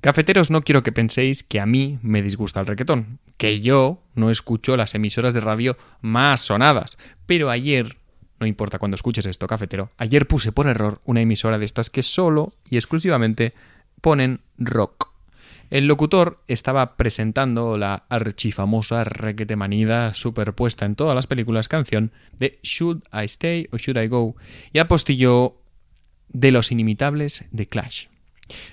Cafeteros, 0.00 0.50
no 0.50 0.62
quiero 0.62 0.84
que 0.84 0.92
penséis 0.92 1.42
que 1.42 1.58
a 1.58 1.66
mí 1.66 1.98
me 2.02 2.22
disgusta 2.22 2.60
el 2.60 2.66
reggaetón, 2.66 3.18
que 3.36 3.60
yo 3.60 4.00
no 4.14 4.30
escucho 4.30 4.76
las 4.76 4.94
emisoras 4.94 5.34
de 5.34 5.40
radio 5.40 5.76
más 6.00 6.40
sonadas, 6.40 6.98
pero 7.26 7.50
ayer, 7.50 7.96
no 8.38 8.46
importa 8.46 8.78
cuando 8.78 8.94
escuches 8.94 9.26
esto, 9.26 9.48
cafetero, 9.48 9.90
ayer 9.98 10.28
puse 10.28 10.52
por 10.52 10.68
error 10.68 11.00
una 11.04 11.20
emisora 11.20 11.58
de 11.58 11.64
estas 11.64 11.90
que 11.90 12.04
solo 12.04 12.52
y 12.70 12.76
exclusivamente 12.76 13.54
ponen 14.00 14.40
rock. 14.56 15.08
El 15.68 15.86
locutor 15.86 16.38
estaba 16.46 16.96
presentando 16.96 17.76
la 17.76 18.06
archifamosa 18.08 19.02
requetemanida 19.02 20.14
superpuesta 20.14 20.86
en 20.86 20.94
todas 20.94 21.16
las 21.16 21.26
películas 21.26 21.66
canción 21.66 22.12
de 22.38 22.60
Should 22.62 23.02
I 23.12 23.24
Stay 23.24 23.68
or 23.72 23.80
Should 23.80 24.00
I 24.00 24.06
Go 24.06 24.36
y 24.72 24.78
apostilló 24.78 25.56
de 26.28 26.52
los 26.52 26.70
inimitables 26.70 27.46
de 27.50 27.66
Clash. 27.66 28.06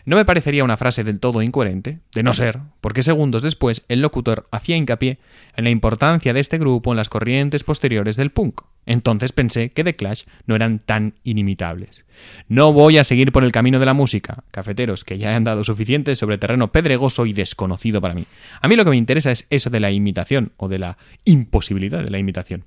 No 0.06 0.16
me 0.16 0.26
parecería 0.26 0.64
una 0.64 0.78
frase 0.78 1.04
del 1.04 1.20
todo 1.20 1.42
incoherente, 1.42 2.00
de 2.14 2.24
no 2.24 2.34
ser, 2.34 2.60
porque 2.82 3.04
segundos 3.04 3.42
después 3.42 3.84
el 3.90 4.02
locutor 4.02 4.48
hacía 4.52 4.78
hincapié 4.78 5.20
en 5.56 5.64
la 5.64 5.70
importancia 5.70 6.34
de 6.34 6.40
este 6.40 6.58
grupo 6.58 6.92
en 6.92 6.98
las 6.98 7.10
corrientes 7.10 7.64
posteriores 7.64 8.16
del 8.16 8.32
punk. 8.32 8.62
Entonces 8.86 9.32
pensé 9.32 9.72
que 9.72 9.84
The 9.84 9.96
Clash 9.96 10.24
no 10.46 10.56
eran 10.56 10.80
tan 10.80 11.16
inimitables. 11.24 12.06
No 12.48 12.72
voy 12.72 12.98
a 12.98 13.04
seguir 13.04 13.32
por 13.32 13.44
el 13.44 13.52
camino 13.52 13.80
de 13.80 13.86
la 13.86 13.94
música, 13.94 14.44
cafeteros, 14.52 15.04
que 15.04 15.18
ya 15.18 15.36
han 15.36 15.44
dado 15.44 15.64
suficiente 15.64 16.16
sobre 16.16 16.38
terreno 16.38 16.72
pedregoso 16.72 17.26
y 17.26 17.34
desconocido 17.34 18.00
para 18.00 18.14
mí. 18.14 18.26
A 18.62 18.68
mí 18.68 18.76
lo 18.76 18.84
que 18.84 18.92
me 18.92 18.98
interesa 18.98 19.32
es 19.32 19.48
eso 19.50 19.70
de 19.70 19.80
la 19.80 19.92
imitación, 19.92 20.52
o 20.58 20.68
de 20.68 20.80
la 20.80 20.98
imposibilidad 21.26 22.04
de 22.04 22.12
la 22.12 22.20
imitación. 22.20 22.66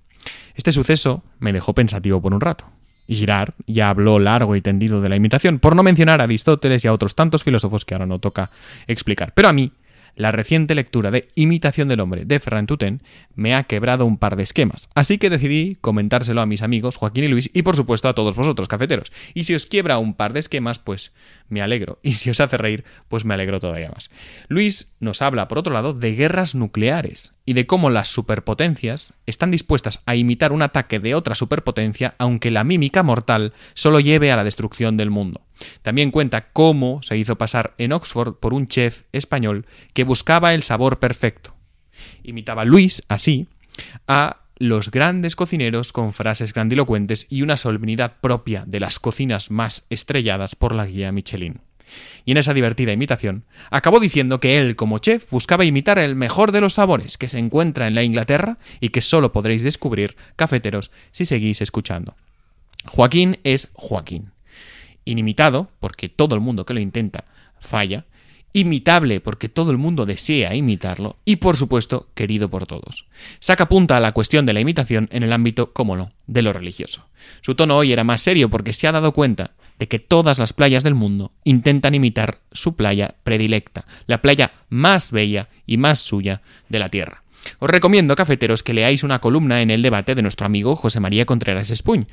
Este 0.54 0.72
suceso 0.72 1.22
me 1.38 1.52
dejó 1.52 1.74
pensativo 1.74 2.20
por 2.20 2.34
un 2.34 2.40
rato. 2.40 2.68
Girard 3.08 3.54
ya 3.66 3.90
habló 3.90 4.18
largo 4.18 4.54
y 4.56 4.60
tendido 4.60 5.00
de 5.00 5.08
la 5.08 5.16
imitación, 5.16 5.58
por 5.58 5.74
no 5.74 5.82
mencionar 5.82 6.20
a 6.20 6.24
Aristóteles 6.24 6.84
y 6.84 6.88
a 6.88 6.92
otros 6.92 7.14
tantos 7.14 7.42
filósofos 7.42 7.84
que 7.84 7.94
ahora 7.94 8.06
no 8.06 8.18
toca 8.18 8.50
explicar. 8.86 9.32
Pero 9.34 9.48
a 9.48 9.52
mí, 9.52 9.72
la 10.18 10.32
reciente 10.32 10.74
lectura 10.74 11.10
de 11.12 11.28
Imitación 11.36 11.88
del 11.88 12.00
hombre 12.00 12.24
de 12.24 12.40
Ferran 12.40 12.66
Tutén 12.66 13.02
me 13.36 13.54
ha 13.54 13.62
quebrado 13.62 14.04
un 14.04 14.18
par 14.18 14.34
de 14.34 14.42
esquemas, 14.42 14.88
así 14.96 15.16
que 15.16 15.30
decidí 15.30 15.78
comentárselo 15.80 16.40
a 16.40 16.46
mis 16.46 16.62
amigos 16.62 16.96
Joaquín 16.96 17.24
y 17.24 17.28
Luis 17.28 17.50
y 17.54 17.62
por 17.62 17.76
supuesto 17.76 18.08
a 18.08 18.14
todos 18.14 18.34
vosotros, 18.34 18.66
cafeteros. 18.66 19.12
Y 19.32 19.44
si 19.44 19.54
os 19.54 19.66
quiebra 19.66 19.98
un 19.98 20.14
par 20.14 20.32
de 20.32 20.40
esquemas, 20.40 20.80
pues 20.80 21.12
me 21.48 21.62
alegro, 21.62 22.00
y 22.02 22.12
si 22.14 22.30
os 22.30 22.40
hace 22.40 22.58
reír, 22.58 22.84
pues 23.08 23.24
me 23.24 23.32
alegro 23.32 23.60
todavía 23.60 23.90
más. 23.90 24.10
Luis 24.48 24.92
nos 24.98 25.22
habla, 25.22 25.46
por 25.46 25.58
otro 25.58 25.72
lado, 25.72 25.94
de 25.94 26.14
guerras 26.16 26.56
nucleares 26.56 27.32
y 27.46 27.52
de 27.52 27.66
cómo 27.66 27.88
las 27.88 28.08
superpotencias 28.08 29.14
están 29.24 29.52
dispuestas 29.52 30.02
a 30.04 30.16
imitar 30.16 30.50
un 30.50 30.62
ataque 30.62 30.98
de 30.98 31.14
otra 31.14 31.36
superpotencia 31.36 32.16
aunque 32.18 32.50
la 32.50 32.64
mímica 32.64 33.04
mortal 33.04 33.52
solo 33.74 34.00
lleve 34.00 34.32
a 34.32 34.36
la 34.36 34.44
destrucción 34.44 34.96
del 34.96 35.10
mundo. 35.10 35.42
También 35.82 36.10
cuenta 36.10 36.48
cómo 36.52 37.02
se 37.02 37.16
hizo 37.16 37.36
pasar 37.36 37.74
en 37.78 37.92
Oxford 37.92 38.34
por 38.34 38.54
un 38.54 38.68
chef 38.68 39.04
español 39.12 39.66
que 39.92 40.04
buscaba 40.04 40.54
el 40.54 40.62
sabor 40.62 40.98
perfecto. 40.98 41.54
Imitaba 42.22 42.64
Luis, 42.64 43.02
así, 43.08 43.48
a 44.06 44.38
los 44.58 44.90
grandes 44.90 45.36
cocineros 45.36 45.92
con 45.92 46.12
frases 46.12 46.52
grandilocuentes 46.52 47.26
y 47.30 47.42
una 47.42 47.56
solemnidad 47.56 48.16
propia 48.20 48.64
de 48.66 48.80
las 48.80 48.98
cocinas 48.98 49.50
más 49.50 49.86
estrelladas 49.88 50.56
por 50.56 50.74
la 50.74 50.86
guía 50.86 51.12
Michelin. 51.12 51.60
Y 52.24 52.32
en 52.32 52.36
esa 52.36 52.52
divertida 52.52 52.92
imitación, 52.92 53.44
acabó 53.70 53.98
diciendo 53.98 54.40
que 54.40 54.58
él, 54.58 54.76
como 54.76 54.98
chef, 54.98 55.30
buscaba 55.30 55.64
imitar 55.64 55.98
el 55.98 56.16
mejor 56.16 56.52
de 56.52 56.60
los 56.60 56.74
sabores 56.74 57.16
que 57.16 57.28
se 57.28 57.38
encuentra 57.38 57.86
en 57.86 57.94
la 57.94 58.02
Inglaterra 58.02 58.58
y 58.80 58.90
que 58.90 59.00
solo 59.00 59.32
podréis 59.32 59.62
descubrir, 59.62 60.16
cafeteros, 60.36 60.90
si 61.12 61.24
seguís 61.24 61.62
escuchando. 61.62 62.16
Joaquín 62.84 63.38
es 63.42 63.70
Joaquín 63.72 64.32
inimitado, 65.10 65.70
porque 65.80 66.08
todo 66.08 66.34
el 66.34 66.40
mundo 66.40 66.64
que 66.64 66.74
lo 66.74 66.80
intenta 66.80 67.24
falla, 67.60 68.04
imitable 68.52 69.20
porque 69.20 69.48
todo 69.48 69.70
el 69.70 69.78
mundo 69.78 70.06
desea 70.06 70.54
imitarlo 70.54 71.16
y 71.24 71.36
por 71.36 71.56
supuesto 71.56 72.08
querido 72.14 72.48
por 72.48 72.66
todos. 72.66 73.06
Saca 73.40 73.68
punta 73.68 73.96
a 73.96 74.00
la 74.00 74.12
cuestión 74.12 74.46
de 74.46 74.52
la 74.52 74.60
imitación 74.60 75.08
en 75.12 75.22
el 75.22 75.32
ámbito, 75.32 75.72
como 75.72 75.96
no, 75.96 76.10
de 76.26 76.42
lo 76.42 76.52
religioso. 76.52 77.06
Su 77.40 77.54
tono 77.54 77.76
hoy 77.76 77.92
era 77.92 78.04
más 78.04 78.20
serio 78.20 78.48
porque 78.48 78.72
se 78.72 78.88
ha 78.88 78.92
dado 78.92 79.12
cuenta 79.12 79.52
de 79.78 79.86
que 79.86 79.98
todas 79.98 80.38
las 80.38 80.52
playas 80.52 80.82
del 80.82 80.94
mundo 80.94 81.32
intentan 81.44 81.94
imitar 81.94 82.38
su 82.50 82.74
playa 82.74 83.14
predilecta, 83.22 83.86
la 84.06 84.22
playa 84.22 84.52
más 84.68 85.12
bella 85.12 85.48
y 85.66 85.76
más 85.76 86.00
suya 86.00 86.42
de 86.68 86.78
la 86.78 86.88
Tierra. 86.88 87.22
Os 87.60 87.70
recomiendo, 87.70 88.16
cafeteros, 88.16 88.62
que 88.62 88.74
leáis 88.74 89.04
una 89.04 89.20
columna 89.20 89.62
en 89.62 89.70
el 89.70 89.82
debate 89.82 90.14
de 90.14 90.22
nuestro 90.22 90.46
amigo 90.46 90.74
José 90.74 91.00
María 91.00 91.26
Contreras 91.26 91.70
Espuñ, 91.70 92.06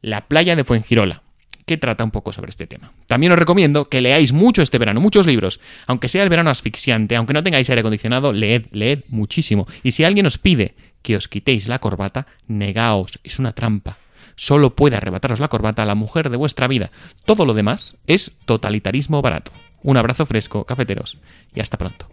La 0.00 0.26
playa 0.26 0.56
de 0.56 0.64
Fuengirola, 0.64 1.22
que 1.66 1.76
trata 1.76 2.04
un 2.04 2.10
poco 2.10 2.32
sobre 2.32 2.50
este 2.50 2.66
tema. 2.66 2.92
También 3.06 3.32
os 3.32 3.38
recomiendo 3.38 3.88
que 3.88 4.00
leáis 4.00 4.32
mucho 4.32 4.62
este 4.62 4.78
verano, 4.78 5.00
muchos 5.00 5.26
libros. 5.26 5.60
Aunque 5.86 6.08
sea 6.08 6.22
el 6.22 6.28
verano 6.28 6.50
asfixiante, 6.50 7.16
aunque 7.16 7.32
no 7.32 7.42
tengáis 7.42 7.68
aire 7.70 7.80
acondicionado, 7.80 8.32
leed, 8.32 8.66
leed 8.72 9.00
muchísimo. 9.08 9.66
Y 9.82 9.92
si 9.92 10.04
alguien 10.04 10.26
os 10.26 10.38
pide 10.38 10.74
que 11.02 11.16
os 11.16 11.28
quitéis 11.28 11.68
la 11.68 11.78
corbata, 11.78 12.26
negaos, 12.46 13.18
es 13.24 13.38
una 13.38 13.52
trampa. 13.52 13.98
Solo 14.36 14.74
puede 14.74 14.96
arrebataros 14.96 15.40
la 15.40 15.48
corbata 15.48 15.82
a 15.82 15.86
la 15.86 15.94
mujer 15.94 16.30
de 16.30 16.36
vuestra 16.36 16.68
vida. 16.68 16.90
Todo 17.24 17.44
lo 17.44 17.54
demás 17.54 17.96
es 18.06 18.36
totalitarismo 18.44 19.20
barato. 19.22 19.52
Un 19.82 19.96
abrazo 19.96 20.26
fresco, 20.26 20.64
cafeteros, 20.64 21.18
y 21.54 21.60
hasta 21.60 21.76
pronto. 21.76 22.06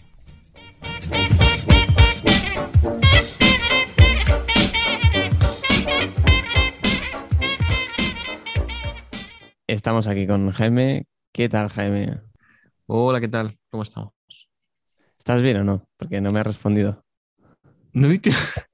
Estamos 9.75 10.07
aquí 10.07 10.27
con 10.27 10.51
Jaime. 10.51 11.05
¿Qué 11.31 11.47
tal, 11.47 11.69
Jaime? 11.69 12.19
Hola, 12.87 13.21
¿qué 13.21 13.27
tal? 13.29 13.57
¿Cómo 13.69 13.83
estamos? 13.83 14.11
¿Estás 15.19 15.41
bien 15.43 15.57
o 15.57 15.63
no? 15.63 15.87
Porque 15.97 16.19
no 16.19 16.31
me 16.31 16.39
has 16.39 16.47
respondido. 16.47 17.05
¿No 17.93 18.07
he 18.07 18.11
dicho? 18.11 18.31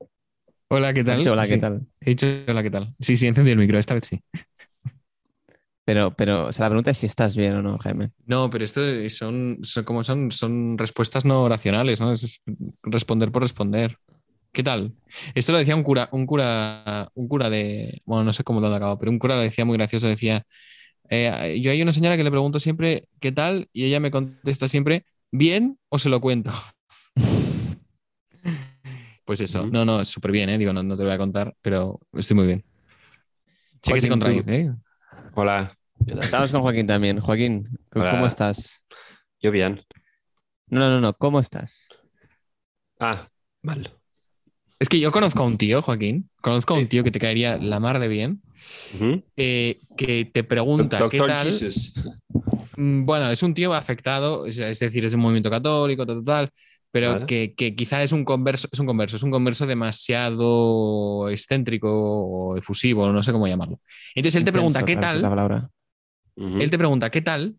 Hola, 0.70 0.94
¿qué 0.94 1.04
tal? 1.04 1.16
He 1.16 1.18
dicho 1.18 1.32
hola, 1.32 1.48
¿qué 1.48 1.58
Sí. 1.58 1.62
tal? 1.62 1.88
He 2.02 2.10
dicho 2.12 2.28
hola, 2.48 2.64
¿qué 2.64 2.72
tal? 2.72 2.96
Sí, 3.00 3.18
sí, 3.18 3.28
encendí 3.28 3.52
el 3.52 3.58
micro, 3.58 3.80
esta 3.80 3.94
vez 3.94 4.06
sí. 4.08 4.22
Pero, 5.86 6.16
pero, 6.16 6.48
o 6.48 6.52
sea, 6.52 6.66
la 6.66 6.70
pregunta 6.70 6.92
es 6.92 6.98
si 6.98 7.06
estás 7.06 7.38
bien 7.38 7.54
o 7.54 7.62
no, 7.62 7.78
Jaime. 7.78 8.12
No, 8.26 8.50
pero 8.50 8.66
esto 8.66 8.82
son, 9.12 9.60
son 9.62 9.84
como 9.84 10.04
son, 10.04 10.32
son 10.32 10.78
respuestas 10.78 11.26
no 11.26 11.48
racionales, 11.48 12.02
¿no? 12.02 12.12
Es 12.12 12.42
responder 12.84 13.32
por 13.32 13.44
responder. 13.44 13.98
¿Qué 14.52 14.64
tal? 14.64 14.96
Esto 15.36 15.52
lo 15.52 15.60
decía 15.60 15.76
un 15.76 15.84
cura, 15.84 16.10
un 16.12 16.26
cura, 16.26 17.10
un 17.14 17.28
cura 17.28 17.50
de, 17.50 18.02
bueno, 18.06 18.24
no 18.24 18.34
sé 18.34 18.44
cómo 18.44 18.62
lo 18.62 18.68
han 18.68 18.74
acabado, 18.74 18.98
pero 18.98 19.12
un 19.12 19.20
cura 19.20 19.36
lo 19.36 19.42
decía 19.42 19.66
muy 19.66 19.78
gracioso, 19.78 20.08
decía, 20.08 20.44
eh, 21.10 21.60
yo 21.62 21.72
hay 21.72 21.82
una 21.82 21.92
señora 21.92 22.18
que 22.18 22.24
le 22.24 22.32
pregunto 22.32 22.60
siempre, 22.60 23.08
¿qué 23.20 23.32
tal? 23.32 23.70
Y 23.74 23.86
ella 23.86 24.00
me 24.00 24.12
contesta 24.12 24.68
siempre, 24.68 25.06
¿bien 25.32 25.80
o 25.90 26.00
se 26.00 26.10
lo 26.10 26.22
cuento? 26.22 26.52
Pues 29.26 29.42
eso, 29.42 29.62
Ujú. 29.62 29.72
no, 29.72 29.86
no, 29.86 30.06
súper 30.06 30.32
bien, 30.32 30.50
¿eh? 30.50 30.58
Digo, 30.60 30.72
no, 30.72 30.84
no 30.84 30.96
te 30.96 31.02
lo 31.02 31.10
voy 31.10 31.16
a 31.16 31.18
contar, 31.18 31.56
pero 31.64 32.00
estoy 32.14 32.36
muy 32.36 32.46
bien. 32.46 32.64
Sí 33.82 33.92
que 33.94 34.02
se 34.02 34.08
Joaquín, 34.08 34.10
contradice, 34.10 34.56
¿eh? 34.56 34.74
Hola. 35.34 35.76
Estamos 36.06 36.52
con 36.52 36.62
Joaquín 36.62 36.86
también. 36.86 37.20
Joaquín, 37.20 37.68
¿cómo 37.90 38.28
estás? 38.28 38.84
Yo 39.42 39.50
bien. 39.50 39.82
No, 40.68 40.80
no, 40.80 40.90
no, 40.90 41.02
no, 41.02 41.14
¿cómo 41.14 41.40
estás? 41.40 41.88
Ah, 43.00 43.28
mal. 43.64 43.92
Es 44.80 44.90
que 44.90 45.00
yo 45.00 45.12
conozco 45.12 45.44
a 45.44 45.46
un 45.46 45.58
tío, 45.58 45.82
Joaquín, 45.82 46.30
conozco 46.42 46.76
a 46.76 46.78
un 46.78 46.88
tío 46.88 47.04
que 47.04 47.12
te 47.12 47.20
caería 47.20 47.58
la 47.58 47.80
mar 47.80 48.00
de 48.00 48.08
bien, 48.08 48.42
eh, 49.38 49.78
que 49.98 50.26
te 50.26 50.44
pregunta 50.44 51.08
qué 51.10 51.18
tal. 51.20 51.48
Jesus. 51.48 51.94
Mm, 52.76 53.06
Bueno, 53.06 53.30
es 53.32 53.42
un 53.44 53.54
tío 53.54 53.74
afectado, 53.74 54.46
es 54.46 54.58
decir, 54.80 55.06
es 55.06 55.14
un 55.14 55.22
movimiento 55.22 55.50
católico, 55.50 56.06
tal, 56.06 56.18
tal, 56.18 56.26
tal, 56.26 56.50
pero 56.92 57.14
Vale. 57.14 57.26
que, 57.26 57.54
que 57.56 57.76
quizá 57.76 58.04
es 58.04 58.12
un 58.12 58.26
converso, 58.26 58.68
es 58.72 58.80
un 58.80 58.86
converso, 58.86 59.16
es 59.16 59.24
un 59.24 59.32
converso 59.32 59.66
demasiado 59.66 61.30
excéntrico 61.30 61.90
o 61.90 62.58
efusivo, 62.58 63.12
no 63.12 63.24
sé 63.24 63.32
cómo 63.32 63.48
llamarlo. 63.48 63.80
Entonces 64.14 64.38
él 64.40 64.46
te 64.46 64.52
pregunta 64.52 64.84
qué 64.84 64.94
es 64.94 64.98
la 64.98 65.02
tal, 65.02 65.22
palabra. 65.22 65.70
Él 66.38 66.70
te 66.70 66.78
pregunta 66.78 67.10
qué 67.10 67.22
tal, 67.22 67.56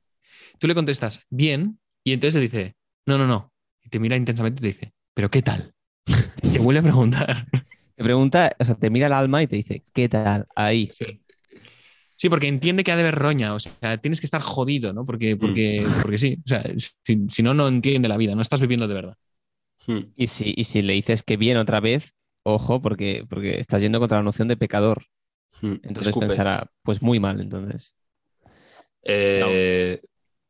tú 0.58 0.66
le 0.66 0.74
contestas 0.74 1.24
bien, 1.30 1.78
y 2.04 2.12
entonces 2.12 2.34
él 2.36 2.42
dice, 2.42 2.74
no, 3.06 3.16
no, 3.16 3.26
no, 3.26 3.52
y 3.82 3.88
te 3.88 3.98
mira 3.98 4.16
intensamente 4.16 4.60
y 4.60 4.62
te 4.62 4.66
dice, 4.78 4.92
pero 5.14 5.30
qué 5.30 5.40
tal. 5.40 5.72
Te 6.52 6.58
vuelve 6.58 6.80
a 6.80 6.82
preguntar. 6.82 7.46
Te 7.96 8.04
pregunta, 8.04 8.54
o 8.58 8.64
sea, 8.64 8.74
te 8.74 8.90
mira 8.90 9.06
el 9.06 9.12
alma 9.12 9.42
y 9.42 9.46
te 9.46 9.56
dice, 9.56 9.82
¿qué 9.92 10.08
tal? 10.08 10.46
Ahí. 10.54 10.92
Sí, 12.16 12.28
porque 12.28 12.48
entiende 12.48 12.84
que 12.84 12.92
ha 12.92 12.96
de 12.96 13.02
haber 13.02 13.14
roña, 13.14 13.54
o 13.54 13.60
sea, 13.60 13.98
tienes 13.98 14.20
que 14.20 14.26
estar 14.26 14.40
jodido, 14.40 14.92
¿no? 14.92 15.04
Porque, 15.04 15.36
porque, 15.36 15.86
porque 16.02 16.18
sí, 16.18 16.38
o 16.44 16.48
sea, 16.48 16.62
si, 17.04 17.26
si 17.28 17.42
no, 17.42 17.54
no 17.54 17.68
entiende 17.68 18.08
la 18.08 18.16
vida, 18.16 18.34
no 18.34 18.42
estás 18.42 18.60
viviendo 18.60 18.88
de 18.88 18.94
verdad. 18.94 19.16
Hmm. 19.86 20.00
Y 20.16 20.26
si, 20.26 20.54
y 20.56 20.64
si 20.64 20.82
le 20.82 20.94
dices 20.94 21.22
que 21.22 21.36
bien 21.36 21.56
otra 21.56 21.80
vez, 21.80 22.16
ojo, 22.42 22.80
porque, 22.80 23.24
porque 23.28 23.58
estás 23.58 23.82
yendo 23.82 23.98
contra 24.00 24.18
la 24.18 24.24
noción 24.24 24.48
de 24.48 24.56
pecador. 24.56 25.04
Hmm. 25.60 25.74
Entonces 25.82 26.08
Escupe. 26.08 26.26
pensará, 26.26 26.70
pues 26.82 27.02
muy 27.02 27.20
mal, 27.20 27.40
entonces. 27.40 27.94
Eh, 29.02 30.00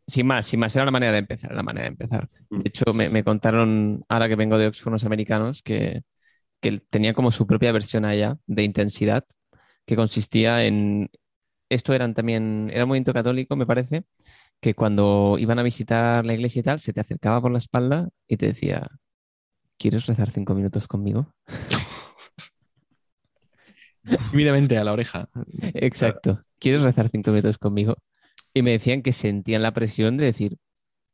Sin 0.06 0.26
más, 0.26 0.47
sin 0.47 0.61
más, 0.61 0.75
era 0.76 0.85
la 0.85 0.91
manera 0.91 1.12
de 1.12 1.19
empezar, 1.19 1.53
la 1.53 1.62
manera 1.62 1.85
de 1.85 1.88
empezar. 1.88 2.29
Mm. 2.50 2.61
De 2.61 2.69
hecho, 2.69 2.85
me, 2.94 3.08
me 3.08 3.25
contaron, 3.25 4.05
ahora 4.08 4.29
que 4.29 4.37
vengo 4.37 4.56
de 4.58 4.69
Oxford, 4.69 4.88
unos 4.88 5.05
americanos, 5.05 5.62
que, 5.62 6.03
que 6.61 6.81
tenía 6.91 7.14
como 7.14 7.31
su 7.32 7.47
propia 7.47 7.73
versión 7.73 8.05
allá 8.05 8.38
de 8.47 8.64
intensidad, 8.64 9.25
que 9.87 9.97
consistía 9.97 10.64
en, 10.64 11.11
esto 11.69 11.94
eran 11.94 12.14
también, 12.14 12.70
era 12.73 12.85
un 12.85 12.88
movimiento 12.88 13.12
católico, 13.12 13.56
me 13.56 13.67
parece, 13.67 14.05
que 14.61 14.75
cuando 14.75 15.37
iban 15.38 15.58
a 15.58 15.62
visitar 15.62 16.25
la 16.25 16.35
iglesia 16.35 16.61
y 16.61 16.62
tal, 16.62 16.81
se 16.81 16.93
te 16.93 17.00
acercaba 17.00 17.41
por 17.41 17.52
la 17.52 17.59
espalda 17.59 18.09
y 18.29 18.37
te 18.37 18.47
decía, 18.47 18.87
¿quieres 19.79 20.06
rezar 20.06 20.31
cinco 20.31 20.55
minutos 20.55 20.88
conmigo? 20.88 21.35
Tímidamente 24.31 24.79
a 24.79 24.85
la 24.85 24.93
oreja. 24.93 25.29
Exacto. 25.75 26.44
¿Quieres 26.59 26.82
rezar 26.82 27.09
cinco 27.11 27.31
minutos 27.31 27.59
conmigo? 27.59 27.97
Y 28.56 28.62
me 28.62 28.70
decían 28.70 29.03
que 29.03 29.12
sentían 29.12 29.61
la 29.62 29.75
presión 29.75 30.17
de 30.17 30.25
decir, 30.25 30.56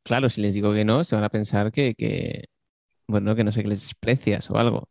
claro, 0.03 0.29
si 0.29 0.39
les 0.39 0.53
digo 0.53 0.73
que 0.73 0.85
no, 0.85 1.03
se 1.03 1.13
van 1.15 1.25
a 1.25 1.29
pensar 1.29 1.73
que, 1.73 1.93
que 1.93 2.45
bueno, 3.05 3.35
que 3.35 3.43
no 3.43 3.51
sé, 3.51 3.63
que 3.63 3.67
les 3.67 3.81
desprecias 3.81 4.49
o 4.49 4.57
algo. 4.57 4.87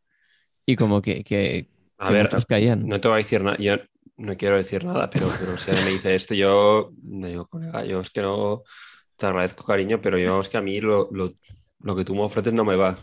Y 0.66 0.76
como 0.76 1.00
que, 1.00 1.24
que, 1.24 1.70
A 1.96 2.08
que 2.08 2.12
ver, 2.12 2.24
muchos 2.24 2.44
caían. 2.44 2.86
no 2.86 3.00
te 3.00 3.08
voy 3.08 3.14
a 3.14 3.24
decir 3.24 3.42
nada. 3.42 3.56
Yo 3.58 3.76
no 4.18 4.36
quiero 4.36 4.56
decir 4.58 4.84
nada, 4.84 5.08
pero, 5.08 5.30
pero 5.40 5.56
si 5.56 5.70
alguien 5.70 5.86
me 5.86 5.92
dice 5.94 6.14
esto, 6.14 6.34
yo 6.34 6.92
le 7.10 7.28
digo, 7.28 7.46
colega, 7.46 7.86
yo 7.86 8.00
es 8.00 8.10
que 8.10 8.20
no 8.20 8.64
te 9.16 9.24
agradezco, 9.24 9.64
cariño, 9.64 10.02
pero 10.02 10.18
yo 10.18 10.38
es 10.42 10.50
que 10.50 10.58
a 10.58 10.62
mí 10.62 10.78
lo, 10.80 11.08
lo- 11.10 11.32
lo 11.80 11.96
que 11.96 12.04
tú 12.04 12.14
me 12.14 12.20
ofreces 12.20 12.52
no 12.52 12.66
me 12.66 12.76
va. 12.76 12.98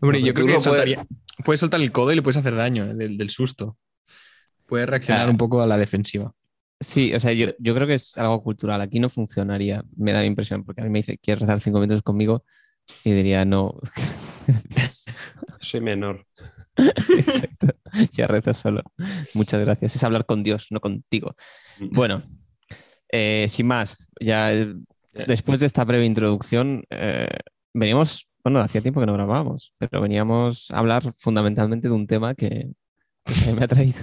Hombre, 0.00 0.22
yo 0.22 0.32
creo 0.34 0.46
que 0.46 0.52
no 0.54 0.58
puedes- 0.58 0.64
soltaría- 0.64 1.06
puedes 1.44 1.60
soltar 1.60 1.80
el 1.82 1.92
codo 1.92 2.12
y 2.12 2.16
le 2.16 2.22
puedes 2.22 2.38
hacer 2.38 2.54
daño 2.54 2.84
eh, 2.86 2.94
del, 2.94 3.18
del 3.18 3.28
susto. 3.28 3.76
Puedes 4.66 4.88
reaccionar 4.88 5.20
Claro. 5.24 5.30
un 5.32 5.36
poco 5.36 5.60
a 5.60 5.66
la 5.66 5.76
defensiva. 5.76 6.32
Sí, 6.80 7.14
o 7.14 7.20
sea, 7.20 7.32
yo, 7.32 7.48
yo 7.58 7.74
creo 7.74 7.86
que 7.86 7.94
es 7.94 8.16
algo 8.18 8.42
cultural. 8.42 8.80
Aquí 8.80 9.00
no 9.00 9.08
funcionaría, 9.08 9.82
me 9.96 10.12
da 10.12 10.20
la 10.20 10.26
impresión, 10.26 10.64
porque 10.64 10.80
a 10.80 10.84
mí 10.84 10.90
me 10.90 10.98
dice, 10.98 11.18
¿quieres 11.18 11.42
rezar 11.42 11.60
cinco 11.60 11.80
minutos 11.80 12.02
conmigo? 12.02 12.44
Y 13.04 13.12
diría, 13.12 13.44
no. 13.44 13.74
Soy 15.60 15.80
menor. 15.80 16.26
Exacto. 16.76 17.68
Ya 18.12 18.26
rezo 18.26 18.52
solo. 18.52 18.82
Muchas 19.32 19.60
gracias. 19.60 19.96
Es 19.96 20.04
hablar 20.04 20.26
con 20.26 20.42
Dios, 20.42 20.66
no 20.70 20.80
contigo. 20.80 21.34
Bueno, 21.78 22.22
eh, 23.10 23.46
sin 23.48 23.66
más, 23.66 23.96
ya 24.20 24.52
eh, 24.52 24.74
Ya. 25.12 25.24
después 25.26 25.60
de 25.60 25.66
esta 25.66 25.84
breve 25.84 26.04
introducción, 26.04 26.84
eh, 26.90 27.28
veníamos, 27.72 28.28
bueno, 28.42 28.58
hacía 28.58 28.80
tiempo 28.80 28.98
que 29.00 29.06
no 29.06 29.14
grabábamos, 29.14 29.72
pero 29.78 30.00
veníamos 30.00 30.70
a 30.72 30.78
hablar 30.78 31.12
fundamentalmente 31.16 31.88
de 31.88 31.94
un 31.94 32.08
tema 32.08 32.34
que, 32.34 32.72
me 33.54 33.64
ha 33.64 33.68
traído. 33.68 34.00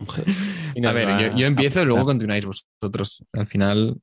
A 0.84 0.92
ver, 0.92 1.08
yo, 1.32 1.36
yo 1.38 1.46
empiezo 1.46 1.82
y 1.82 1.86
luego 1.86 2.04
continuáis 2.04 2.44
vosotros. 2.46 3.24
Al 3.32 3.46
final, 3.46 4.00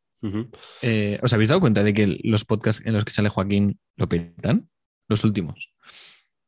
eh, 0.82 1.20
¿os 1.22 1.32
habéis 1.34 1.50
dado 1.50 1.62
cuenta 1.62 1.84
de 1.84 1.94
que 1.94 2.20
los 2.24 2.46
podcasts 2.46 2.86
en 2.86 2.94
los 2.94 3.06
que 3.06 3.12
sale 3.12 3.30
Joaquín 3.30 3.80
lo 3.96 4.08
petan? 4.10 4.70
Los 5.08 5.24
últimos. 5.24 5.72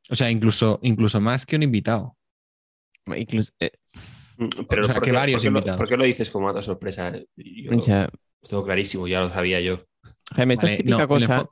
O 0.09 0.15
sea, 0.15 0.31
incluso, 0.31 0.79
incluso 0.83 1.19
más 1.21 1.45
que 1.45 1.55
un 1.55 1.63
invitado. 1.63 2.17
Incluso, 3.15 3.51
eh, 3.59 3.71
Pero 4.69 4.81
O 4.81 4.85
sea, 4.85 4.95
¿por 4.95 5.03
que 5.03 5.11
varios 5.11 5.41
por 5.41 5.47
qué 5.47 5.51
lo- 5.51 5.57
invitados. 5.59 5.77
¿Por 5.79 5.89
qué 5.89 5.97
lo 5.97 6.03
dices 6.03 6.29
como 6.31 6.47
otra 6.47 6.61
sorpresa? 6.61 7.13
Yo 7.35 7.77
o 7.77 7.81
sea, 7.81 8.09
lo 8.41 8.47
tengo 8.49 8.65
clarísimo, 8.65 9.07
ya 9.07 9.21
lo 9.21 9.29
sabía 9.29 9.61
yo. 9.61 9.85
Jaime, 10.35 10.53
esta 10.55 10.65
Vale, 10.65 10.75
es 10.75 10.77
típica 10.77 10.97
no, 10.99 11.07
cosa 11.07 11.45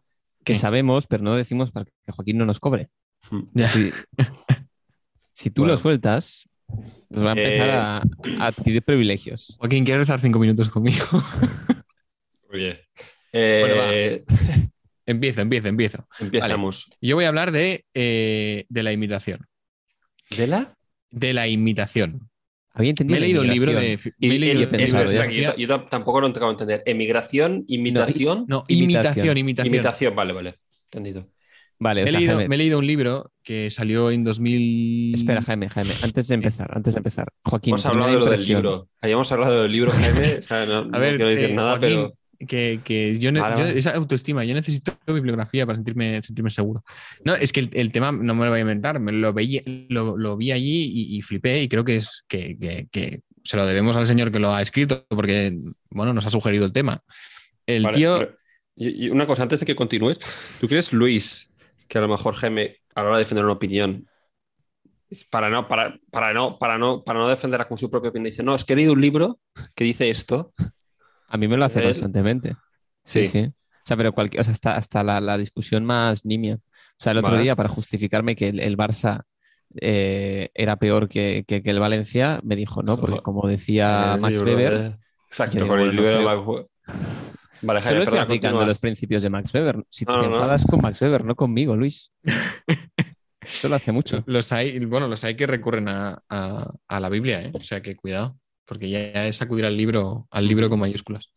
que 0.44 0.54
¿Qué? 0.54 0.56
sabemos, 0.60 1.08
pero 1.08 1.24
no 1.24 1.34
decimos 1.36 1.72
para 1.72 1.86
que 1.86 2.12
Joaquín 2.12 2.38
no 2.38 2.46
nos 2.46 2.60
cobre. 2.60 2.90
Ya. 3.54 3.68
Si, 3.70 3.92
si 5.34 5.50
tú 5.50 5.62
Bueno. 5.64 5.74
lo 5.74 5.80
sueltas, 5.80 6.48
nos 7.10 7.24
va 7.26 7.30
a 7.30 7.36
empezar 7.38 7.70
Eh. 7.70 7.72
a, 7.74 8.04
a 8.40 8.48
adquirir 8.48 8.82
privilegios. 8.84 9.56
Joaquín, 9.60 9.86
¿quieres 9.86 10.02
rezar 10.08 10.20
cinco 10.20 10.40
minutos 10.40 10.70
conmigo? 10.70 11.06
Oye. 12.52 12.82
Eh, 13.34 14.24
empiezo, 15.06 15.42
empiezo, 15.42 15.68
empiezo. 15.68 16.08
empezamos. 16.20 16.90
Yo 17.02 17.16
voy 17.16 17.26
a 17.26 17.30
hablar 17.30 17.52
de, 17.52 17.86
eh, 17.94 18.66
de 18.70 18.84
la 18.84 18.92
imitación. 18.94 19.46
¿De 20.38 20.48
la? 20.48 20.76
De 21.12 21.34
la 21.34 21.48
imitación. 21.48 22.30
Había 22.74 22.88
Me 22.88 22.90
entendido 22.92 23.18
he 23.18 23.22
leído 23.22 23.42
un 23.42 23.48
libro 23.48 23.72
de. 23.74 23.98
me 24.20 24.36
he 24.36 24.40
leído- 24.40 24.62
he 24.64 24.68
pensado, 24.68 25.12
yo, 25.32 25.56
yo 25.56 25.68
tam- 25.68 25.88
tampoco 25.90 26.20
lo 26.20 26.28
acabo 26.28 26.48
de 26.48 26.52
entender. 26.54 26.84
Emigración, 26.86 27.64
imitación, 27.68 28.46
No, 28.50 28.66
Imitación. 28.68 29.04
imitación, 29.06 29.38
imitación. 29.38 29.74
imitación. 29.76 30.16
Vale, 30.16 30.34
vale. 30.34 30.56
Entendido. 30.86 31.30
Vale, 31.78 32.02
o 32.02 32.04
Me 32.06 32.10
he, 32.10 32.12
sea, 32.12 32.20
leído, 32.20 32.36
Jaime, 32.36 32.50
me 32.50 32.56
he 32.56 32.58
leído 32.58 32.80
un 32.80 32.88
libro 32.88 33.32
que 33.44 33.70
salió 33.70 34.10
en 34.12 34.24
2000. 34.24 35.14
espera, 35.16 35.42
Jaime, 35.42 35.68
Jaime, 35.70 35.92
antes 36.04 36.28
de 36.28 36.36
empezar, 36.36 36.72
antes 36.76 36.94
de 36.94 37.00
empezar. 37.00 37.28
Joaquín, 37.44 37.72
Hemos 37.72 37.86
hablado 37.86 38.12
de 38.14 38.20
lo 38.20 38.26
del 38.26 38.46
libro. 38.46 38.88
Habíamos 39.02 39.32
hablado 39.32 39.62
del 39.64 39.72
libro, 39.72 39.92
Jaime. 39.92 40.36
O 40.40 40.42
sea, 40.44 40.66
no, 40.66 40.86
no 40.86 40.96
A 40.96 41.00
ver, 41.00 41.16
quiero 41.18 41.30
decir 41.32 41.50
eh, 41.50 41.54
nada, 41.54 41.72
Joaquín, 41.78 42.10
pero. 42.40 42.48
que, 42.48 42.80
que 42.84 43.20
yo, 43.20 43.32
ne- 43.32 43.42
Vale, 43.42 43.58
yo- 43.58 43.66
vale. 43.66 43.78
esa 43.80 43.92
autoestima, 43.96 44.46
yo 44.46 44.54
necesito 44.54 44.98
bibliografía 45.08 45.66
para 45.66 45.76
sentirme, 45.76 46.22
sentirme 46.24 46.50
seguro. 46.50 46.84
No, 47.26 47.36
es 47.36 47.52
que 47.52 47.60
el, 47.62 47.70
el 47.74 47.92
tema 47.92 48.12
no 48.14 48.36
me 48.36 48.46
lo 48.46 48.52
voy 48.52 48.60
a 48.60 48.62
inventar, 48.62 49.00
me 49.00 49.12
lo, 49.12 49.34
veí, 49.34 49.62
lo, 49.90 50.18
lo 50.18 50.38
vi 50.38 50.52
allí 50.54 50.90
y, 50.94 51.18
y 51.18 51.22
flipé 51.22 51.62
y 51.64 51.68
creo 51.68 51.84
que 51.84 51.98
es 51.98 52.24
que, 52.28 52.58
que- 52.58 52.88
que 52.92 53.20
se 53.44 53.58
lo 53.58 53.66
debemos 53.68 53.96
al 53.96 54.08
señor 54.08 54.32
que 54.32 54.40
lo 54.40 54.52
ha 54.54 54.62
escrito 54.62 55.06
porque, 55.10 55.56
bueno, 55.92 56.14
nos 56.14 56.26
ha 56.26 56.30
sugerido 56.32 56.66
el 56.66 56.74
tema. 56.74 57.04
El 57.68 57.84
Vale, 57.84 57.98
tío, 57.98 58.18
pero- 58.20 58.36
y, 58.78 59.06
y 59.06 59.10
una 59.10 59.26
cosa, 59.28 59.44
antes 59.44 59.60
de 59.60 59.66
que 59.66 59.76
continúes, 59.76 60.18
¿tú 60.60 60.68
crees, 60.68 60.92
Luis, 60.92 61.50
que 61.88 61.98
a 61.98 62.02
lo 62.02 62.08
mejor 62.08 62.36
Jaime, 62.36 62.78
a 62.96 63.02
la 63.02 63.08
hora 63.10 63.18
de 63.18 63.24
defender 63.24 63.46
una 63.46 63.54
opinión, 63.54 64.08
para 65.30 65.50
no, 65.50 65.68
para, 65.68 65.98
para 66.12 66.34
no, 66.34 66.58
para 66.58 66.78
no, 66.78 67.04
para 67.04 67.20
no 67.20 67.28
defenderla 67.28 67.68
con 67.68 67.78
su 67.78 67.90
propia 67.90 68.10
opinión, 68.10 68.26
dice, 68.26 68.44
no, 68.44 68.56
es 68.56 68.66
que 68.66 68.74
he 68.74 68.76
leído 68.76 68.94
un 68.94 69.02
libro 69.02 69.40
que 69.76 69.84
dice 69.84 70.10
esto. 70.10 70.54
A 71.28 71.38
mí 71.38 71.48
me 71.48 71.58
lo 71.58 71.66
hace 71.66 71.80
Él- 71.80 71.86
constantemente. 71.86 72.56
Sí, 73.04 73.26
sí. 73.28 73.40
O 73.50 73.88
sea, 73.88 73.96
pero 73.98 74.14
cualquier, 74.14 74.42
o 74.42 74.44
sea, 74.44 74.54
hasta, 74.54 74.76
hasta 74.76 75.04
la, 75.04 75.22
la 75.22 75.38
discusión 75.38 75.86
más 75.86 76.26
nimia. 76.26 76.56
O 76.56 77.04
sea, 77.04 77.12
el 77.12 77.20
otro 77.20 77.32
Vale. 77.32 77.44
día, 77.44 77.56
para 77.56 77.70
justificarme 77.70 78.36
que 78.36 78.50
el, 78.50 78.60
el 78.60 78.78
Barça 78.78 79.22
eh, 79.80 80.50
era 80.56 80.78
peor 80.78 81.08
que, 81.08 81.44
que- 81.48 81.62
que 81.62 81.70
el 81.70 81.80
Valencia, 81.80 82.40
me 82.44 82.56
dijo, 82.56 82.82
no, 82.82 82.98
porque 82.98 83.20
como 83.22 83.48
decía 83.48 84.18
Max 84.20 84.42
Weber, 84.42 84.98
Exacto, 85.28 85.68
con 85.68 85.80
el 85.80 85.92
libro 85.96 86.18
de 86.18 86.24
la- 86.24 86.66
Vale, 87.62 87.82
Jaime, 87.82 87.90
solo 87.90 88.00
estoy 88.00 88.06
perdona, 88.06 88.22
aplicando 88.24 88.58
continúa. 88.58 88.68
los 88.68 88.78
principios 88.80 89.24
de 89.24 89.30
Max 89.30 89.54
Weber. 89.54 89.84
Si 89.90 90.06
No, 90.06 90.18
te 90.20 90.24
no, 90.26 90.30
no. 90.30 90.36
enfadas 90.36 90.66
con 90.66 90.82
Max 90.82 91.02
Weber, 91.02 91.24
no 91.26 91.36
conmigo, 91.36 91.76
Luis. 91.76 92.12
Eso 93.42 93.70
lo 93.70 93.76
hace 93.76 93.92
mucho. 93.92 94.24
los 94.26 94.52
hay, 94.52 94.84
bueno, 94.86 95.08
los 95.08 95.24
hay 95.24 95.36
que 95.36 95.46
recurren 95.48 95.88
a, 95.88 96.20
a- 96.30 96.72
a 96.88 97.00
la 97.00 97.10
Biblia, 97.10 97.44
¿eh? 97.44 97.52
o 97.54 97.60
sea 97.60 97.82
que 97.82 97.96
cuidado, 97.96 98.38
porque 98.66 98.90
ya 98.90 99.28
es 99.28 99.42
acudir 99.42 99.66
al 99.66 99.78
libro, 99.78 100.28
al 100.32 100.48
libro 100.48 100.70
con 100.70 100.80
mayúsculas. 100.80 101.32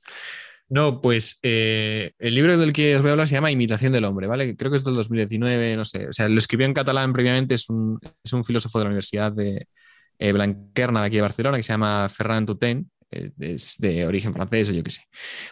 No, 0.70 1.00
pues 1.00 1.38
eh, 1.42 2.12
el 2.18 2.34
libro 2.34 2.56
del 2.58 2.72
que 2.72 2.96
os 2.96 3.02
voy 3.02 3.08
a 3.10 3.12
hablar 3.12 3.26
se 3.26 3.34
llama 3.34 3.50
Imitación 3.50 3.92
del 3.92 4.04
Hombre, 4.04 4.26
¿vale? 4.26 4.54
Creo 4.56 4.70
que 4.70 4.76
es 4.78 4.84
del 4.84 4.94
2019, 4.96 5.76
no 5.76 5.84
sé. 5.84 6.08
O 6.08 6.12
sea, 6.12 6.28
lo 6.28 6.38
escribió 6.38 6.66
en 6.66 6.74
catalán 6.74 7.12
previamente, 7.12 7.54
es 7.54 7.68
un, 7.70 7.98
es 8.22 8.32
un 8.34 8.44
filósofo 8.44 8.78
de 8.78 8.84
la 8.84 8.88
Universidad 8.90 9.32
de 9.32 9.66
eh, 10.18 10.32
Blanquerna, 10.32 11.00
de 11.00 11.06
aquí 11.06 11.16
de 11.16 11.22
Barcelona, 11.22 11.56
que 11.56 11.62
se 11.62 11.72
llama 11.72 12.08
Ferran 12.10 12.44
Tutén, 12.46 12.90
es 13.10 13.76
de 13.78 14.06
origen 14.06 14.32
francés 14.32 14.68
o 14.68 14.72
yo 14.72 14.82
qué 14.82 14.90
sé. 14.90 15.02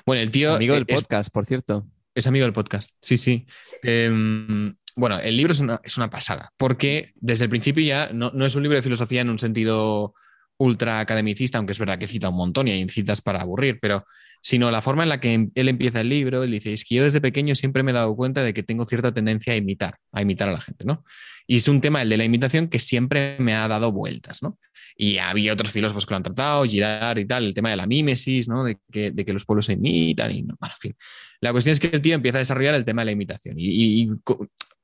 Bueno, 0.05 0.23
el 0.23 0.31
tío 0.31 0.55
Amigo 0.55 0.75
del 0.75 0.85
eh, 0.85 0.87
es, 0.89 1.01
podcast, 1.01 1.31
por 1.31 1.47
cierto. 1.47 1.87
es 2.15 2.27
amigo 2.27 2.45
del 2.45 2.53
podcast, 2.53 2.91
sí, 3.01 3.17
sí. 3.17 3.47
Em, 3.83 4.75
bueno, 4.95 5.19
el 5.19 5.37
libro 5.37 5.53
es 5.53 5.61
una, 5.61 5.81
es 5.85 5.97
una 5.97 6.11
pasada, 6.11 6.51
porque 6.57 7.13
desde 7.17 7.45
el 7.45 7.51
principio 7.51 7.85
ya 7.85 8.11
no, 8.13 8.31
no 8.33 8.47
es 8.47 8.55
un 8.55 8.63
libro 8.63 8.77
de 8.77 8.83
filosofía 8.83 9.21
en 9.21 9.31
un 9.31 9.39
sentido 9.39 10.15
ultra 10.59 11.01
academicista, 11.01 11.59
aunque 11.59 11.73
es 11.73 11.79
verdad 11.79 11.99
que 11.99 12.07
cita 12.07 12.31
un 12.31 12.37
montón 12.37 12.69
y 12.69 12.73
hay 12.73 12.89
citas 12.89 13.21
para 13.21 13.43
aburrir, 13.43 13.79
pero 13.81 14.05
sino 14.43 14.71
la 14.71 14.81
forma 14.81 15.03
en 15.03 15.09
la 15.09 15.21
que 15.21 15.49
él 15.55 15.69
empieza 15.69 16.01
el 16.01 16.09
libro, 16.09 16.45
él 16.45 16.53
dice, 16.53 16.73
es 16.73 16.85
que 16.85 16.95
yo 16.95 17.03
desde 17.03 17.21
pequeño 17.21 17.55
siempre 17.55 17.83
me 17.83 17.91
he 17.91 17.95
dado 17.95 18.15
cuenta 18.15 18.43
de 18.43 18.55
que 18.55 18.63
tengo 18.63 18.85
cierta 18.85 19.13
tendencia 19.13 19.53
a 19.53 19.57
imitar, 19.57 19.97
a 20.13 20.23
imitar 20.23 20.49
a 20.49 20.53
la 20.53 20.61
gente, 20.61 20.85
¿no? 20.85 21.05
Y 21.47 21.57
es 21.57 21.69
un 21.69 21.81
tema, 21.81 22.03
el 22.03 22.09
de 22.09 22.17
la 22.17 22.25
imitación, 22.25 22.69
que 22.69 22.79
siempre 22.79 23.37
me 23.39 23.55
ha 23.55 23.67
dado 23.69 23.93
vueltas, 23.93 24.43
¿no? 24.43 24.59
Y 24.97 25.19
había 25.19 25.53
otros 25.53 25.71
filósofos 25.71 26.07
que 26.07 26.13
lo 26.13 26.17
han 26.17 26.23
tratado, 26.23 26.65
Girard 26.65 27.19
y 27.19 27.27
tal, 27.27 27.45
el 27.45 27.55
tema 27.55 27.71
de 27.71 27.77
la 27.77 27.87
mímesis, 27.87 28.49
¿no? 28.49 28.65
De 28.65 28.79
que, 28.91 29.11
de 29.11 29.25
que 29.25 29.33
los 29.33 29.45
pueblos 29.45 29.67
se 29.67 29.75
imitan 29.75 30.31
y, 30.31 30.43
bueno, 30.43 30.57
en 30.75 30.81
fin. 30.81 30.97
La 31.41 31.53
cuestión 31.53 31.73
es 31.73 31.81
que 31.81 31.89
el 31.89 32.01
tío 32.01 32.15
empieza 32.15 32.39
a 32.39 32.41
desarrollar 32.41 32.75
el 32.75 32.85
tema 32.85 33.03
de 33.03 33.07
la 33.07 33.13
imitación 33.13 33.57
y, 33.59 34.09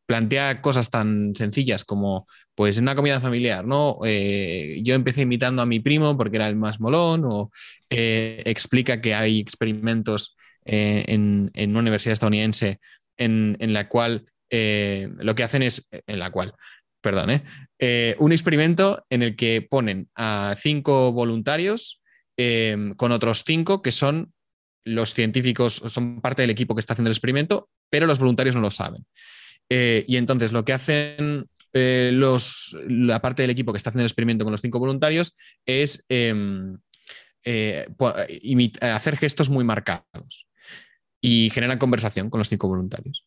plantea 0.06 0.60
cosas 0.60 0.90
tan 0.90 1.34
sencillas 1.36 1.84
como, 1.84 2.26
pues, 2.54 2.76
en 2.76 2.84
una 2.84 2.94
comida 2.94 3.20
familiar, 3.20 3.64
¿no? 3.64 3.98
Eh, 4.04 4.80
yo 4.82 4.94
empecé 4.94 5.22
imitando 5.22 5.62
a 5.62 5.66
mi 5.66 5.80
primo 5.80 6.18
porque 6.18 6.36
era 6.36 6.48
el 6.48 6.56
más 6.56 6.80
molón, 6.80 7.24
o 7.24 7.50
eh, 7.88 8.42
explica 8.44 9.00
que 9.00 9.14
hay 9.14 9.38
experimentos 9.38 10.36
eh, 10.64 11.04
en, 11.08 11.50
en 11.54 11.70
una 11.70 11.80
universidad 11.80 12.12
estadounidense 12.12 12.78
en, 13.16 13.56
en 13.60 13.72
la 13.72 13.88
cual 13.88 14.26
lo 14.50 15.34
que 15.34 15.44
hacen 15.44 15.62
es, 15.62 15.88
en 16.06 16.18
la 16.18 16.30
cual, 16.30 16.52
perdón, 17.02 17.30
¿eh? 17.30 17.42
Eh, 17.78 18.16
un 18.18 18.32
experimento 18.32 19.04
en 19.10 19.22
el 19.22 19.36
que 19.36 19.60
ponen 19.60 20.08
a 20.14 20.56
cinco 20.58 21.12
voluntarios 21.12 22.00
eh, 22.36 22.94
con 22.96 23.12
otros 23.12 23.42
cinco 23.44 23.82
que 23.82 23.92
son 23.92 24.32
los 24.84 25.12
científicos, 25.12 25.82
son 25.86 26.20
parte 26.20 26.42
del 26.42 26.50
equipo 26.50 26.74
que 26.74 26.80
está 26.80 26.94
haciendo 26.94 27.08
el 27.08 27.14
experimento, 27.14 27.68
pero 27.90 28.06
los 28.06 28.18
voluntarios 28.18 28.54
no 28.54 28.62
lo 28.62 28.70
saben. 28.70 29.04
Eh, 29.68 30.04
y 30.08 30.16
entonces 30.16 30.52
lo 30.52 30.64
que 30.64 30.72
hacen 30.72 31.46
los, 31.74 32.76
la 32.86 33.22
parte 33.22 33.42
del 33.42 33.50
equipo 33.50 33.72
que 33.72 33.78
está 33.78 33.88
haciendo 33.88 34.02
el 34.02 34.08
experimento 34.08 34.44
con 34.44 34.52
los 34.52 34.60
cinco 34.60 34.78
voluntarios 34.78 35.34
es 35.64 36.04
em, 36.10 36.76
hacer 38.80 39.16
gestos 39.16 39.48
muy 39.48 39.64
marcados. 39.64 40.46
y 41.24 41.50
generan 41.50 41.78
conversación 41.78 42.30
con 42.30 42.38
los 42.38 42.48
cinco 42.48 42.66
voluntarios. 42.66 43.24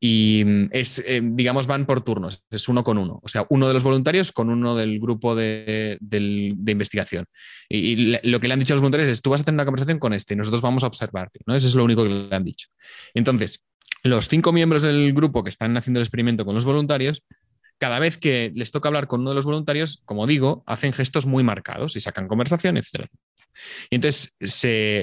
Y 0.00 0.42
mm, 0.44 0.68
es, 0.72 1.02
eh, 1.06 1.20
digamos, 1.22 1.66
van 1.66 1.86
por 1.86 2.02
turnos, 2.02 2.42
es 2.50 2.68
uno 2.68 2.84
con 2.84 2.98
uno. 2.98 3.20
O 3.22 3.28
sea, 3.28 3.46
uno 3.50 3.66
de 3.66 3.74
los 3.74 3.82
voluntarios 3.82 4.32
con 4.32 4.48
uno 4.50 4.76
del 4.76 5.00
grupo 5.00 5.34
de, 5.34 5.98
de 6.00 6.72
investigación. 6.72 7.26
Y, 7.68 8.18
lo 8.22 8.40
que 8.40 8.48
le 8.48 8.54
han 8.54 8.60
dicho 8.60 8.74
a 8.74 8.76
los 8.76 8.82
voluntarios 8.82 9.08
es, 9.08 9.22
tú 9.22 9.30
vas 9.30 9.40
a 9.40 9.44
tener 9.44 9.56
una 9.56 9.64
conversación 9.64 9.98
con 9.98 10.12
este 10.12 10.34
y 10.34 10.36
nosotros 10.36 10.62
vamos 10.62 10.84
a 10.84 10.86
observarte. 10.86 11.40
¿no? 11.46 11.54
Eso 11.54 11.66
es 11.66 11.74
lo 11.74 11.84
único 11.84 12.04
que 12.04 12.10
le 12.10 12.34
han 12.34 12.44
dicho. 12.44 12.68
Entonces, 13.14 13.64
los 14.02 14.28
cinco 14.28 14.52
miembros 14.52 14.82
del 14.82 15.12
grupo 15.12 15.42
que 15.42 15.50
están 15.50 15.76
haciendo 15.76 16.00
el 16.00 16.04
experimento 16.04 16.44
con 16.44 16.54
los 16.54 16.64
voluntarios, 16.64 17.24
cada 17.78 17.98
vez 17.98 18.18
que 18.18 18.52
les 18.54 18.70
toca 18.70 18.88
hablar 18.88 19.06
con 19.06 19.20
uno 19.20 19.30
de 19.30 19.36
los 19.36 19.44
voluntarios, 19.44 20.02
como 20.04 20.26
digo, 20.26 20.62
hacen 20.66 20.92
gestos 20.92 21.26
muy 21.26 21.44
marcados 21.44 21.96
y 21.96 22.00
sacan 22.00 22.28
conversación, 22.28 22.76
etcétera. 22.76 23.08
Y 23.90 23.96
entonces 23.96 24.36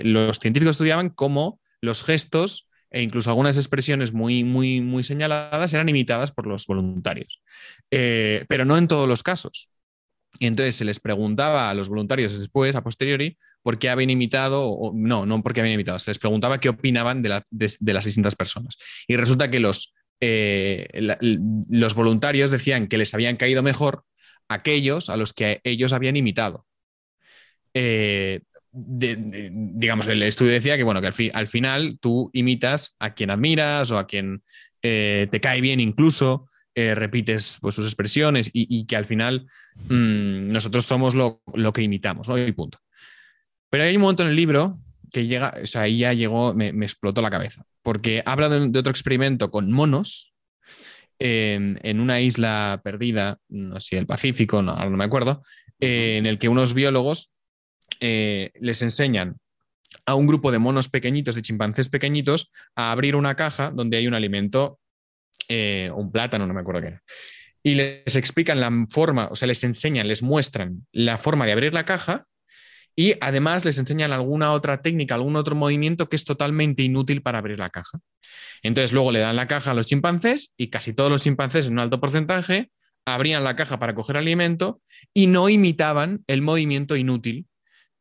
los 0.03 0.39
científicos 0.39 0.75
estudiaban 0.75 1.09
cómo 1.09 1.59
los 1.81 2.03
gestos 2.03 2.64
e 2.95 3.01
incluso 3.03 3.29
algunas 3.29 3.57
expresiones 3.57 4.13
muy, 4.13 4.43
muy, 4.43 4.81
muy 4.81 5.03
señaladas 5.03 5.73
eran 5.73 5.89
imitadas 5.89 6.31
por 6.31 6.47
los 6.47 6.65
voluntarios, 6.65 7.41
Eh, 7.91 8.45
pero 8.49 8.63
no 8.65 8.77
en 8.77 8.87
todos 8.87 9.07
los 9.07 9.21
casos. 9.23 9.69
Y 10.39 10.47
entonces 10.47 10.75
se 10.75 10.85
les 10.85 10.99
preguntaba 10.99 11.69
a 11.69 11.73
los 11.73 11.87
voluntarios 11.89 12.37
después, 12.39 12.75
a 12.75 12.83
posteriori, 12.83 13.37
por 13.63 13.79
qué 13.79 13.89
habían 13.89 14.09
imitado, 14.09 14.67
o 14.67 14.93
no, 14.93 15.25
no 15.25 15.41
por 15.43 15.53
qué 15.53 15.61
habían 15.61 15.75
imitado, 15.75 15.99
se 15.99 16.09
les 16.11 16.19
preguntaba 16.19 16.59
qué 16.59 16.69
opinaban 16.69 17.21
de, 17.21 17.41
de- 17.51 17.93
las 17.93 18.05
distintas 18.05 18.35
personas. 18.35 18.77
Y 19.07 19.15
resulta 19.17 19.49
que 19.49 19.59
los, 19.61 19.93
eh, 20.21 20.87
los 21.69 21.95
voluntarios 21.95 22.51
decían 22.51 22.87
que 22.87 22.97
les 22.97 23.13
habían 23.13 23.37
caído 23.37 23.63
mejor 23.63 24.03
aquellos 24.49 25.09
a 25.09 25.17
los 25.17 25.31
que 25.33 25.61
ellos 25.63 25.93
habían 25.93 26.17
imitado. 26.17 26.65
Eh, 27.73 28.41
de- 28.77 29.15
de- 29.15 29.49
digamos, 29.53 30.07
el 30.07 30.21
estudio 30.21 30.51
decía 30.51 30.75
que, 30.77 30.83
bueno, 30.83 30.99
que 31.01 31.07
al, 31.07 31.13
fi- 31.13 31.31
al 31.33 31.47
final 31.47 31.97
tú 32.01 32.29
imitas 32.33 32.95
a 32.99 33.13
quien 33.13 33.31
admiras 33.31 33.89
o 33.91 33.97
a 33.97 34.05
quien 34.05 34.43
eh, 34.81 35.27
te 35.31 35.39
cae 35.39 35.61
bien 35.61 35.79
incluso, 35.79 36.49
eh, 36.75 36.93
repites 36.93 37.57
pues, 37.61 37.73
sus 37.75 37.85
expresiones 37.85 38.49
y, 38.53 38.67
y 38.69 38.85
que 38.85 38.97
al 38.97 39.05
final 39.05 39.47
mm, 39.87 40.51
nosotros 40.51 40.85
somos 40.85 41.15
lo, 41.15 41.41
lo 41.53 41.71
que 41.71 41.81
imitamos, 41.83 42.27
¿no? 42.27 42.37
Y 42.37 42.51
punto. 42.51 42.79
Pero 43.69 43.85
hay 43.85 43.95
un 43.95 44.01
momento 44.01 44.23
en 44.23 44.29
el 44.29 44.35
libro 44.35 44.79
que 45.11 45.25
llega, 45.25 45.53
o 45.63 45.65
sea, 45.65 45.83
ahí 45.83 45.99
ya 45.99 46.11
llegó, 46.13 46.53
me, 46.53 46.73
me 46.73 46.85
explotó 46.85 47.21
la 47.21 47.31
cabeza, 47.31 47.63
porque 47.81 48.21
habla 48.25 48.49
de, 48.49 48.67
de 48.67 48.79
otro 48.79 48.91
experimento 48.91 49.49
con 49.51 49.71
monos 49.71 50.33
en, 51.19 51.79
en 51.83 51.99
una 52.01 52.19
isla 52.19 52.81
perdida, 52.83 53.39
no 53.47 53.79
sé, 53.79 53.97
el 53.97 54.05
Pacífico, 54.05 54.61
no, 54.61 54.71
ahora 54.73 54.89
no 54.89 54.97
me 54.97 55.05
acuerdo, 55.05 55.43
eh, 55.79 56.17
en 56.17 56.25
el 56.25 56.37
que 56.39 56.49
unos 56.49 56.73
biólogos 56.73 57.31
eh, 57.99 58.51
les 58.59 58.81
enseñan 58.81 59.37
a 60.05 60.15
un 60.15 60.27
grupo 60.27 60.51
de 60.51 60.59
monos 60.59 60.89
pequeñitos, 60.89 61.35
de 61.35 61.41
chimpancés 61.41 61.89
pequeñitos, 61.89 62.51
a 62.75 62.91
abrir 62.91 63.15
una 63.15 63.35
caja 63.35 63.71
donde 63.71 63.97
hay 63.97 64.07
un 64.07 64.13
alimento, 64.13 64.79
eh, 65.47 65.91
un 65.95 66.11
plátano, 66.11 66.45
no 66.45 66.53
me 66.53 66.61
acuerdo 66.61 66.81
qué 66.81 66.87
era. 66.87 67.03
Y 67.63 67.75
les 67.75 68.15
explican 68.15 68.59
la 68.59 68.71
forma, 68.89 69.27
o 69.31 69.35
sea, 69.35 69.47
les 69.47 69.63
enseñan, 69.63 70.07
les 70.07 70.21
muestran 70.21 70.85
la 70.91 71.17
forma 71.17 71.45
de 71.45 71.53
abrir 71.53 71.73
la 71.73 71.85
caja 71.85 72.27
y 72.95 73.15
además 73.21 73.65
les 73.65 73.77
enseñan 73.77 74.11
alguna 74.11 74.51
otra 74.51 74.81
técnica, 74.81 75.15
algún 75.15 75.35
otro 75.35 75.55
movimiento 75.55 76.07
que 76.07 76.15
es 76.15 76.23
totalmente 76.23 76.83
inútil 76.83 77.21
para 77.21 77.39
abrir 77.39 77.57
la 77.57 77.69
caja. 77.69 77.99
Entonces 78.61 78.93
luego 78.93 79.11
le 79.11 79.19
dan 79.19 79.35
la 79.35 79.47
caja 79.47 79.71
a 79.71 79.73
los 79.73 79.87
chimpancés 79.87 80.53
y 80.57 80.69
casi 80.69 80.93
todos 80.93 81.11
los 81.11 81.23
chimpancés 81.23 81.67
en 81.67 81.73
un 81.73 81.79
alto 81.79 81.99
porcentaje 81.99 82.69
abrían 83.05 83.43
la 83.43 83.55
caja 83.55 83.79
para 83.79 83.93
coger 83.93 84.17
alimento 84.17 84.81
y 85.13 85.27
no 85.27 85.49
imitaban 85.49 86.23
el 86.27 86.41
movimiento 86.41 86.95
inútil 86.95 87.47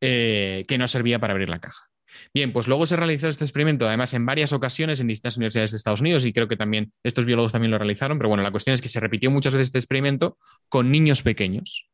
eh, 0.05 0.65
que 0.67 0.77
no 0.77 0.87
servía 0.87 1.19
para 1.19 1.33
abrir 1.33 1.49
la 1.49 1.59
caja. 1.59 1.89
Bien, 2.33 2.53
pues 2.53 2.67
luego 2.67 2.85
se 2.85 2.95
realizó 2.95 3.27
este 3.27 3.43
experimento, 3.43 3.87
además 3.87 4.13
en 4.13 4.25
varias 4.25 4.53
ocasiones 4.53 4.99
en 4.99 5.07
distintas 5.07 5.37
universidades 5.37 5.71
de 5.71 5.77
Estados 5.77 6.01
Unidos 6.01 6.25
y 6.25 6.33
creo 6.33 6.47
que 6.47 6.57
también 6.57 6.91
estos 7.03 7.25
biólogos 7.25 7.51
también 7.51 7.71
lo 7.71 7.77
realizaron, 7.77 8.17
pero 8.17 8.29
bueno, 8.29 8.43
la 8.43 8.51
cuestión 8.51 8.73
es 8.73 8.81
que 8.81 8.89
se 8.89 8.99
repitió 8.99 9.31
muchas 9.31 9.53
veces 9.53 9.67
este 9.67 9.79
experimento 9.79 10.37
con 10.69 10.91
niños 10.91 11.21
pequeños. 11.21 11.89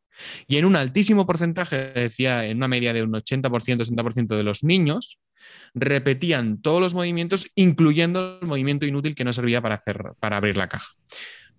Y 0.47 0.57
en 0.57 0.65
un 0.65 0.75
altísimo 0.75 1.25
porcentaje, 1.25 1.91
decía 1.93 2.45
en 2.45 2.57
una 2.57 2.67
media 2.67 2.93
de 2.93 3.03
un 3.03 3.11
80%, 3.11 3.83
60% 3.83 4.35
de 4.35 4.43
los 4.43 4.63
niños, 4.63 5.19
repetían 5.73 6.61
todos 6.61 6.81
los 6.81 6.93
movimientos, 6.93 7.47
incluyendo 7.55 8.39
el 8.41 8.47
movimiento 8.47 8.85
inútil 8.85 9.15
que 9.15 9.23
no 9.23 9.33
servía 9.33 9.61
para, 9.61 9.75
hacer, 9.75 10.01
para 10.19 10.37
abrir 10.37 10.57
la 10.57 10.69
caja. 10.69 10.91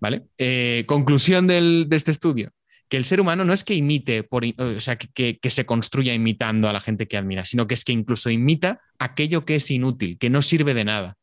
¿Vale? 0.01 0.25
Eh, 0.39 0.85
conclusión 0.87 1.47
del, 1.47 1.87
de 1.89 1.97
este 1.97 2.11
estudio, 2.11 2.51
que 2.93 2.99
el 2.99 3.07
ser 3.07 3.23
humano 3.23 3.47
no 3.47 3.55
es 3.55 3.65
que 3.65 3.73
imite, 3.73 4.23
por, 4.23 4.45
o 4.45 4.81
sea, 4.83 4.97
que, 4.97 5.39
se 5.49 5.65
construya 5.65 6.13
imitando 6.13 6.69
a 6.69 6.75
la 6.75 6.81
gente 6.83 7.09
que 7.09 7.17
admira, 7.17 7.43
sino 7.47 7.67
que 7.67 7.73
es 7.73 7.85
que 7.87 7.93
incluso 7.93 8.29
imita 8.29 8.83
aquello 8.99 9.47
que 9.47 9.55
es 9.55 9.71
inútil, 9.71 10.19
que 10.19 10.29
no 10.29 10.43
sirve 10.43 10.75
de 10.75 10.85
nada. 10.85 11.17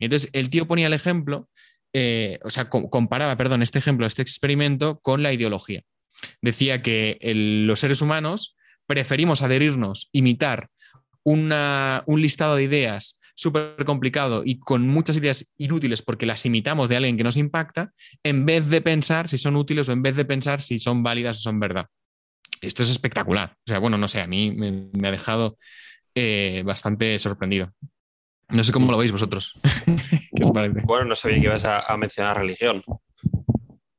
Y 0.00 0.06
entonces 0.06 0.30
el 0.32 0.50
tío 0.50 0.66
ponía 0.66 0.88
el 0.88 0.94
ejemplo, 0.94 1.48
eh, 1.92 2.40
o 2.42 2.50
sea, 2.50 2.68
co 2.68 2.90
comparaba, 2.90 3.36
perdón, 3.36 3.62
este 3.62 3.78
ejemplo, 3.78 4.04
este 4.04 4.20
experimento 4.20 4.98
con 4.98 5.22
la 5.22 5.32
ideología. 5.32 5.84
Decía 6.40 6.82
que 6.82 7.20
los 7.22 7.78
seres 7.78 8.02
humanos 8.02 8.56
preferimos 8.88 9.42
adherirnos, 9.42 10.08
imitar 10.10 10.70
una, 11.22 12.02
un 12.06 12.20
listado 12.20 12.56
de 12.56 12.64
ideas 12.64 13.20
súper 13.34 13.84
complicado 13.84 14.42
y 14.44 14.58
con 14.58 14.86
muchas 14.88 15.16
ideas 15.16 15.50
inútiles 15.56 16.02
porque 16.02 16.26
las 16.26 16.44
imitamos 16.46 16.88
de 16.88 16.96
alguien 16.96 17.16
que 17.16 17.24
nos 17.24 17.36
impacta, 17.36 17.92
en 18.22 18.44
vez 18.44 18.68
de 18.68 18.80
pensar 18.80 19.28
si 19.28 19.38
son 19.38 19.56
útiles 19.56 19.88
o 19.88 19.92
en 19.92 20.02
vez 20.02 20.16
de 20.16 20.24
pensar 20.24 20.60
si 20.60 20.78
son 20.78 21.02
válidas 21.02 21.38
o 21.38 21.40
son 21.40 21.60
verdad. 21.60 21.86
Esto 22.60 22.82
es 22.82 22.90
espectacular. 22.90 23.54
O 23.66 23.70
sea, 23.70 23.78
bueno, 23.78 23.98
no 23.98 24.08
sé, 24.08 24.20
a 24.20 24.26
mí 24.26 24.52
me, 24.52 24.90
me 24.92 25.08
ha 25.08 25.10
dejado 25.10 25.56
eh, 26.14 26.62
bastante 26.64 27.18
sorprendido. 27.18 27.72
No 28.50 28.62
sé 28.62 28.72
cómo 28.72 28.92
lo 28.92 28.98
veis 28.98 29.12
vosotros. 29.12 29.58
¿Qué 30.36 30.44
os 30.44 30.50
parece? 30.52 30.84
Bueno, 30.84 31.06
no 31.06 31.14
sabía 31.14 31.38
que 31.38 31.44
ibas 31.44 31.64
a, 31.64 31.80
a 31.80 31.96
mencionar 31.96 32.36
religión. 32.38 32.84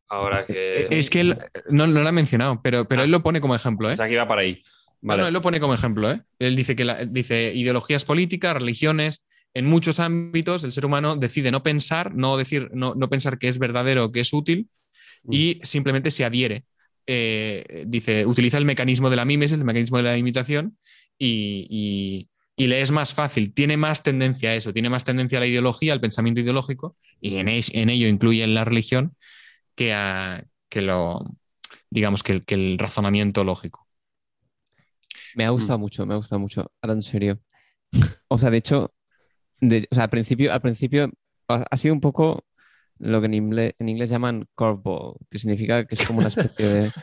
Ahora 0.08 0.46
que. 0.46 0.88
Es 0.92 1.10
que 1.10 1.22
él 1.22 1.38
no, 1.70 1.88
no 1.88 2.02
lo 2.02 2.08
ha 2.08 2.12
mencionado, 2.12 2.62
pero, 2.62 2.88
pero 2.88 3.02
ah. 3.02 3.06
él 3.06 3.12
lo 3.12 3.24
pone 3.24 3.42
como 3.42 3.56
ejemplo. 3.56 3.90
¿eh? 3.90 3.94
O 3.94 3.96
sea, 3.96 4.08
que 4.08 4.14
iba 4.14 4.28
para 4.28 4.42
ahí. 4.42 4.62
Vale. 5.04 5.18
No, 5.18 5.24
no, 5.24 5.28
él 5.28 5.34
lo 5.34 5.42
pone 5.42 5.60
como 5.60 5.74
ejemplo. 5.74 6.10
¿eh? 6.10 6.22
Él 6.40 6.56
dice 6.56 6.76
que 6.76 6.86
la, 6.86 7.06
dice 7.06 7.54
ideologías 7.54 8.06
políticas, 8.06 8.54
religiones, 8.54 9.26
en 9.54 9.66
muchos 9.66 10.00
ámbitos 10.00 10.64
el 10.64 10.72
ser 10.72 10.86
humano 10.86 11.18
decide 11.18 11.52
no 11.52 11.62
pensar, 11.62 12.16
no 12.16 12.38
decir, 12.38 12.70
no, 12.74 12.96
no 12.96 13.10
pensar 13.10 13.38
que 13.38 13.50
es 13.50 13.60
verdadero, 13.60 14.12
que 14.12 14.22
es 14.22 14.34
útil, 14.34 14.70
mm. 15.24 15.34
y 15.34 15.60
simplemente 15.62 16.10
se 16.10 16.24
adhiere. 16.24 16.64
Eh, 17.06 17.84
dice, 17.86 18.26
utiliza 18.26 18.58
el 18.58 18.66
mecanismo 18.66 19.10
de 19.10 19.18
la 19.18 19.26
mimesis, 19.26 19.58
el 19.58 19.66
mecanismo 19.66 19.98
de 19.98 20.04
la 20.04 20.18
imitación, 20.18 20.78
y, 21.20 21.68
y, 21.70 22.30
y, 22.56 22.68
le 22.68 22.82
es 22.82 22.92
más 22.92 23.14
fácil, 23.14 23.54
tiene 23.54 23.76
más 23.76 24.04
tendencia 24.04 24.52
a 24.52 24.56
eso, 24.56 24.72
tiene 24.72 24.90
más 24.90 25.04
tendencia 25.04 25.38
a 25.38 25.42
la 25.42 25.48
ideología, 25.48 25.92
al 25.92 26.02
pensamiento 26.02 26.40
ideológico, 26.40 26.96
y 27.20 27.36
en, 27.36 27.50
es, 27.50 27.70
en 27.74 27.90
ello 27.90 28.08
incluye 28.08 28.48
la 28.48 28.64
religión, 28.64 29.16
que, 29.76 29.94
a, 29.94 30.46
que 30.70 30.82
lo, 30.82 31.26
digamos, 31.90 32.24
que, 32.24 32.42
que 32.44 32.56
el 32.56 32.80
razonamiento 32.80 33.44
lógico. 33.44 33.83
Me 35.36 35.46
ha 35.46 35.50
gustado 35.50 35.78
mm. 35.78 35.82
mucho, 35.82 36.06
me 36.06 36.14
ha 36.14 36.18
gustado 36.18 36.40
mucho. 36.40 36.72
Ahora 36.82 36.94
en 36.94 37.02
serio. 37.02 37.40
O 38.28 38.38
sea, 38.38 38.50
de 38.50 38.58
hecho, 38.58 38.92
de, 39.62 39.88
o 39.92 39.96
sea, 39.96 40.06
al 40.06 40.10
principio, 40.10 40.52
al 40.52 40.62
principio 40.62 41.12
ha 41.48 41.78
sido 41.78 41.94
un 41.94 42.02
poco 42.02 42.46
lo 43.00 43.20
que 43.20 43.26
en 43.28 43.34
inglés, 43.34 43.74
en 43.80 43.90
inglés 43.90 44.10
llaman 44.10 44.48
curveball, 44.56 45.16
que 45.30 45.38
significa 45.38 45.86
que 45.86 45.96
es 45.96 46.06
como 46.06 46.20
una 46.20 46.30
especie 46.30 46.68
de. 46.68 46.92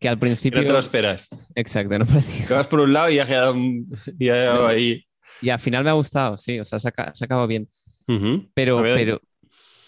Que 0.00 0.08
al 0.08 0.18
principio. 0.18 0.60
Que 0.60 0.64
no 0.64 0.68
te 0.68 0.72
lo 0.74 0.78
esperas. 0.78 1.28
Exacto, 1.56 1.98
no 1.98 2.06
parecía. 2.06 2.46
Que 2.46 2.54
vas 2.54 2.68
por 2.68 2.78
un 2.78 2.92
lado 2.92 3.10
y 3.10 3.18
ha 3.18 3.24
quedado, 3.24 3.56
y 3.56 4.28
ha 4.28 4.34
quedado 4.34 4.66
ahí. 4.68 5.04
Y 5.42 5.48
al 5.48 5.58
final 5.58 5.82
me 5.82 5.90
ha 5.90 5.94
gustado, 5.94 6.36
sí, 6.36 6.60
o 6.60 6.64
sea, 6.64 6.78
se 6.78 6.88
ha, 6.88 7.14
se 7.14 7.24
ha 7.24 7.26
acabado 7.26 7.48
bien. 7.48 7.68
Uh 8.06 8.12
-huh. 8.12 8.50
Pero, 8.54 8.80
pero. 8.80 9.20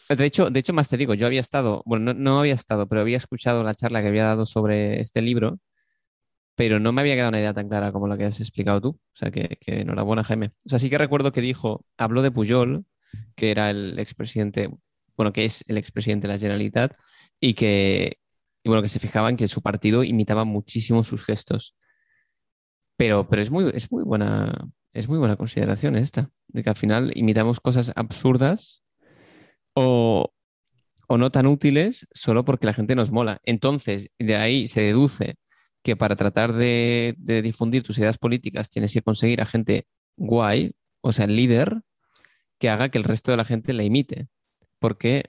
De 0.08 0.24
hecho, 0.24 0.50
de 0.50 0.58
hecho, 0.58 0.72
más 0.72 0.88
te 0.88 0.96
digo, 0.96 1.14
yo 1.14 1.26
había 1.26 1.38
estado, 1.38 1.84
bueno, 1.86 2.12
no, 2.12 2.14
no 2.14 2.40
había 2.40 2.54
estado, 2.54 2.88
pero 2.88 3.02
había 3.02 3.18
escuchado 3.18 3.62
la 3.62 3.74
charla 3.74 4.02
que 4.02 4.08
había 4.08 4.24
dado 4.24 4.46
sobre 4.46 4.98
este 4.98 5.22
libro, 5.22 5.60
pero 6.54 6.78
no 6.78 6.92
me 6.92 7.00
había 7.00 7.14
quedado 7.14 7.30
una 7.30 7.40
idea 7.40 7.54
tan 7.54 7.68
clara 7.68 7.92
como 7.92 8.08
la 8.08 8.18
que 8.18 8.24
has 8.24 8.40
explicado 8.40 8.80
tú. 8.80 8.88
O 8.90 9.16
sea, 9.16 9.30
que, 9.30 9.56
que 9.60 9.80
enhorabuena, 9.80 10.24
Jaime. 10.24 10.52
O 10.64 10.68
sea, 10.68 10.78
sí 10.78 10.90
que 10.90 10.98
recuerdo 10.98 11.32
que 11.32 11.40
dijo, 11.40 11.84
habló 11.96 12.22
de 12.22 12.30
Pujol, 12.30 12.84
que 13.34 13.50
era 13.50 13.70
el 13.70 13.98
expresidente, 13.98 14.70
bueno, 15.16 15.32
que 15.32 15.44
es 15.44 15.64
el 15.68 15.78
expresidente 15.78 16.26
de 16.26 16.34
la 16.34 16.38
Generalitat, 16.38 16.94
y 17.40 17.54
que, 17.54 18.18
y 18.62 18.68
bueno, 18.68 18.82
que 18.82 18.88
se 18.88 19.00
fijaban 19.00 19.36
que 19.36 19.48
su 19.48 19.62
partido 19.62 20.04
imitaba 20.04 20.44
muchísimo 20.44 21.04
sus 21.04 21.24
gestos. 21.24 21.74
Pero, 22.96 23.28
pero 23.28 23.40
es, 23.40 23.50
muy, 23.50 23.70
es, 23.74 23.90
muy 23.90 24.04
buena, 24.04 24.52
es 24.92 25.08
muy 25.08 25.18
buena 25.18 25.36
consideración 25.36 25.96
esta, 25.96 26.30
de 26.48 26.62
que 26.62 26.70
al 26.70 26.76
final 26.76 27.12
imitamos 27.14 27.60
cosas 27.60 27.92
absurdas 27.96 28.82
o, 29.72 30.30
o 31.08 31.18
no 31.18 31.30
tan 31.30 31.46
útiles 31.46 32.06
solo 32.12 32.44
porque 32.44 32.66
la 32.66 32.74
gente 32.74 32.94
nos 32.94 33.10
mola. 33.10 33.40
Entonces, 33.44 34.10
de 34.18 34.36
ahí 34.36 34.68
se 34.68 34.82
deduce 34.82 35.36
que 35.82 35.96
para 35.96 36.16
tratar 36.16 36.52
de, 36.52 37.14
difundir 37.42 37.82
tus 37.82 37.98
ideas 37.98 38.18
políticas 38.18 38.70
tienes 38.70 38.92
que 38.92 39.02
conseguir 39.02 39.40
a 39.40 39.46
gente 39.46 39.86
guay, 40.16 40.72
o 41.00 41.12
sea, 41.12 41.26
líder, 41.26 41.82
que 42.58 42.68
haga 42.70 42.90
que 42.90 42.98
el 42.98 43.04
resto 43.04 43.30
de 43.30 43.38
la 43.38 43.44
gente 43.44 43.72
la 43.72 43.84
imite. 43.84 44.28
Porque 44.78 45.24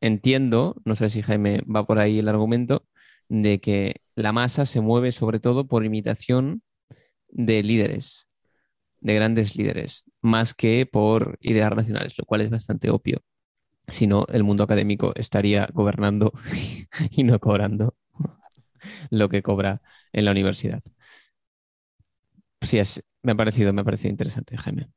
entiendo, 0.00 0.76
no 0.84 0.96
sé 0.96 1.10
si 1.10 1.22
Jaime 1.22 1.62
va 1.62 1.86
por 1.86 1.98
ahí 1.98 2.18
el 2.20 2.28
argumento, 2.28 2.86
de 3.28 3.60
que 3.60 3.96
la 4.14 4.32
masa 4.32 4.66
se 4.66 4.80
mueve 4.80 5.12
sobre 5.12 5.40
todo 5.40 5.66
por 5.66 5.84
imitación 5.84 6.62
de 7.28 7.62
líderes. 7.62 8.26
de 9.00 9.14
grandes 9.14 9.56
líderes, 9.56 10.04
más 10.22 10.54
que 10.54 10.86
por 10.86 11.38
ideas 11.40 11.72
racionales, 11.72 12.18
lo 12.18 12.24
cual 12.24 12.40
es 12.40 12.50
bastante 12.50 12.90
obvio. 12.90 13.20
Si 13.88 14.06
no, 14.06 14.26
el 14.32 14.44
mundo 14.44 14.64
académico 14.64 15.12
estaría 15.16 15.68
gobernando 15.72 16.32
y 17.10 17.24
no 17.24 17.38
cobrando 17.40 17.94
lo 19.10 19.28
que 19.28 19.42
cobra 19.42 19.82
en 20.12 20.24
la 20.24 20.30
universidad. 20.30 20.82
Sí, 22.60 22.78
es, 22.78 23.02
me 23.22 23.32
ha 23.32 23.34
parecido, 23.34 23.72
me 23.72 23.82
ha 23.82 23.84
parecido 23.84 24.10
interesante, 24.10 24.56
Jaime. 24.56 24.88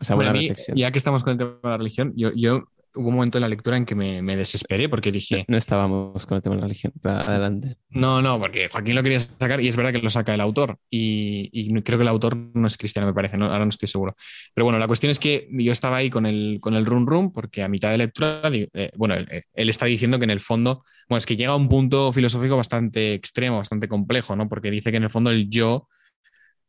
O 0.00 0.04
sea, 0.04 0.16
buena 0.16 0.32
mí, 0.32 0.40
reflexión. 0.40 0.76
ya 0.76 0.90
que 0.90 0.98
estamos 0.98 1.22
con 1.22 1.32
el 1.32 1.38
tema 1.38 1.58
de 1.62 1.68
la 1.68 1.76
religión, 1.76 2.12
yo, 2.16 2.32
yo 2.34 2.64
hubo 2.94 3.08
un 3.08 3.14
momento 3.16 3.38
en 3.38 3.42
la 3.42 3.48
lectura 3.48 3.76
en 3.76 3.84
que 3.84 3.94
me, 3.94 4.22
me 4.22 4.36
desesperé 4.36 4.88
porque 4.88 5.12
dije, 5.12 5.44
No 5.48 5.56
estábamos 5.56 6.26
con 6.26 6.36
el 6.36 6.42
tema 6.42 6.54
de 6.56 6.60
la 6.62 6.66
religión, 6.68 6.92
adelante. 7.02 7.76
no, 7.90 8.22
no, 8.22 8.38
porque 8.38 8.68
Joaquín 8.68 8.94
lo 8.94 9.02
quería 9.02 9.18
sacar 9.18 9.60
y 9.60 9.68
es 9.68 9.76
verdad 9.76 9.92
que 9.92 10.00
lo 10.00 10.10
saca 10.10 10.34
el 10.34 10.40
autor 10.40 10.78
y, 10.90 11.72
creo 11.82 11.98
que 11.98 12.02
el 12.02 12.08
autor 12.08 12.36
no 12.54 12.66
es 12.66 12.76
cristiano, 12.76 13.06
me 13.06 13.14
parece, 13.14 13.36
no- 13.36 13.46
ahora 13.46 13.64
no 13.64 13.68
estoy 13.68 13.88
seguro. 13.88 14.16
Pero 14.54 14.64
bueno, 14.64 14.78
la 14.78 14.86
cuestión 14.86 15.10
es 15.10 15.18
que 15.18 15.48
yo 15.50 15.72
estaba 15.72 15.96
ahí 15.98 16.10
con 16.10 16.26
el, 16.26 16.58
con 16.60 16.74
el 16.74 16.86
run 16.86 17.06
run 17.06 17.32
porque 17.32 17.62
a 17.62 17.68
mitad 17.68 17.90
de 17.90 17.98
lectura, 17.98 18.40
eh, 18.52 18.90
bueno, 18.96 19.14
él, 19.14 19.26
él 19.52 19.68
está 19.70 19.86
diciendo 19.86 20.18
que 20.18 20.24
en 20.24 20.30
el 20.30 20.40
fondo, 20.40 20.84
bueno, 21.08 21.18
es 21.18 21.26
que 21.26 21.36
llega 21.36 21.52
a 21.52 21.56
un 21.56 21.68
punto 21.68 22.12
filosófico 22.12 22.56
bastante 22.56 23.14
extremo, 23.14 23.58
bastante 23.58 23.88
complejo, 23.88 24.36
¿no? 24.36 24.48
Porque 24.48 24.70
dice 24.70 24.90
que 24.90 24.96
en 24.98 25.04
el 25.04 25.10
fondo 25.10 25.30
el 25.30 25.50
yo 25.50 25.88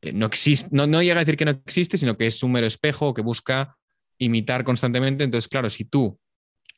eh, 0.02 0.14
no 0.14 0.26
existe, 0.26 0.70
no, 0.72 0.88
no 0.88 1.02
llega 1.02 1.16
a 1.16 1.20
decir 1.20 1.38
que 1.38 1.46
no 1.46 1.52
existe, 1.52 1.98
sino 1.98 2.18
que 2.18 2.28
es 2.28 2.42
un 2.44 2.52
mero 2.52 2.68
espejo 2.68 3.14
que 3.14 3.22
busca 3.22 3.76
imitar 4.18 4.64
constantemente. 4.64 5.24
Entonces, 5.24 5.48
claro, 5.48 5.70
si 5.70 5.86
tú, 5.86 6.20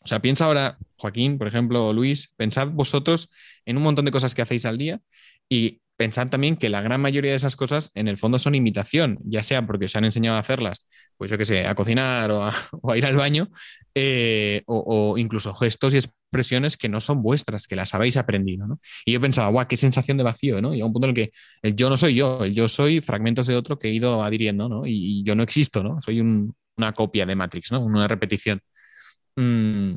o 0.03 0.07
sea, 0.07 0.21
piensa 0.21 0.45
ahora, 0.45 0.77
Joaquín, 0.97 1.37
por 1.37 1.47
ejemplo, 1.47 1.93
Luis, 1.93 2.31
pensad 2.37 2.69
vosotros 2.69 3.29
en 3.65 3.77
un 3.77 3.83
montón 3.83 4.05
de 4.05 4.11
cosas 4.11 4.33
que 4.35 4.41
hacéis 4.41 4.65
al 4.65 4.77
día 4.77 5.01
y 5.49 5.81
pensad 5.97 6.29
también 6.29 6.57
que 6.57 6.69
la 6.69 6.81
gran 6.81 7.01
mayoría 7.01 7.31
de 7.31 7.37
esas 7.37 7.55
cosas 7.55 7.91
en 7.95 8.07
el 8.07 8.17
fondo 8.17 8.37
son 8.39 8.55
imitación, 8.55 9.17
ya 9.23 9.43
sea 9.43 9.65
porque 9.65 9.85
os 9.85 9.95
han 9.95 10.05
enseñado 10.05 10.37
a 10.37 10.39
hacerlas, 10.39 10.87
pues 11.17 11.31
yo 11.31 11.37
qué 11.37 11.45
sé, 11.45 11.65
a 11.67 11.73
cocinar 11.75 12.29
o 12.31 12.43
a, 12.45 12.53
ir 12.97 13.05
al 13.05 13.15
baño, 13.15 13.49
eh, 13.95 14.61
o, 14.67 15.17
incluso 15.17 15.53
gestos 15.55 15.93
y 15.93 15.97
expresiones 15.97 16.77
que 16.77 16.87
no 16.89 16.99
son 17.01 17.21
vuestras, 17.23 17.65
que 17.67 17.75
las 17.75 17.93
habéis 17.95 18.17
aprendido. 18.17 18.67
Y 19.05 19.13
yo 19.13 19.21
pensaba, 19.21 19.49
guau, 19.49 19.67
qué 19.67 19.77
sensación 19.77 20.17
de 20.17 20.23
vacío, 20.23 20.61
¿no? 20.61 20.73
Y 20.75 20.81
a 20.81 20.85
un 20.85 20.93
punto 20.93 21.07
en 21.07 21.09
el 21.09 21.15
que 21.15 21.31
el 21.63 21.75
yo 21.75 21.89
no 21.89 21.97
soy 21.97 22.15
yo, 22.15 22.43
el 22.45 22.53
yo 22.53 22.67
soy 22.67 23.01
fragmentos 23.01 23.47
de 23.47 23.55
otro 23.55 23.79
que 23.79 23.87
he 23.89 23.93
ido 23.93 24.23
adhiriendo, 24.23 24.69
¿no? 24.69 24.85
Y, 24.85 25.21
y 25.21 25.23
yo 25.23 25.35
no 25.35 25.43
existo, 25.43 25.83
¿no? 25.83 25.99
Soy 26.01 26.21
un- 26.21 26.53
una 26.77 26.93
copia 26.93 27.25
de 27.25 27.35
Matrix, 27.35 27.71
¿no? 27.71 27.81
Una 27.81 28.07
repetición. 28.07 28.61
Mm, 29.35 29.95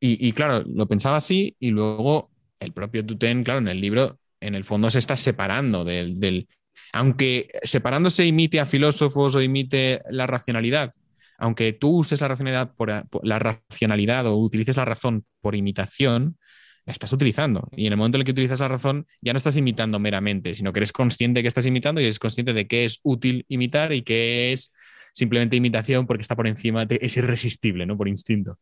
y, 0.00 0.32
claro, 0.32 0.64
lo 0.66 0.86
pensaba 0.86 1.16
así 1.16 1.56
y 1.58 1.70
luego 1.70 2.30
el 2.60 2.72
propio 2.72 3.04
Tuten, 3.04 3.42
claro, 3.44 3.60
en 3.60 3.68
el 3.68 3.80
libro, 3.80 4.18
en 4.40 4.54
el 4.54 4.64
fondo 4.64 4.90
se 4.90 5.00
está 5.00 5.16
separando 5.16 5.84
del, 5.84 6.20
del- 6.20 6.48
aunque 6.92 7.48
separándose 7.62 8.24
imite 8.26 8.60
a 8.60 8.66
filósofos 8.66 9.34
o 9.36 9.42
imite 9.42 10.00
la 10.10 10.26
racionalidad, 10.26 10.92
aunque 11.38 11.72
tú 11.72 11.98
uses 11.98 12.20
la 12.20 12.28
racionalidad 12.28 12.74
por, 12.76 12.90
la 13.24 13.38
racionalidad 13.38 14.26
o 14.26 14.36
utilices 14.36 14.76
la 14.76 14.84
razón 14.84 15.24
por 15.40 15.54
imitación, 15.56 16.38
la 16.86 16.92
estás 16.92 17.12
utilizando. 17.12 17.68
Y 17.76 17.86
en 17.86 17.92
el 17.92 17.96
momento 17.98 18.16
en 18.16 18.20
el 18.20 18.24
que 18.24 18.32
utilizas 18.32 18.60
la 18.60 18.68
razón, 18.68 19.06
ya 19.20 19.32
no 19.32 19.36
estás 19.36 19.56
imitando 19.56 19.98
meramente, 19.98 20.54
sino 20.54 20.72
que 20.72 20.78
eres 20.80 20.92
consciente 20.92 21.42
que 21.42 21.48
estás 21.48 21.66
imitando 21.66 22.00
y 22.00 22.04
eres 22.04 22.18
consciente 22.18 22.52
de 22.54 22.66
que 22.66 22.84
es 22.84 23.00
útil 23.02 23.44
imitar 23.48 23.92
y 23.92 24.02
que 24.02 24.52
es 24.52 24.72
simplemente 25.18 25.56
imitación 25.56 26.06
porque 26.06 26.22
está 26.22 26.36
por 26.36 26.46
encima, 26.46 26.86
es 26.88 27.16
irresistible, 27.16 27.86
¿no? 27.86 27.96
Por 27.96 28.08
instinto. 28.08 28.58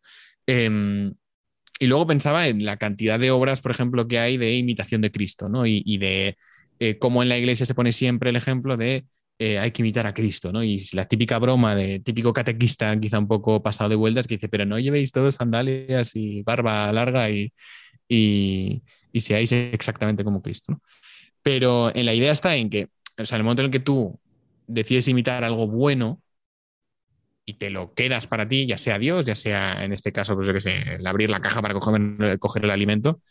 Em, 0.46 1.14
y 1.78 1.86
luego 1.86 2.06
pensaba 2.06 2.48
en 2.48 2.64
la 2.64 2.78
cantidad 2.78 3.18
de 3.20 3.30
obras, 3.30 3.60
por 3.60 3.70
ejemplo, 3.70 4.08
que 4.08 4.18
hay 4.18 4.38
de 4.38 4.56
imitación 4.56 5.02
de 5.02 5.10
Cristo, 5.10 5.48
¿no? 5.48 5.66
Y, 5.66 5.98
de 5.98 6.36
eh, 6.80 6.98
cómo 6.98 7.22
en 7.22 7.28
la 7.28 7.38
iglesia 7.38 7.66
se 7.66 7.74
pone 7.74 7.92
siempre 7.92 8.30
el 8.30 8.36
ejemplo 8.36 8.76
de 8.76 9.04
eh, 9.38 9.58
hay 9.58 9.70
que 9.72 9.82
imitar 9.82 10.06
a 10.06 10.14
Cristo, 10.14 10.52
¿no? 10.52 10.64
Y 10.64 10.82
la 10.94 11.04
típica 11.06 11.38
broma 11.38 11.74
de 11.74 12.00
típico 12.00 12.32
catequista, 12.32 12.98
quizá 12.98 13.18
un 13.18 13.28
poco 13.28 13.62
pasado 13.62 13.90
de 13.90 13.96
vueltas, 13.96 14.26
que 14.26 14.36
dice, 14.36 14.48
pero 14.48 14.64
no 14.64 14.78
llevéis 14.78 15.12
todos 15.12 15.34
sandalias 15.34 16.16
y 16.16 16.42
barba 16.42 16.90
larga 16.92 17.30
y, 17.30 17.52
y, 18.08 18.82
y 19.12 19.20
seáis 19.20 19.52
exactamente 19.52 20.24
como 20.24 20.40
Cristo, 20.42 20.72
¿no? 20.72 20.82
Pero 21.42 21.94
en 21.94 22.06
la 22.06 22.14
idea 22.14 22.32
está 22.32 22.56
en 22.56 22.70
que, 22.70 22.88
o 23.18 23.24
sea, 23.24 23.36
en 23.36 23.40
el 23.40 23.44
momento 23.44 23.62
en 23.62 23.70
que 23.70 23.80
tú 23.80 24.18
decides 24.66 25.08
imitar 25.08 25.44
algo 25.44 25.68
bueno, 25.68 26.22
y 27.46 27.54
te 27.54 27.70
lo 27.70 27.94
quedas 27.94 28.26
para 28.28 28.48
ti, 28.48 28.66
ya 28.66 28.78
sea 28.78 28.98
Dios, 28.98 29.24
ya 29.26 29.36
sea 29.36 29.84
en 29.84 29.92
este 29.94 30.12
caso, 30.12 30.34
pues 30.36 30.48
yo 30.48 30.54
qué 30.54 30.60
sé, 30.62 30.96
el 30.96 31.06
abrir 31.06 31.30
la 31.30 31.40
caja 31.40 31.62
para 31.62 31.74
coger, 31.74 32.38
coger 32.40 32.64
el 32.64 32.70
alimento, 32.72 33.22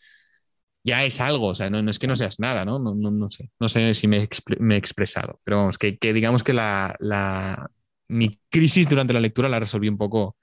ya 0.84 1.04
es 1.04 1.20
algo, 1.20 1.48
o 1.48 1.54
sea, 1.54 1.70
no, 1.70 1.82
no 1.82 1.90
es 1.90 1.98
que 1.98 2.06
no 2.06 2.16
seas 2.16 2.40
nada, 2.40 2.64
¿no? 2.64 2.78
No, 2.78 2.94
no, 2.94 3.10
no 3.10 3.30
sé, 3.30 3.50
no 3.60 3.68
sé 3.68 3.94
si 3.94 4.08
me, 4.08 4.18
he 4.18 4.76
expresado, 4.76 5.40
pero 5.44 5.58
vamos, 5.58 5.78
que, 5.78 5.98
que 5.98 6.12
digamos 6.12 6.42
que 6.44 6.52
la, 6.52 6.94
la- 7.00 7.70
mi 8.08 8.40
crisis 8.50 8.88
durante 8.88 9.12
la 9.12 9.20
lectura 9.20 9.48
la 9.48 9.58
resolví 9.60 9.88
un 9.88 9.98
poco 9.98 10.36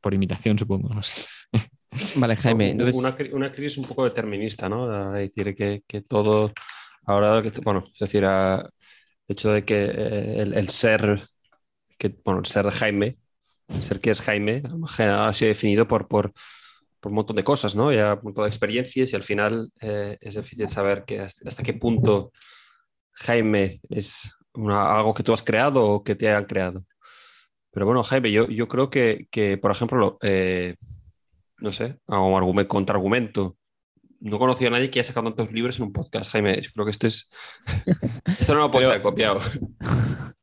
por 0.00 0.14
imitación, 0.14 0.58
supongo, 0.58 0.88
no 0.94 1.02
sé. 1.02 1.16
Vale, 2.16 2.36
Jaime. 2.36 2.70
Entonces, 2.70 2.96
una, 2.96 3.16
una 3.32 3.52
crisis 3.52 3.78
un 3.78 3.84
poco 3.86 4.04
determinista, 4.04 4.68
¿no? 4.68 5.14
Es 5.16 5.34
decir, 5.34 5.54
que, 5.54 5.82
que 5.86 6.02
todo, 6.02 6.52
ahora, 7.06 7.40
que, 7.42 7.50
bueno, 7.62 7.82
es 7.92 7.98
decir, 7.98 8.24
a- 8.24 8.60
el 9.28 9.32
hecho 9.34 9.50
de 9.50 9.64
que 9.64 9.84
eh, 9.84 10.42
el, 10.42 10.54
el 10.54 10.68
ser, 10.70 11.22
que, 11.98 12.14
bueno, 12.24 12.44
ser 12.44 12.68
Jaime, 12.70 13.16
ser 13.80 14.00
que 14.00 14.10
es 14.10 14.20
Jaime, 14.20 14.62
ha 14.98 15.32
sido 15.34 15.48
definido 15.48 15.86
por, 15.88 16.06
por, 16.08 16.32
por 17.00 17.10
un 17.10 17.16
montón 17.16 17.36
de 17.36 17.44
cosas, 17.44 17.74
¿no? 17.74 17.92
Ya 17.92 18.14
un 18.14 18.20
montón 18.22 18.44
de 18.44 18.48
experiencias 18.48 19.12
y 19.12 19.16
al 19.16 19.22
final 19.22 19.70
eh, 19.80 20.16
es 20.20 20.34
difícil 20.36 20.68
saber 20.68 21.04
que 21.04 21.20
hasta, 21.20 21.48
hasta 21.48 21.62
qué 21.62 21.74
punto 21.74 22.32
Jaime 23.12 23.80
es 23.90 24.30
una- 24.54 24.94
algo 24.96 25.14
que 25.14 25.22
tú 25.22 25.32
has 25.32 25.42
creado 25.42 25.84
o 25.84 26.04
que 26.04 26.14
te 26.14 26.30
han 26.32 26.44
creado. 26.44 26.84
Pero 27.72 27.86
bueno, 27.86 28.02
Jaime, 28.02 28.30
yo, 28.32 28.48
yo 28.48 28.68
creo 28.68 28.88
que, 28.88 29.26
que, 29.30 29.58
por 29.58 29.70
ejemplo, 29.70 29.98
lo- 29.98 30.18
eh, 30.22 30.76
no 31.58 31.72
sé, 31.72 31.98
un 32.06 32.34
argumento, 32.34 32.68
contraargumento. 32.68 33.56
No 34.20 34.36
he 34.36 34.38
conocido 34.38 34.68
a 34.68 34.72
nadie 34.72 34.90
que 34.90 34.98
haya 35.00 35.06
sacado 35.06 35.26
tantos 35.34 35.52
libros 35.52 35.76
en 35.78 35.84
un 35.84 35.92
podcast, 35.92 36.30
Jaime. 36.32 36.60
Yo 36.60 36.70
creo 36.72 36.86
que 36.86 36.90
esto 36.90 37.06
es. 37.06 37.28
Esto 38.40 38.54
no 38.54 38.60
lo 38.60 38.70
puedo 38.70 38.88
Pero- 38.88 38.96
estar 38.96 39.02
copiado. 39.02 39.40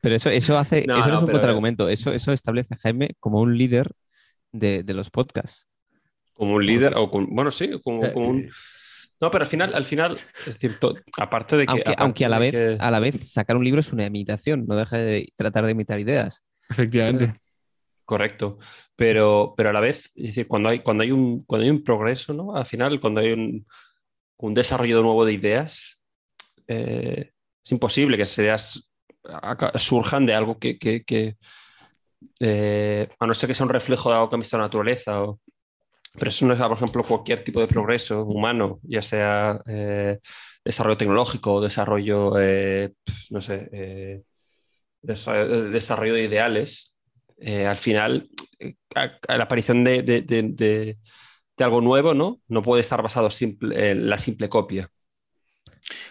pero 0.00 0.14
eso, 0.16 0.30
eso 0.30 0.58
hace, 0.58 0.84
No, 0.86 0.96
eso 0.98 1.06
no, 1.06 1.12
no, 1.12 1.14
es 1.14 1.20
un 1.20 1.26
pero- 1.26 1.38
contraargumento, 1.38 1.88
eso, 1.88 2.12
eso 2.12 2.32
establece 2.32 2.74
a 2.74 2.78
Jaime 2.78 3.14
como 3.20 3.40
un 3.40 3.56
líder 3.56 3.90
de, 4.52 4.82
de 4.82 4.94
los 4.94 5.10
podcasts. 5.10 5.66
Como 6.34 6.54
un 6.54 6.64
líder, 6.66 6.94
o 6.96 7.10
con- 7.10 7.26
bueno, 7.34 7.50
sí, 7.50 7.70
como, 7.82 8.04
Eh, 8.04 8.12
como 8.12 8.28
un. 8.28 8.50
No, 9.20 9.30
pero 9.32 9.42
al 9.42 9.48
final, 9.50 9.74
al 9.74 9.84
final, 9.84 10.16
es 10.46 10.54
decir, 10.54 10.78
to- 10.78 10.94
aparte 11.16 11.56
de 11.56 11.66
que. 11.66 11.70
Aunque, 11.72 11.82
aparte 11.90 12.02
aunque 12.04 12.24
a 12.24 12.28
la 12.28 12.38
vez, 12.38 12.52
que- 12.52 12.76
a 12.78 12.90
la 12.92 13.00
vez 13.00 13.28
sacar 13.32 13.56
un 13.56 13.64
libro 13.64 13.80
es 13.80 13.92
una 13.92 14.06
imitación, 14.06 14.64
no 14.66 14.76
deja 14.76 14.96
de 14.98 15.32
tratar 15.34 15.64
de 15.66 15.72
imitar 15.72 15.98
ideas. 15.98 16.44
Efectivamente. 16.70 17.34
Correcto. 18.04 18.58
Pero, 18.96 19.54
pero 19.56 19.70
a 19.70 19.72
la 19.72 19.80
vez, 19.80 20.10
es 20.14 20.28
decir, 20.28 20.46
cuando 20.46 20.68
hay, 20.70 20.80
cuando 20.80 21.02
hay 21.02 21.10
un, 21.10 21.42
cuando 21.44 21.64
hay 21.64 21.70
un 21.70 21.82
progreso, 21.82 22.32
¿no? 22.32 22.54
Al 22.54 22.64
final, 22.66 23.00
cuando 23.00 23.20
hay 23.20 23.32
un, 23.32 23.66
un 24.38 24.54
desarrollo 24.54 25.02
nuevo 25.02 25.24
de 25.24 25.32
ideas, 25.34 26.00
eh, 26.68 27.32
es 27.64 27.72
imposible 27.72 28.16
que 28.16 28.22
esas 28.22 28.38
ideas 28.38 28.87
surjan 29.76 30.26
de 30.26 30.34
algo 30.34 30.58
que, 30.58 30.78
que- 30.78 31.02
que, 31.04 31.36
eh, 32.40 33.08
a 33.18 33.26
no 33.26 33.34
ser 33.34 33.48
que 33.48 33.54
sea 33.54 33.66
un 33.66 33.72
reflejo 33.72 34.10
de 34.10 34.16
algo 34.16 34.28
que 34.30 34.36
ha 34.36 34.38
visto 34.38 34.56
la 34.58 34.64
naturaleza. 34.64 35.22
o- 35.22 35.40
pero 36.14 36.30
eso 36.30 36.46
no 36.46 36.54
es, 36.54 36.58
por 36.60 36.72
ejemplo, 36.72 37.04
cualquier 37.04 37.44
tipo 37.44 37.60
de 37.60 37.68
progreso 37.68 38.24
humano, 38.24 38.80
ya 38.82 39.02
sea 39.02 39.60
eh, 39.66 40.18
desarrollo 40.64 40.96
tecnológico 40.96 41.54
o 41.54 41.60
desarrollo, 41.60 42.32
eh, 42.40 42.92
no 43.30 43.40
sé, 43.40 43.68
desarrollo, 45.02 46.14
de 46.14 46.24
ideales. 46.24 46.94
al 47.40 47.76
final, 47.76 48.28
a- 48.96 49.12
a 49.28 49.36
la 49.36 49.44
aparición 49.44 49.84
de, 49.84 50.02
de- 50.02 50.22
de- 50.22 50.42
de- 50.42 50.98
algo 51.64 51.80
nuevo, 51.80 52.12
¿no? 52.14 52.40
No 52.48 52.62
puede 52.62 52.80
estar 52.80 53.00
basado 53.02 53.30
simple- 53.30 53.90
en 53.90 54.08
la 54.10 54.18
simple 54.18 54.48
copia. 54.48 54.90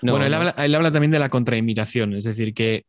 No, 0.02 0.14
bueno, 0.14 0.26
él, 0.26 0.34
habla, 0.34 0.56
él 0.58 0.74
habla 0.76 0.92
también 0.92 1.12
de 1.12 1.20
la 1.20 1.28
contraimitación, 1.30 2.14
es 2.16 2.24
decir, 2.24 2.54
que 2.54 2.86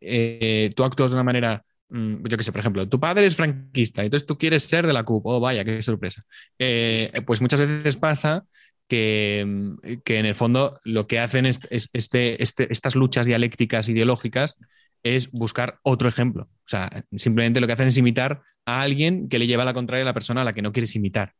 eh, 0.00 0.72
tú 0.76 0.84
actúas 0.84 1.10
de 1.10 1.16
una 1.16 1.24
manera, 1.24 1.64
mm, 1.88 2.26
yo 2.26 2.36
qué 2.36 2.42
sé, 2.42 2.52
por 2.52 2.60
ejemplo, 2.60 2.88
tu 2.88 3.00
padre 3.00 3.26
es 3.26 3.36
franquista, 3.36 4.02
entonces 4.04 4.26
tú 4.26 4.38
quieres 4.38 4.64
ser 4.64 4.86
de 4.86 4.92
la 4.92 5.04
CUP, 5.04 5.26
oh 5.26 5.40
vaya, 5.40 5.64
qué 5.64 5.80
sorpresa. 5.82 6.22
Eh, 6.58 7.10
pues 7.26 7.40
muchas 7.40 7.60
veces 7.60 7.96
pasa 7.96 8.44
que, 8.88 9.44
mm, 9.46 9.76
que 10.04 10.18
en 10.18 10.26
el 10.26 10.34
fondo 10.34 10.78
lo 10.84 11.06
que 11.06 11.18
hacen 11.20 11.46
es, 11.46 11.60
es- 11.70 11.90
este, 11.92 12.42
este- 12.42 12.72
estas 12.72 12.94
luchas 12.96 13.26
dialécticas 13.26 13.88
ideológicas 13.88 14.56
es 15.02 15.30
buscar 15.30 15.78
otro 15.82 16.08
ejemplo. 16.08 16.44
O 16.44 16.68
sea, 16.68 16.90
simplemente 17.16 17.60
lo 17.60 17.66
que 17.66 17.72
hacen 17.74 17.88
es 17.88 17.98
imitar 17.98 18.42
a 18.66 18.82
alguien 18.82 19.28
que 19.28 19.38
le 19.38 19.46
lleva 19.46 19.64
la 19.64 19.72
contraria 19.72 20.02
a 20.02 20.06
la 20.06 20.14
persona 20.14 20.42
a 20.42 20.44
la 20.44 20.52
que 20.52 20.62
no 20.62 20.72
quieres 20.72 20.94
imitar. 20.96 21.34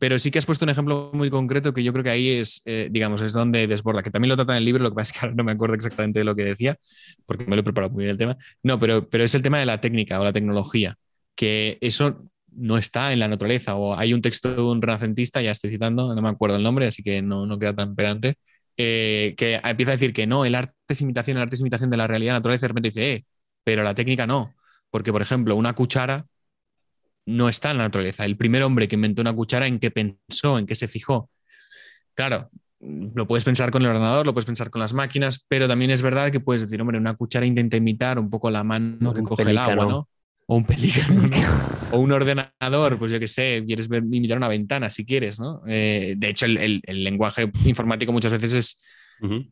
Pero 0.00 0.18
sí 0.18 0.30
que 0.30 0.38
has 0.38 0.46
puesto 0.46 0.64
un 0.64 0.70
ejemplo 0.70 1.10
muy 1.12 1.28
concreto 1.28 1.74
que 1.74 1.82
yo 1.84 1.92
creo 1.92 2.02
que 2.02 2.10
ahí 2.10 2.30
es, 2.30 2.62
eh, 2.64 2.88
digamos, 2.90 3.20
es 3.20 3.34
donde 3.34 3.66
desborda, 3.66 4.02
que 4.02 4.10
también 4.10 4.30
lo 4.30 4.36
trata 4.36 4.54
en 4.54 4.58
el 4.58 4.64
libro, 4.64 4.82
lo 4.82 4.88
que 4.90 4.94
pasa 4.96 5.12
es 5.12 5.12
que 5.12 5.26
ahora 5.26 5.34
no 5.36 5.44
me 5.44 5.52
acuerdo 5.52 5.74
exactamente 5.74 6.20
de 6.20 6.24
lo 6.24 6.34
que 6.34 6.42
decía, 6.42 6.76
porque 7.26 7.44
me 7.44 7.54
lo 7.54 7.60
he 7.60 7.62
preparado 7.62 7.92
muy 7.92 8.04
bien 8.04 8.12
el 8.12 8.18
tema. 8.18 8.38
No, 8.62 8.78
pero, 8.78 9.10
pero 9.10 9.24
es 9.24 9.34
el 9.34 9.42
tema 9.42 9.58
de 9.58 9.66
la 9.66 9.78
técnica 9.82 10.18
o 10.18 10.24
la 10.24 10.32
tecnología, 10.32 10.96
que 11.34 11.76
eso 11.82 12.30
no 12.52 12.78
está 12.78 13.12
en 13.12 13.18
la 13.18 13.28
naturaleza. 13.28 13.76
O 13.76 13.94
hay 13.94 14.14
un 14.14 14.22
texto 14.22 14.54
de 14.54 14.62
un 14.62 14.80
renacentista, 14.80 15.42
ya 15.42 15.52
estoy 15.52 15.68
citando, 15.68 16.14
no 16.14 16.22
me 16.22 16.30
acuerdo 16.30 16.56
el 16.56 16.62
nombre, 16.62 16.86
así 16.86 17.02
que 17.02 17.20
no, 17.20 17.44
no 17.44 17.58
queda 17.58 17.74
tan 17.76 17.94
pedante, 17.94 18.36
eh, 18.78 19.34
que 19.36 19.60
empieza 19.62 19.92
a 19.92 19.96
decir 19.96 20.14
que 20.14 20.26
no, 20.26 20.46
el 20.46 20.54
arte 20.54 20.74
es 20.88 21.00
imitación, 21.02 21.36
el 21.36 21.42
arte 21.42 21.56
es 21.56 21.60
imitación 21.60 21.90
de 21.90 21.98
la 21.98 22.06
realidad 22.06 22.32
natural, 22.32 22.56
y 22.56 22.60
de 22.60 22.68
repente 22.68 22.88
dice, 22.88 23.12
eh, 23.12 23.24
pero 23.64 23.82
la 23.82 23.94
técnica 23.94 24.26
no. 24.26 24.54
Porque, 24.90 25.12
por 25.12 25.20
ejemplo, 25.20 25.56
una 25.56 25.74
cuchara 25.74 26.26
no 27.36 27.48
está 27.48 27.70
en 27.70 27.78
la 27.78 27.84
naturaleza. 27.84 28.24
El 28.24 28.36
primer 28.36 28.62
hombre 28.62 28.88
que 28.88 28.96
inventó 28.96 29.22
una 29.22 29.32
cuchara, 29.34 29.66
¿en 29.66 29.78
qué 29.78 29.90
pensó? 29.90 30.58
¿En 30.58 30.66
qué 30.66 30.74
se 30.74 30.88
fijó? 30.88 31.30
Claro, 32.14 32.50
lo 32.80 33.26
puedes 33.26 33.44
pensar 33.44 33.70
con 33.70 33.82
el 33.82 33.88
ordenador, 33.88 34.26
lo 34.26 34.32
puedes 34.34 34.46
pensar 34.46 34.70
con 34.70 34.80
las 34.80 34.92
máquinas, 34.92 35.44
pero 35.48 35.68
también 35.68 35.90
es 35.90 36.02
verdad 36.02 36.30
que 36.30 36.40
puedes 36.40 36.62
decir, 36.62 36.80
hombre, 36.80 36.98
una 36.98 37.14
cuchara 37.14 37.46
intenta 37.46 37.76
imitar 37.76 38.18
un 38.18 38.30
poco 38.30 38.50
la 38.50 38.64
mano 38.64 39.12
que 39.14 39.20
Un 39.20 39.26
coge 39.26 39.42
el 39.42 39.58
agua. 39.58 39.74
¿no? 39.86 40.08
O 40.46 40.56
un 40.56 40.64
pelícano, 40.64 41.22
¿no? 41.22 41.28
O 41.92 41.98
un 41.98 42.12
ordenador, 42.12 42.98
pues 42.98 43.10
yo 43.10 43.18
qué 43.18 43.26
sé, 43.26 43.64
quieres 43.66 43.88
ver- 43.88 44.04
imitar 44.10 44.36
una 44.38 44.46
ventana 44.48 44.90
si 44.90 45.04
quieres, 45.04 45.40
¿no? 45.40 45.60
Eh, 45.66 46.14
de 46.16 46.28
hecho, 46.28 46.46
el, 46.46 46.56
el- 46.58 46.80
el 46.84 47.02
lenguaje 47.04 47.50
informático 47.64 48.12
muchas 48.12 48.30
veces 48.32 48.52
es 48.54 48.80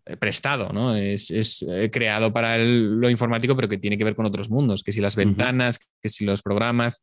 eh, 0.07 0.17
prestado, 0.17 0.73
¿no? 0.73 0.95
Es, 0.95 1.31
es, 1.33 1.65
eh, 1.69 1.91
creado 1.91 2.33
para 2.33 2.57
el- 2.57 3.01
lo 3.01 3.11
informático, 3.11 3.55
pero 3.57 3.69
que 3.69 3.77
tiene 3.79 3.99
que 3.99 4.05
ver 4.05 4.15
con 4.15 4.25
otros 4.25 4.49
mundos, 4.51 4.83
que 4.85 4.93
si 4.93 5.01
las 5.01 5.17
ventanas, 5.17 5.79
que 6.01 6.09
si 6.09 6.25
los 6.25 6.43
programas. 6.43 7.03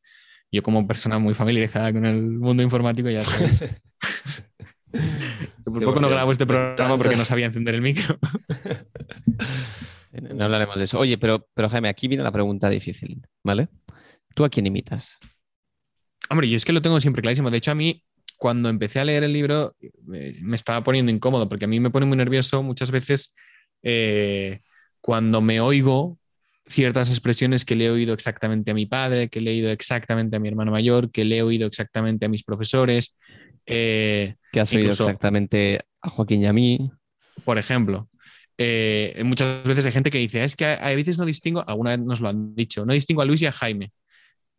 Yo 0.55 0.63
como 0.63 0.87
persona 0.87 1.19
muy 1.19 1.33
familiarizada 1.33 1.91
con 1.91 2.05
el 2.05 2.21
mundo 2.21 2.63
informático 2.63 3.09
ya 3.09 3.25
sabes. 3.25 3.59
Por 5.65 5.83
poco 5.83 5.99
no 5.99 6.07
100%. 6.07 6.09
grabo 6.09 6.31
este 6.31 6.45
programa 6.45 6.97
porque 6.97 7.17
no 7.17 7.25
sabía 7.25 7.47
encender 7.47 7.75
el 7.75 7.81
micro. 7.81 8.17
No 10.13 10.45
hablaremos 10.45 10.77
de 10.77 10.85
eso. 10.85 10.97
Oye, 10.97 11.17
pero, 11.17 11.45
pero 11.53 11.67
Jaime, 11.67 11.89
aquí 11.89 12.07
viene 12.07 12.23
la 12.23 12.31
pregunta 12.31 12.69
difícil, 12.69 13.21
¿vale? 13.43 13.67
¿Tú 14.33 14.45
a 14.45 14.49
quién 14.49 14.65
imitas? 14.65 15.19
Hombre, 16.29 16.47
y 16.47 16.55
es 16.55 16.63
que 16.63 16.71
lo 16.71 16.81
tengo 16.81 17.01
siempre 17.01 17.21
clarísimo. 17.21 17.51
De 17.51 17.57
hecho, 17.57 17.71
a 17.71 17.75
mí, 17.75 18.01
cuando 18.37 18.69
empecé 18.69 19.01
a 19.01 19.03
leer 19.03 19.25
el 19.25 19.33
libro, 19.33 19.75
me 20.05 20.55
estaba 20.55 20.85
poniendo 20.85 21.11
incómodo, 21.11 21.49
porque 21.49 21.65
a 21.65 21.67
mí 21.67 21.81
me 21.81 21.89
pone 21.89 22.05
muy 22.05 22.15
nervioso 22.15 22.63
muchas 22.63 22.91
veces 22.91 23.35
eh, 23.83 24.61
cuando 25.01 25.41
me 25.41 25.59
oigo 25.59 26.17
ciertas 26.67 27.09
expresiones 27.09 27.65
que 27.65 27.75
le 27.75 27.85
he 27.85 27.89
oído 27.91 28.13
exactamente 28.13 28.71
a 28.71 28.73
mi 28.73 28.85
padre, 28.85 29.29
que 29.29 29.41
le 29.41 29.51
he 29.51 29.55
oído 29.55 29.71
exactamente 29.71 30.35
a 30.37 30.39
mi 30.39 30.47
hermano 30.49 30.71
mayor, 30.71 31.11
que 31.11 31.25
le 31.25 31.37
he 31.37 31.41
oído 31.43 31.67
exactamente 31.67 32.25
a 32.25 32.29
mis 32.29 32.43
profesores. 32.43 33.17
Eh, 33.65 34.35
¿Qué 34.51 34.59
has 34.59 34.73
oído 34.73 34.93
exactamente 34.93 35.81
a 36.01 36.09
Joaquín 36.09 36.41
y 36.41 36.45
a 36.47 36.53
mí? 36.53 36.91
por 37.43 37.57
ejemplo, 37.57 38.09
eh, 38.57 39.21
muchas 39.25 39.63
veces 39.65 39.85
hay 39.85 39.91
gente 39.91 40.11
que 40.11 40.17
dice, 40.17 40.43
es 40.43 40.55
que 40.55 40.65
a, 40.65 40.73
a 40.75 40.95
veces 40.95 41.17
no 41.19 41.25
distingo, 41.25 41.63
alguna 41.67 41.91
vez 41.91 41.99
nos 41.99 42.21
lo 42.21 42.29
han 42.29 42.55
dicho, 42.55 42.85
no 42.85 42.93
distingo 42.93 43.21
a 43.21 43.25
Luis 43.25 43.41
y 43.41 43.45
a 43.47 43.51
Jaime. 43.51 43.91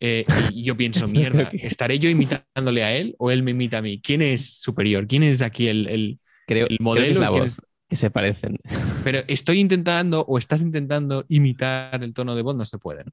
Eh, 0.00 0.26
y 0.30 0.64
yo 0.64 0.76
pienso, 0.76 1.08
mierda, 1.08 1.56
¿estaré 1.58 1.98
yo 1.98 2.10
imitándole 2.10 2.84
a 2.84 2.96
él 2.96 3.14
o 3.18 3.30
él 3.30 3.42
me 3.42 3.52
imita 3.52 3.78
a 3.78 3.82
mí? 3.82 4.00
¿Quién 4.02 4.22
es 4.22 4.60
superior? 4.60 5.06
¿Quién 5.08 5.22
es 5.24 5.42
aquí 5.42 5.68
el, 5.68 5.88
el- 5.88 6.20
Creo, 6.46 6.68
el 6.68 6.78
creo 6.90 7.06
que 7.06 7.10
modelo? 7.10 7.12
es 7.12 7.18
la 7.18 7.30
voz, 7.30 7.62
que 7.88 7.96
se 7.96 8.10
parecen. 8.10 8.58
Pero 9.04 9.20
estoy 9.28 9.60
intentando 9.60 10.22
o 10.22 10.38
estás 10.38 10.62
intentando 10.62 11.24
imitar 11.28 12.02
el 12.02 12.12
tono 12.14 12.34
de 12.34 12.42
voz, 12.42 12.56
no 12.56 12.64
se 12.64 12.78
puede. 12.78 13.04
¿no? 13.04 13.12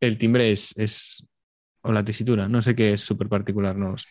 El 0.00 0.18
timbre 0.18 0.50
es, 0.52 0.76
es- 0.76 1.26
o 1.86 1.92
la 1.92 2.02
tesitura, 2.04 2.48
no 2.48 2.62
sé 2.62 2.74
qué 2.74 2.94
es 2.94 3.02
súper 3.02 3.28
particular, 3.28 3.76
no 3.76 3.90
lo 3.90 3.98
sé. 3.98 4.08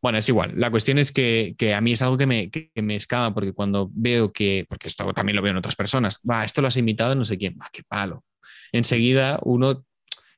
Bueno, 0.00 0.18
es 0.18 0.28
igual. 0.28 0.52
La 0.56 0.70
cuestión 0.70 0.98
es 0.98 1.10
que, 1.10 1.56
que 1.58 1.74
a 1.74 1.80
mí 1.80 1.90
es 1.92 2.02
algo 2.02 2.16
que 2.16 2.26
me, 2.26 2.48
que 2.50 2.70
me 2.80 2.94
escama 2.94 3.34
porque 3.34 3.52
cuando 3.52 3.90
veo 3.92 4.32
que, 4.32 4.66
porque 4.68 4.86
esto 4.86 5.12
también 5.12 5.34
lo 5.34 5.42
veo 5.42 5.50
en 5.50 5.56
otras 5.56 5.74
personas, 5.74 6.20
va, 6.28 6.44
esto 6.44 6.62
lo 6.62 6.68
has 6.68 6.76
imitado 6.76 7.16
no 7.16 7.24
sé 7.24 7.36
quién, 7.36 7.58
va, 7.60 7.68
qué 7.72 7.82
palo. 7.88 8.24
Enseguida 8.70 9.40
uno 9.42 9.84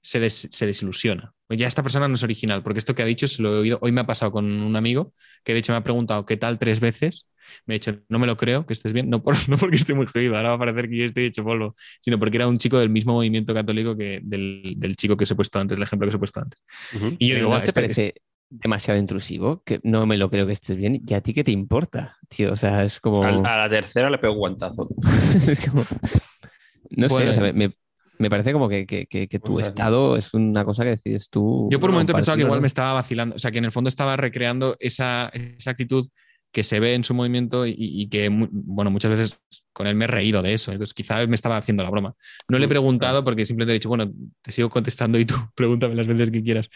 se, 0.02 0.20
des- 0.20 0.48
se 0.50 0.66
desilusiona. 0.66 1.34
Ya 1.50 1.66
esta 1.66 1.82
persona 1.82 2.06
no 2.08 2.14
es 2.14 2.22
original, 2.22 2.62
porque 2.62 2.78
esto 2.78 2.94
que 2.94 3.02
ha 3.02 3.06
dicho 3.06 3.26
se 3.28 3.42
lo 3.42 3.54
he 3.56 3.58
oído. 3.60 3.78
Hoy 3.82 3.92
me 3.92 4.00
ha 4.00 4.06
pasado 4.06 4.30
con 4.32 4.44
un 4.46 4.76
amigo 4.76 5.12
que 5.44 5.52
de 5.52 5.58
hecho 5.60 5.72
me 5.72 5.78
ha 5.78 5.82
preguntado 5.82 6.24
qué 6.24 6.36
tal 6.36 6.58
tres 6.58 6.80
veces. 6.80 7.28
Me 7.66 7.74
ha 7.74 7.76
dicho, 7.76 7.98
no 8.08 8.18
me 8.20 8.26
lo 8.28 8.36
creo, 8.36 8.64
que 8.66 8.72
estés 8.72 8.92
bien, 8.92 9.10
no, 9.10 9.22
por- 9.22 9.34
no 9.48 9.58
porque 9.58 9.76
esté 9.76 9.94
muy 9.94 10.06
jodido, 10.06 10.36
ahora 10.36 10.50
va 10.50 10.54
a 10.54 10.58
parecer 10.58 10.88
que 10.88 10.96
yo 10.96 11.04
estoy 11.04 11.24
hecho 11.24 11.42
polvo, 11.42 11.74
sino 12.00 12.18
porque 12.18 12.36
era 12.36 12.46
un 12.46 12.58
chico 12.58 12.78
del 12.78 12.90
mismo 12.90 13.14
movimiento 13.14 13.52
católico 13.54 13.96
que 13.96 14.20
del, 14.22 14.74
del 14.76 14.94
chico 14.96 15.16
que 15.16 15.24
os 15.24 15.30
he 15.30 15.34
puesto 15.34 15.58
antes, 15.58 15.76
el 15.76 15.82
ejemplo 15.82 16.06
que 16.06 16.10
os 16.10 16.14
he 16.14 16.18
puesto 16.18 16.40
antes. 16.40 16.60
Y 17.18 17.28
yo 17.28 17.34
digo, 17.34 17.48
¿No 17.48 17.54
"Buah, 17.56 17.60
te 17.62 17.66
este- 17.66 17.80
parece 17.80 18.14
demasiado 18.50 19.00
intrusivo? 19.00 19.62
Que 19.64 19.80
no 19.82 20.06
me 20.06 20.16
lo 20.16 20.30
creo 20.30 20.46
que 20.46 20.52
estés 20.52 20.76
bien. 20.76 21.00
¿Y 21.06 21.14
a 21.14 21.20
ti 21.20 21.32
qué 21.32 21.42
te 21.44 21.50
importa, 21.52 22.16
tío? 22.28 22.52
O 22.52 22.56
sea, 22.56 22.84
es 22.84 23.00
como... 23.00 23.24
A, 23.24 23.56
la 23.56 23.68
tercera 23.70 24.10
le 24.10 24.18
pego 24.18 24.34
un 24.34 24.38
guantazo. 24.40 24.88
es 25.34 25.68
como- 25.68 25.84
No 26.90 27.08
sé, 27.08 27.14
Bueno. 27.14 27.30
o 27.30 27.34
sea, 27.34 27.52
me, 27.52 27.72
me- 28.20 28.30
parece 28.30 28.52
como 28.52 28.68
que, 28.68 28.86
que- 28.86 29.06
que- 29.06 29.28
que 29.28 29.38
tu 29.38 29.58
estado 29.60 30.16
es 30.16 30.32
una 30.34 30.64
cosa 30.64 30.84
que 30.84 30.90
decides 30.90 31.28
tú. 31.30 31.68
Yo 31.70 31.80
por 31.80 31.90
un 31.90 31.94
momento 31.94 32.12
he 32.12 32.14
pensado 32.14 32.36
que 32.36 32.42
igual 32.42 32.58
¿no? 32.58 32.62
me 32.62 32.66
estaba 32.66 32.92
vacilando, 32.92 33.36
o 33.36 33.38
sea, 33.38 33.50
que 33.50 33.58
en 33.58 33.64
el 33.64 33.72
fondo 33.72 33.88
estaba 33.88 34.16
recreando 34.16 34.76
esa, 34.80 35.30
esa 35.32 35.70
actitud 35.70 36.08
que 36.52 36.64
se 36.64 36.80
ve 36.80 36.94
en 36.94 37.04
su 37.04 37.14
movimiento 37.14 37.64
y, 37.66 37.74
y 37.78 38.08
que, 38.08 38.28
bueno, 38.30 38.90
muchas 38.90 39.10
veces 39.16 39.40
con 39.72 39.86
él 39.86 39.94
me 39.94 40.04
he 40.06 40.08
reído 40.08 40.42
de 40.42 40.52
eso, 40.52 40.72
entonces 40.72 40.94
quizás 40.94 41.28
me 41.28 41.36
estaba 41.36 41.56
haciendo 41.56 41.84
la 41.84 41.90
broma. 41.90 42.14
No 42.48 42.58
le 42.58 42.64
he 42.64 42.68
Mm, 42.68 42.70
preguntado 42.70 43.22
porque 43.24 43.46
simplemente 43.46 43.72
he 43.72 43.78
dicho, 43.78 43.88
bueno, 43.88 44.10
te 44.42 44.50
sigo 44.52 44.68
contestando 44.68 45.18
y 45.18 45.24
tú 45.24 45.34
pregúntame 45.54 45.94
las 45.94 46.06
veces 46.08 46.30
que 46.30 46.42
quieras. 46.42 46.68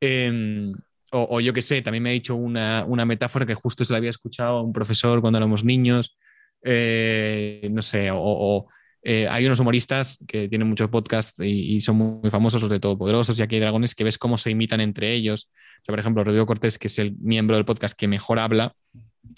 Eh, 0.00 0.72
o, 1.12 1.28
o 1.36 1.40
yo 1.40 1.52
qué 1.52 1.62
sé, 1.62 1.82
también 1.82 2.02
me 2.02 2.10
ha 2.10 2.12
dicho 2.12 2.34
una, 2.34 2.84
una 2.86 3.04
metáfora 3.04 3.44
que 3.46 3.54
justo 3.54 3.84
se 3.84 3.92
la 3.92 3.98
había 3.98 4.10
escuchado 4.10 4.58
a 4.58 4.62
un 4.62 4.72
profesor 4.72 5.20
cuando 5.20 5.38
éramos 5.38 5.64
niños, 5.64 6.16
Eh, 6.64 7.68
no 7.72 7.82
sé, 7.82 8.10
o... 8.10 8.18
o, 8.20 8.68
eh, 9.02 9.26
hay 9.28 9.46
unos 9.46 9.60
humoristas 9.60 10.18
que 10.26 10.48
tienen 10.48 10.68
muchos 10.68 10.88
podcasts 10.88 11.38
y, 11.40 11.80
son 11.80 11.96
muy, 11.96 12.30
famosos, 12.30 12.60
los 12.60 12.70
de 12.70 12.80
Todopoderosos 12.80 13.38
y 13.38 13.42
aquí 13.42 13.56
hay 13.56 13.60
dragones, 13.60 13.94
que 13.94 14.04
ves 14.04 14.18
cómo 14.18 14.38
se 14.38 14.50
imitan 14.50 14.80
entre 14.80 15.12
ellos. 15.12 15.50
Por 15.86 15.98
ejemplo, 15.98 16.22
Rodrigo 16.24 16.46
Cortés, 16.46 16.78
que 16.78 16.86
es 16.86 16.98
el 16.98 17.16
miembro 17.18 17.56
del 17.56 17.64
podcast 17.64 17.98
que 17.98 18.08
mejor 18.08 18.38
habla, 18.38 18.74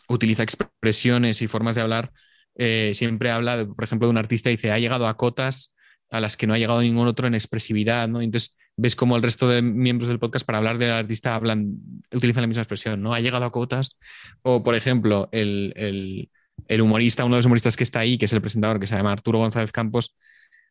utiliza 0.08 0.42
expresiones 0.42 1.42
y 1.42 1.46
formas 1.46 1.74
de 1.74 1.80
hablar. 1.80 2.12
eh, 2.56 2.92
siempre 2.94 3.30
habla, 3.30 3.66
por 3.66 3.82
ejemplo, 3.84 4.06
de 4.06 4.12
un 4.12 4.18
artista 4.18 4.48
y 4.50 4.56
dice, 4.56 4.70
ha 4.70 4.78
llegado 4.78 5.08
a 5.08 5.16
cotas 5.16 5.74
a 6.10 6.20
las 6.20 6.36
que 6.36 6.46
no 6.46 6.54
ha 6.54 6.58
llegado 6.58 6.80
ningún 6.80 7.08
otro 7.08 7.26
en 7.26 7.34
expresividad, 7.34 8.08
¿no? 8.08 8.22
Entonces 8.22 8.56
ves 8.76 8.96
cómo 8.96 9.16
el 9.16 9.22
resto 9.22 9.48
de 9.48 9.62
miembros 9.62 10.08
del 10.08 10.18
podcast 10.18 10.46
para 10.46 10.58
hablar 10.58 10.78
del 10.78 10.90
artista 10.90 11.34
hablan, 11.34 11.76
utilizan 12.12 12.42
la 12.42 12.46
misma 12.46 12.62
expresión, 12.62 13.02
¿no? 13.02 13.14
Ha 13.14 13.20
llegado 13.20 13.44
a 13.44 13.52
cotas. 13.52 13.98
O, 14.42 14.62
por 14.62 14.74
ejemplo, 14.74 15.28
el, 15.32 16.30
el 16.68 16.82
humorista, 16.82 17.24
uno 17.24 17.36
de 17.36 17.38
los 17.38 17.46
humoristas 17.46 17.76
que 17.76 17.84
está 17.84 18.00
ahí, 18.00 18.18
que 18.18 18.26
es 18.26 18.32
el 18.32 18.40
presentador, 18.40 18.80
que 18.80 18.86
se 18.86 18.96
llama 18.96 19.12
Arturo 19.12 19.38
González 19.38 19.72
Campos, 19.72 20.14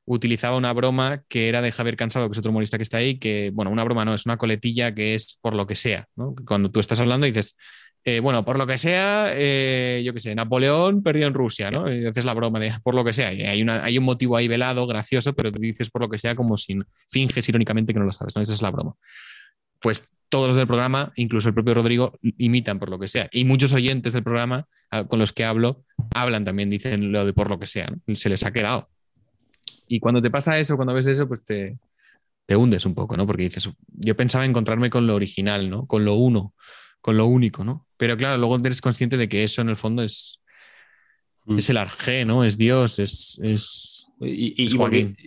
utilizaba 0.06 0.58
una 0.58 0.74
broma 0.74 1.24
que 1.28 1.48
era 1.48 1.62
de 1.62 1.72
Javier 1.72 1.96
Cansado, 1.96 2.28
que 2.28 2.34
es 2.34 2.38
otro 2.39 2.52
humorista 2.52 2.78
que 2.78 2.84
está 2.84 2.98
ahí, 2.98 3.19
que, 3.19 3.52
bueno, 3.54 3.72
una 3.72 3.84
broma 3.84 4.06
no, 4.06 4.13
es 4.13 4.26
una 4.26 4.38
coletilla 4.38 4.93
que 4.93 5.15
es 5.15 5.39
por 5.41 5.56
lo 5.56 5.67
que 5.67 5.76
sea, 5.76 6.08
Cuando 6.46 6.72
tú 6.72 6.80
estás 6.80 7.00
hablando 7.00 7.26
dices, 7.26 7.56
eh, 8.06 8.19
bueno, 8.19 8.43
por 8.43 8.58
lo 8.58 8.67
que 8.67 8.78
sea, 8.78 9.30
eh, 9.34 10.02
yo 10.06 10.13
qué 10.13 10.19
sé, 10.19 10.36
Napoleón 10.36 11.04
perdió 11.04 11.26
en 11.26 11.34
Rusia, 11.34 11.72
¿no? 11.72 11.91
Y 11.91 12.06
haces 12.06 12.26
la 12.26 12.34
broma 12.34 12.60
de 12.60 12.74
por 12.84 12.96
lo 12.96 13.06
que 13.06 13.13
sea. 13.13 13.32
Y 13.32 13.43
hay, 13.43 13.98
un 13.98 14.04
motivo 14.04 14.36
ahí 14.36 14.50
velado, 14.50 14.86
gracioso, 14.88 15.34
pero 15.34 15.54
tú 15.54 15.60
dices 15.60 15.89
por 15.89 16.02
lo 16.02 16.10
que 16.10 16.17
sea 16.17 16.36
como 16.36 16.58
si 16.58 16.78
finges 17.08 17.48
irónicamente 17.48 17.93
que 17.93 18.00
no 18.00 18.06
lo 18.06 18.12
sabes, 18.12 18.36
¿no? 18.36 18.41
Esa 18.41 18.54
es 18.54 18.62
la 18.62 18.72
broma. 18.72 18.96
Pues 19.84 20.10
todos 20.30 20.48
los 20.48 20.56
del 20.56 20.65
programa, 20.65 21.12
incluso 21.15 21.48
el 21.50 21.54
propio 21.54 21.76
Rodrigo, 21.76 22.17
imitan 22.39 22.80
por 22.80 22.89
lo 22.89 22.98
que 22.98 23.08
sea. 23.08 23.30
Y 23.32 23.46
muchos 23.46 23.72
oyentes 23.74 24.13
del 24.13 24.24
programa 24.24 24.67
con 25.10 25.19
los 25.19 25.32
que 25.32 25.43
hablo 25.46 25.84
hablan 26.15 26.43
también, 26.46 26.72
dicen 26.72 27.12
lo 27.12 27.24
de 27.26 27.34
por 27.34 27.50
lo 27.52 27.60
que 27.60 27.67
sea, 27.67 27.88
¿no? 28.08 28.15
Se 28.15 28.30
les 28.30 28.43
ha 28.43 28.52
quedado. 28.52 28.89
Y 29.88 30.00
cuando 30.00 30.22
te 30.22 30.32
pasa 30.32 30.58
eso, 30.58 30.76
cuando 30.76 30.93
ves 30.96 31.06
eso, 31.06 31.28
pues 31.28 31.43
te, 31.46 31.78
te 32.48 32.56
hundes 32.56 32.86
un 32.88 32.96
poco, 32.96 33.15
¿no? 33.17 33.28
Porque 33.28 33.43
dices, 33.43 33.69
yo 33.89 34.15
pensaba 34.15 34.46
encontrarme 34.46 34.89
con 34.89 35.06
lo 35.06 35.13
original, 35.13 35.69
¿no? 35.69 35.86
Con 35.86 36.04
lo 36.06 36.15
uno, 36.15 36.56
con 37.02 37.15
lo 37.17 37.26
único, 37.28 37.63
¿no? 37.63 37.86
Pero 37.98 38.17
claro, 38.17 38.38
luego 38.39 38.58
eres 38.58 38.82
consciente 38.82 39.17
de 39.17 39.30
que 39.30 39.43
eso 39.43 39.62
en 39.62 39.69
el 39.69 39.78
fondo 39.78 40.02
es, 40.02 40.39
Mm. 41.46 41.58
es 41.60 41.69
el 41.69 41.76
arjé, 41.78 42.24
¿no? 42.24 42.46
Es 42.46 42.58
Dios, 42.58 43.00
es... 43.00 43.38
es... 43.43 44.08
Y, 44.22 44.63
y- 44.63 44.67
Es 44.67 44.74
Joaquín. 44.76 45.17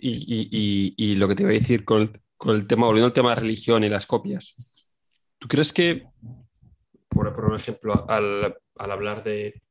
lo 1.19 1.27
que 1.27 1.35
te 1.35 1.43
iba 1.43 1.51
a 1.51 1.53
decir 1.53 1.85
el, 1.87 2.09
con 2.37 2.55
el 2.55 2.67
tema, 2.67 2.85
volviendo 2.85 3.07
al 3.07 3.13
tema 3.13 3.29
de 3.31 3.35
religión 3.41 3.83
y 3.83 3.89
las 3.89 4.05
copias, 4.05 4.55
¿tú 5.39 5.47
crees 5.47 5.73
que, 5.73 6.07
por, 7.09 7.33
por 7.35 7.45
un 7.45 7.55
ejemplo, 7.55 8.05
al, 8.09 8.55
al 8.75 8.91
hablar 8.91 9.23
de, 9.23 9.61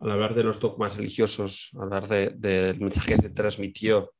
al 0.00 0.10
hablar 0.10 0.34
de 0.34 0.44
los 0.44 0.60
dogmas 0.60 0.96
religiosos, 0.96 1.70
hablar 1.78 2.08
de- 2.08 2.30
del 2.30 2.80
mensaje 2.80 3.16
que 3.16 3.22
se 3.22 3.30
transmitió 3.30 4.12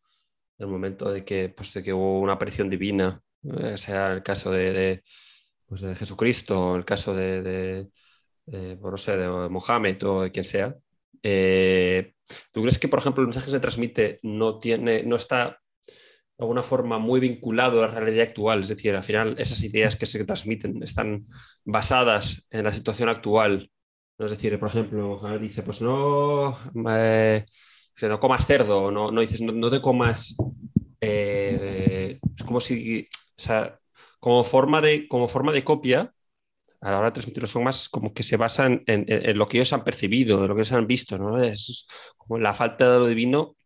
en 0.59 0.67
el 0.67 0.73
momento 0.73 1.11
de 1.11 1.25
que, 1.25 1.49
pues, 1.51 1.73
de 1.75 1.83
que 1.83 1.93
hubo 1.93 2.21
una 2.21 2.35
aparición 2.35 2.69
divina, 2.69 3.21
eh, 3.45 3.79
sea 3.79 4.13
el 4.13 4.23
caso 4.23 4.51
de, 4.51 4.73
de, 4.73 5.03
pues, 5.67 5.81
de 5.81 5.95
Jesucristo, 5.95 6.77
el 6.77 6.85
caso 6.85 7.15
de, 7.15 7.43
de, 7.43 7.89
de, 8.47 8.77
pues, 8.77 8.91
no 8.91 8.97
sé, 8.99 9.17
de 9.17 9.29
Mohammed 9.49 10.03
o 10.05 10.23
de 10.23 10.33
quien 10.33 10.45
sea, 10.45 10.75
eh, 11.23 12.15
¿Tú 12.53 12.61
crees 12.61 12.79
que, 12.79 12.89
por 12.89 12.99
ejemplo, 12.99 13.23
el 13.23 13.29
mensaje 13.29 13.47
que 13.47 13.53
se 13.53 13.61
transmite 13.61 14.21
no, 14.23 14.59
tiene, 14.61 15.03
no 15.05 15.17
está 15.17 15.59
de 16.39 16.45
alguna 16.45 16.63
forma 16.63 16.99
muy 16.99 17.21
vinculado 17.21 17.83
a 17.85 17.89
la 17.89 18.01
realidad 18.01 18.29
actual? 18.29 18.61
Es 18.61 18.69
decir, 18.69 18.95
al 18.97 19.03
final 19.03 19.37
esas 19.39 19.63
ideas 19.63 19.97
que 19.97 20.07
se 20.07 20.25
transmiten 20.25 20.83
están 20.83 21.27
basadas 21.65 22.47
en 22.51 22.65
la 22.65 22.73
situación 22.73 23.09
actual. 23.09 23.71
Es 24.19 24.31
decir, 24.31 24.59
por 24.59 24.69
ejemplo, 24.69 25.21
dice, 25.41 25.63
pues 25.63 25.81
no, 25.83 26.57
eh, 26.91 27.45
no 28.03 28.21
comas 28.21 28.47
cerdo, 28.47 28.91
no, 28.91 29.11
no 29.13 29.21
dices, 29.21 29.41
no, 29.43 29.53
no 29.53 29.71
te 29.71 29.81
comas... 29.81 30.37
eh, 31.01 32.19
es 32.37 32.45
como 32.45 32.61
si, 32.61 33.03
o 33.03 33.41
sea, 33.43 33.79
como 34.21 34.45
forma 34.45 34.81
de, 34.81 35.09
como 35.09 35.29
forma 35.29 35.53
de 35.53 35.65
copia, 35.65 36.13
a 36.81 36.91
la 36.93 36.99
hora 36.99 37.09
de 37.09 37.15
transmitir 37.15 37.43
los 37.43 37.53
dogmas 37.53 37.89
como 37.89 38.15
que 38.15 38.23
se 38.23 38.37
basan 38.37 38.83
en 38.87 39.39
lo 39.39 39.49
que 39.49 39.59
ellos 39.59 39.73
han 39.73 39.85
percibido, 39.85 40.43
en 40.43 40.49
lo 40.49 40.55
que 40.57 40.63
ellos 40.63 40.73
han 40.73 40.87
visto, 40.87 41.19
¿no? 41.19 41.43
Es 41.43 41.87
como 42.17 42.39
la 42.41 42.55
falta 42.55 42.93
de 42.93 42.99
lo 43.01 43.07
divino, 43.07 43.58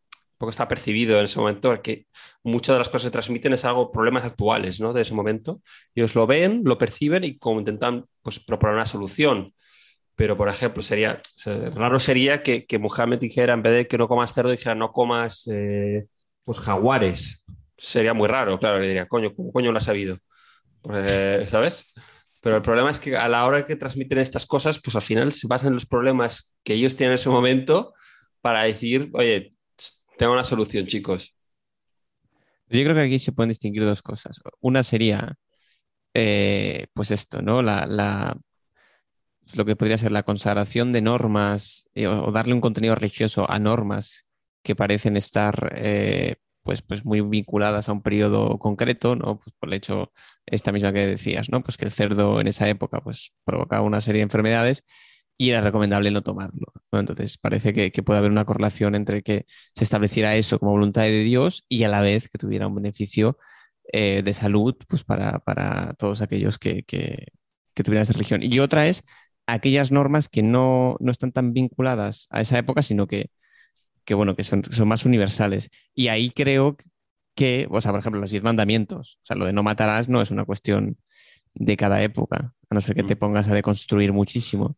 porque 0.43 0.51
está 0.51 0.67
percibido 0.67 1.21
en 1.21 1.27
ese 1.27 1.39
momento, 1.39 1.81
que 1.81 2.07
muchas 2.43 2.75
de 2.75 2.79
las 2.79 2.89
cosas 2.89 3.05
que 3.05 3.13
transmiten 3.13 3.53
es 3.53 3.65
algo, 3.65 3.93
problemas 3.93 4.25
actuales, 4.25 4.81
¿no? 4.81 4.93
De 4.93 5.03
ese 5.03 5.15
momento. 5.15 5.63
Ellos 5.95 6.17
lo 6.17 6.27
ven, 6.27 6.63
lo 6.65 6.77
perciben 6.79 7.23
y 7.23 7.39
como 7.39 7.61
intentan, 7.61 8.07
pues, 8.23 8.41
proponer 8.41 8.75
una 8.75 8.85
solución. 8.85 9.55
Pero, 10.17 10.37
por 10.37 10.49
ejemplo, 10.49 10.83
sería, 10.83 11.23
o 11.25 11.39
sea, 11.39 11.71
raro 11.71 12.01
sería 12.01 12.43
que, 12.43 12.67
que 12.67 12.81
Muhammad 12.81 13.19
dijera, 13.19 13.55
en 13.55 13.63
vez 13.63 13.73
de 13.73 13.87
que 13.87 13.97
no 13.97 14.09
comas 14.09 14.35
cerdo, 14.35 14.51
dijera, 14.51 14.75
no 14.75 14.91
comas, 14.91 15.47
eh, 15.47 16.07
pues, 16.43 16.59
jaguares. 16.59 17.45
Sería 17.79 18.13
muy 18.13 18.27
raro, 18.27 18.59
claro, 18.59 18.81
le 18.81 18.89
diría, 18.89 19.07
coño, 19.07 19.33
¿cómo 19.37 19.53
coño 19.53 19.71
lo 19.71 19.79
has 19.79 19.85
sabido? 19.85 20.19
Pues, 20.83 21.51
¿sabes? 21.51 21.95
Pero 22.41 22.57
el 22.57 22.63
problema 22.63 22.91
es 22.91 22.99
que 22.99 23.17
a 23.17 23.29
la 23.29 23.47
hora 23.47 23.65
que 23.65 23.77
transmiten 23.77 24.19
estas 24.19 24.45
cosas, 24.45 24.81
pues 24.83 24.97
al 24.97 25.03
final 25.03 25.33
se 25.35 25.47
basan 25.47 25.69
en 25.69 25.75
los 25.75 25.87
problemas 25.87 26.57
que 26.65 26.75
ellos 26.75 26.97
tienen 26.97 27.13
en 27.13 27.15
ese 27.15 27.29
momento 27.29 27.95
para 28.41 28.65
decir, 28.65 29.09
oye, 29.13 29.55
tengo 30.19 30.33
una 30.33 30.45
solución, 30.45 30.87
chicos. 30.87 31.35
Yo 32.69 32.83
creo 32.85 32.95
que 32.95 33.03
aquí 33.03 33.19
se 33.19 33.33
pueden 33.33 33.51
distinguir 33.51 33.85
dos 33.85 34.03
cosas. 34.03 34.41
Una 34.61 34.83
sería, 34.83 35.35
eh, 36.15 36.87
pues 36.95 37.11
esto, 37.11 37.43
¿no? 37.43 37.63
Lo 37.63 37.75
que 39.67 39.77
podría 39.77 39.99
ser 39.99 40.13
la 40.13 40.23
consagración 40.23 40.93
de 40.93 41.03
normas 41.03 41.89
eh, 41.95 42.07
o, 42.07 42.29
o 42.29 42.33
darle 42.33 42.55
un 42.55 42.63
contenido 42.63 42.95
religioso 42.95 43.51
a 43.51 43.59
normas 43.59 44.27
que 44.63 44.75
parecen 44.75 45.17
estar 45.17 45.73
eh, 45.77 46.37
pues, 46.63 46.83
pues 46.83 47.05
muy 47.05 47.21
vinculadas 47.21 47.89
a 47.89 47.93
un 47.93 48.03
periodo 48.03 48.59
concreto, 48.59 49.17
¿no? 49.17 49.41
Pues 49.41 49.55
por 49.59 49.69
el 49.69 49.75
hecho, 49.75 50.13
esta 50.47 50.73
misma 50.73 50.93
que 50.93 51.07
decías, 51.07 51.51
¿no? 51.51 51.63
Pues 51.63 51.77
que 51.77 51.85
el 51.85 51.91
cerdo 51.91 52.41
en 52.41 52.47
esa 52.47 52.69
época 52.69 53.01
pues 53.01 53.33
provocaba 53.45 53.83
una 53.83 54.01
serie 54.01 54.21
de 54.21 54.25
enfermedades 54.25 54.85
y 55.47 55.51
era 55.51 55.61
recomendable 55.61 56.11
no 56.11 56.23
tomarlo, 56.23 56.67
¿no? 56.93 57.01
Entonces 57.01 57.39
parece 57.39 57.73
que, 57.75 57.91
que 57.93 58.03
puede 58.03 58.19
haber 58.19 58.31
una 58.31 58.45
correlación 58.45 58.95
entre 58.95 59.23
que 59.23 59.47
se 59.75 59.85
estableciera 59.85 60.37
eso 60.37 60.59
como 60.59 60.73
voluntad 60.73 61.03
de 61.03 61.25
Dios 61.25 61.65
y 61.69 61.85
a 61.85 61.89
la 61.89 62.01
vez 62.01 62.29
que 62.29 62.39
tuviera 62.39 62.67
un 62.69 62.75
beneficio 62.77 63.39
eh, 63.93 64.23
de 64.23 64.35
salud 64.35 64.77
pues 64.89 65.05
para, 65.05 65.39
para 65.41 65.93
todos 65.99 66.23
aquellos 66.23 66.59
que, 66.59 66.83
que, 66.85 67.29
que 67.75 67.83
tuvieran 67.83 68.03
esa 68.05 68.13
religión. 68.15 68.43
Y 68.43 68.59
otra 68.61 68.87
es 68.89 69.05
aquellas 69.47 69.93
normas 69.93 70.29
que 70.29 70.43
no, 70.43 70.97
no 71.01 71.11
están 71.11 71.33
tan 71.33 71.53
vinculadas 71.53 72.27
a 72.31 72.41
esa 72.41 72.59
época, 72.59 72.83
sino 72.83 73.07
que, 73.07 73.31
que 74.05 74.15
bueno, 74.15 74.37
que 74.37 74.45
son, 74.45 74.65
son 74.65 74.89
más 74.89 75.05
universales. 75.05 75.71
Y 75.95 76.09
ahí 76.09 76.31
creo 76.31 76.77
que, 77.35 77.67
o 77.71 77.81
sea, 77.81 77.93
por 77.93 78.01
ejemplo, 78.01 78.21
los 78.21 78.31
diez 78.31 78.43
mandamientos, 78.43 79.19
o 79.23 79.27
sea, 79.27 79.37
lo 79.37 79.47
de 79.47 79.53
no 79.53 79.63
matarás 79.63 80.09
no 80.09 80.23
es 80.23 80.31
una 80.31 80.45
cuestión 80.45 80.99
de 81.55 81.77
cada 81.77 82.03
época, 82.03 82.55
a 82.71 82.75
no 82.75 82.81
ser 82.81 82.97
que 82.97 83.05
te 83.05 83.17
Mm. 83.17 83.17
pongas 83.17 83.49
a 83.49 83.55
deconstruir 83.55 84.13
muchísimo. 84.13 84.77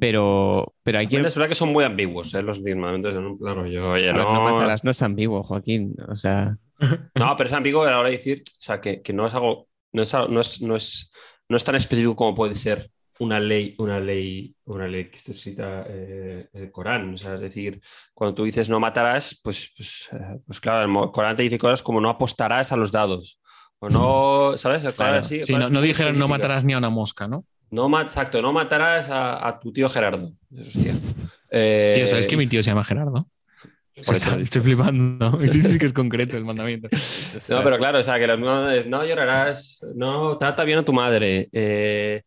Pero, 0.00 0.74
pero 0.82 0.98
hay 0.98 1.06
que... 1.06 1.16
También 1.16 1.26
es 1.26 1.34
verdad 1.34 1.48
que 1.48 1.54
son 1.54 1.72
muy 1.72 1.84
ambiguos, 1.84 2.32
¿eh? 2.34 2.42
Los 2.42 2.62
diez 2.62 2.76
mandamientos 2.76 3.14
en 3.14 3.26
un 3.26 3.38
plano. 3.38 3.66
Yo, 3.66 3.90
oye, 3.90 4.10
A 4.10 4.12
ver, 4.12 4.22
no, 4.24 4.32
no 4.32 4.40
matarás 4.40 4.84
no 4.84 4.90
es 4.90 5.02
ambiguo, 5.02 5.42
Joaquín. 5.42 5.94
O 6.08 6.14
sea, 6.14 6.56
No, 7.14 7.36
pero 7.36 7.48
es 7.48 7.54
ambiguo 7.54 7.82
a 7.82 7.90
la 7.90 7.98
hora 7.98 8.08
de 8.10 8.16
decir, 8.16 8.42
o 8.46 8.60
sea, 8.60 8.80
que, 8.80 9.02
que 9.02 9.12
no 9.12 9.26
es 9.26 9.34
algo, 9.34 9.68
no 9.92 10.02
es, 10.02 10.12
no 10.14 10.40
es, 10.40 10.62
no 10.62 10.76
es, 10.76 11.12
no 11.48 11.56
es 11.56 11.64
tan 11.64 11.74
específico 11.74 12.16
como 12.16 12.34
puede 12.34 12.54
ser 12.54 12.90
una 13.18 13.40
ley, 13.40 13.74
una 13.78 13.98
ley, 13.98 14.54
una 14.66 14.86
ley 14.86 15.08
que 15.08 15.16
esté 15.16 15.30
escrita 15.32 15.84
eh, 15.88 16.48
en 16.52 16.62
el 16.64 16.70
Corán. 16.70 17.14
O 17.14 17.18
sea, 17.18 17.34
es 17.34 17.40
decir, 17.40 17.80
cuando 18.12 18.34
tú 18.34 18.44
dices 18.44 18.68
no 18.68 18.78
matarás, 18.78 19.40
pues, 19.42 19.72
pues, 19.76 20.08
eh, 20.12 20.38
pues 20.46 20.60
claro, 20.60 20.84
el 21.04 21.10
Corán 21.12 21.36
te 21.36 21.42
dice 21.42 21.58
cosas 21.58 21.82
como 21.82 22.00
no 22.00 22.10
apostarás 22.10 22.72
a 22.72 22.76
los 22.76 22.92
dados. 22.92 23.40
O 23.78 23.88
no, 23.88 24.56
¿sabes? 24.56 24.84
El 24.84 24.94
Corán 24.94 25.12
Claro. 25.12 25.24
sí, 25.24 25.40
el 25.40 25.46
Sí, 25.46 25.52
Corán 25.52 25.72
no, 25.72 25.80
no 25.80 25.82
dijeron 25.82 26.18
no 26.18 26.28
matarás 26.28 26.64
ni 26.64 26.74
a 26.74 26.78
una 26.78 26.90
mosca, 26.90 27.26
¿no? 27.26 27.44
No 27.70 28.00
exacto, 28.00 28.40
no 28.40 28.52
matarás 28.52 29.08
a, 29.10 29.46
a 29.46 29.58
tu 29.58 29.72
tío 29.72 29.88
Gerardo. 29.88 30.30
Hostia. 30.58 30.94
Eh, 31.50 31.92
Tío, 31.96 32.06
¿sabes 32.06 32.26
que 32.26 32.36
mi 32.36 32.46
tío 32.46 32.62
se 32.62 32.70
llama 32.70 32.84
Gerardo? 32.84 33.28
por 33.94 34.02
eso. 34.02 34.12
Está- 34.12 34.38
estoy 34.38 34.60
flipando. 34.62 35.38
Sí, 35.48 35.62
sí, 35.62 35.78
que 35.78 35.86
es 35.86 35.92
concreto 35.92 36.36
el 36.36 36.44
mandamiento. 36.44 36.88
No, 37.48 37.62
pero 37.64 37.78
claro, 37.78 37.98
o 37.98 38.02
sea, 38.02 38.18
que 38.18 38.26
los 38.26 38.38
no, 38.86 39.04
llorarás, 39.04 39.80
no 39.94 40.36
trata 40.38 40.64
bien 40.64 40.78
a 40.78 40.84
tu 40.84 40.92
madre, 40.92 41.48
eh, 41.52 42.22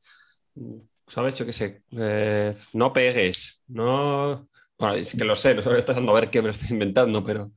¿sabes? 1.08 1.36
Yo 1.36 1.46
qué 1.46 1.54
sé, 1.54 1.84
eh, 1.98 2.56
no 2.74 2.94
pegues, 2.94 3.62
no. 3.68 4.48
Bueno, 4.78 4.96
es 4.96 5.14
que 5.14 5.26
lo 5.26 5.36
sé, 5.36 5.56
no 5.56 5.76
estoy 5.76 5.96
dando 5.96 6.12
a 6.16 6.20
ver 6.22 6.30
qué 6.30 6.42
me 6.42 6.48
lo 6.48 6.52
estoy 6.54 6.70
inventando, 6.72 7.24
pero. 7.24 7.52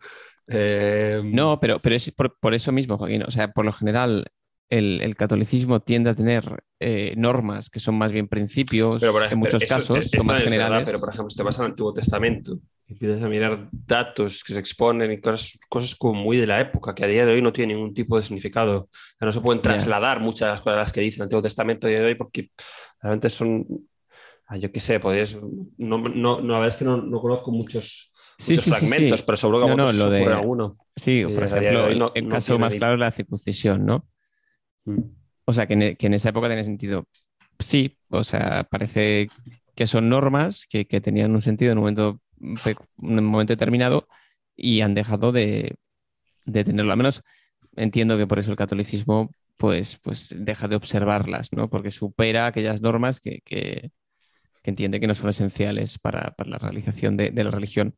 eh, 0.49 1.21
No, 1.25 1.61
pero, 1.61 1.79
pero 1.81 1.95
es 1.97 2.11
por, 2.13 2.37
por 2.39 2.55
eso 2.55 2.73
mismo, 2.73 2.99
Joaquín. 2.99 3.23
O 3.23 3.31
sea, 3.31 3.53
por 3.53 3.65
lo 3.65 3.73
general, 3.73 4.27
el, 4.73 5.01
el 5.03 5.17
catolicismo 5.17 5.81
tiende 5.81 6.11
a 6.11 6.15
tener 6.15 6.65
eh, 6.81 7.13
normas 7.17 7.69
que 7.71 7.79
son 7.79 7.97
más 7.97 8.11
bien 8.11 8.27
principios, 8.27 9.01
pero 9.01 9.13
por 9.13 9.23
en 9.23 9.27
ejemplo, 9.27 9.47
muchos 9.47 9.63
eso- 9.63 9.75
casos, 9.75 10.11
son 10.11 10.27
más 10.27 10.39
es 10.39 10.45
verdad, 10.51 10.57
generales. 10.67 10.85
pero 10.87 10.99
por 11.01 11.09
ejemplo, 11.11 11.31
si 11.31 11.37
te 11.37 11.43
vas 11.43 11.61
al 11.61 11.67
Antiguo 11.67 11.93
Testamento 11.93 12.59
y 12.89 12.93
empiezas 12.95 13.23
a 13.23 13.29
mirar 13.29 13.69
datos 13.71 14.43
que 14.43 14.55
se 14.55 14.59
exponen 14.61 15.13
y 15.13 15.21
cosas, 15.21 15.59
cosas 15.69 15.95
como 15.95 16.15
muy 16.15 16.39
de 16.39 16.47
la 16.47 16.61
época, 16.61 16.95
que 16.95 17.05
a 17.05 17.07
día 17.07 17.27
de 17.27 17.33
hoy 17.35 17.43
no 17.43 17.53
tienen 17.53 17.77
ningún 17.77 17.93
tipo 17.95 18.17
de 18.17 18.23
significado. 18.23 18.79
O 18.81 18.89
sea, 19.19 19.27
no 19.27 19.33
se 19.33 19.41
pueden 19.41 19.61
trasladar 19.63 20.21
muchas 20.21 20.49
de 20.49 20.53
las 20.53 20.61
cosas 20.63 20.91
que 20.91 21.01
dice 21.03 21.17
el 21.17 21.23
Antiguo 21.25 21.43
Testamento 21.43 21.87
a 21.87 21.91
día 21.91 22.01
de 22.01 22.07
hoy 22.07 22.15
porque 22.15 22.51
realmente 23.03 23.29
son. 23.31 23.67
ah, 24.47 24.57
yo 24.57 24.73
qué 24.73 24.81
sé, 24.81 24.99
podrías. 25.01 25.37
No, 25.79 25.99
no, 25.99 26.09
no, 26.09 26.41
la 26.41 26.55
verdad 26.61 26.69
es 26.69 26.77
que 26.77 26.85
no, 26.87 26.97
no 26.97 27.21
conozco 27.21 27.53
muchos, 27.53 28.11
Sí, 28.39 28.57
sí, 28.57 28.71
sí, 28.71 28.71
fragmentos, 28.71 29.21
sí. 29.21 29.25
pero 29.27 29.37
seguro 29.37 29.61
que 29.67 29.67
No, 29.75 29.77
no, 29.77 29.93
lo 29.93 30.11
de- 30.11 30.25
alguno. 30.25 30.75
Sí, 30.97 31.25
por 31.25 31.45
ejemplo, 31.45 31.89
el, 31.89 31.99
no- 31.99 32.13
el 32.15 32.29
caso 32.29 32.59
más 32.59 32.75
claro 32.75 32.95
es 32.95 33.01
la 33.01 33.11
circuncisión, 33.11 33.87
¿no? 33.87 34.07
Mm. 34.85 35.01
O 35.45 35.53
sea, 35.53 35.67
que 35.67 35.75
en, 35.75 35.83
e- 35.83 35.97
que 35.97 36.07
en 36.07 36.15
esa 36.15 36.31
época 36.31 36.49
tenía 36.49 36.65
sentido. 36.65 37.07
Sí, 37.59 37.97
o 38.09 38.25
sea, 38.25 38.65
parece 38.71 39.29
que 39.75 39.87
son 39.87 40.09
normas 40.09 40.67
que, 40.69 40.87
que 40.87 41.01
tenían 41.01 41.35
un 41.35 41.43
sentido 41.43 41.73
en 41.73 41.79
un 41.79 41.83
momento, 41.83 42.21
pe- 42.65 42.77
un 42.97 43.25
momento 43.25 43.53
determinado 43.53 44.07
y 44.57 44.81
han 44.83 44.95
dejado 44.95 45.33
de, 45.33 45.75
de 46.45 46.65
tenerlo. 46.65 46.93
Al 46.93 46.99
menos 46.99 47.23
entiendo 47.77 48.17
que 48.19 48.27
por 48.27 48.39
eso 48.39 48.51
el 48.51 48.57
catolicismo 48.57 49.31
pues, 49.57 49.99
pues 50.03 50.35
deja 50.37 50.67
de 50.69 50.77
observarlas, 50.77 51.53
¿no? 51.53 51.71
Porque 51.71 51.91
supera 51.91 52.47
aquellas 52.47 52.81
normas 52.83 53.21
que, 53.21 53.41
que- 53.45 53.91
que 54.63 54.71
entiende 54.71 55.01
que 55.01 55.09
no 55.09 55.15
son 55.15 55.29
esenciales 55.31 55.99
para, 55.99 56.31
para 56.37 56.51
la 56.51 56.59
realización 56.59 57.17
de, 57.17 57.31
de 57.31 57.45
la 57.45 57.51
religión. 57.51 57.97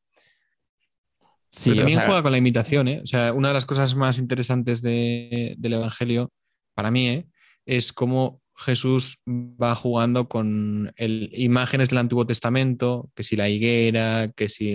Sí, 1.51 1.71
Pero 1.71 1.75
o 1.75 1.79
también 1.83 1.99
sea, 1.99 2.07
juega 2.07 2.23
con 2.23 2.33
la 2.33 2.39
imitación, 2.39 2.89
¿eh? 2.89 3.01
O 3.03 3.07
sea, 3.07 3.33
una 3.33 3.49
de 3.49 3.55
las 3.55 3.67
cosas 3.67 3.95
más 3.95 4.19
interesantes 4.19 4.81
de- 4.83 5.55
del 5.59 5.73
Evangelio, 5.75 6.31
para 6.75 6.91
mí, 6.91 7.09
¿eh? 7.09 7.27
es 7.67 7.93
cómo 7.93 8.43
Jesús 8.57 9.19
va 9.27 9.75
jugando 9.75 10.29
con 10.29 10.93
imágenes 10.99 11.89
del 11.89 11.99
Antiguo 11.99 12.27
Testamento, 12.27 13.11
que 13.15 13.23
si 13.25 13.37
la 13.37 13.49
higuera, 13.49 14.31
que 14.35 14.49
si 14.49 14.75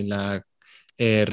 eh, 0.98 1.26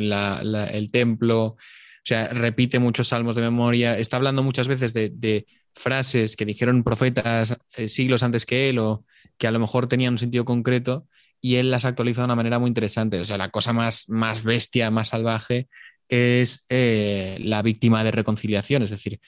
la- 0.00 0.70
el 0.72 0.90
templo, 0.90 1.44
o 1.44 1.56
sea, 2.04 2.28
repite 2.28 2.78
muchos 2.78 3.08
salmos 3.08 3.36
de 3.36 3.42
memoria, 3.42 3.98
está 3.98 4.16
hablando 4.16 4.42
muchas 4.42 4.68
veces 4.68 4.92
de, 4.92 5.46
frases 5.72 6.34
que 6.34 6.44
dijeron 6.44 6.82
profetas 6.82 7.56
eh, 7.76 7.86
siglos 7.86 8.24
antes 8.24 8.44
que 8.44 8.68
él 8.68 8.80
o 8.80 9.04
que 9.38 9.46
a 9.46 9.52
lo 9.52 9.60
mejor 9.60 9.86
tenían 9.86 10.14
un 10.14 10.18
sentido 10.18 10.44
concreto 10.44 11.06
y 11.40 11.56
él 11.56 11.70
las 11.70 11.84
actualiza 11.84 12.22
de 12.22 12.24
una 12.24 12.34
manera 12.34 12.58
muy 12.58 12.66
interesante. 12.66 13.20
O 13.20 13.24
sea, 13.24 13.38
la 13.38 13.50
cosa 13.50 13.72
más, 13.72 14.06
bestia, 14.42 14.90
más 14.90 15.08
salvaje 15.08 15.68
es 16.08 16.66
la 16.68 17.62
víctima 17.62 18.02
de 18.02 18.10
reconciliación, 18.10 18.82
es 18.82 18.90
decir, 18.90 19.20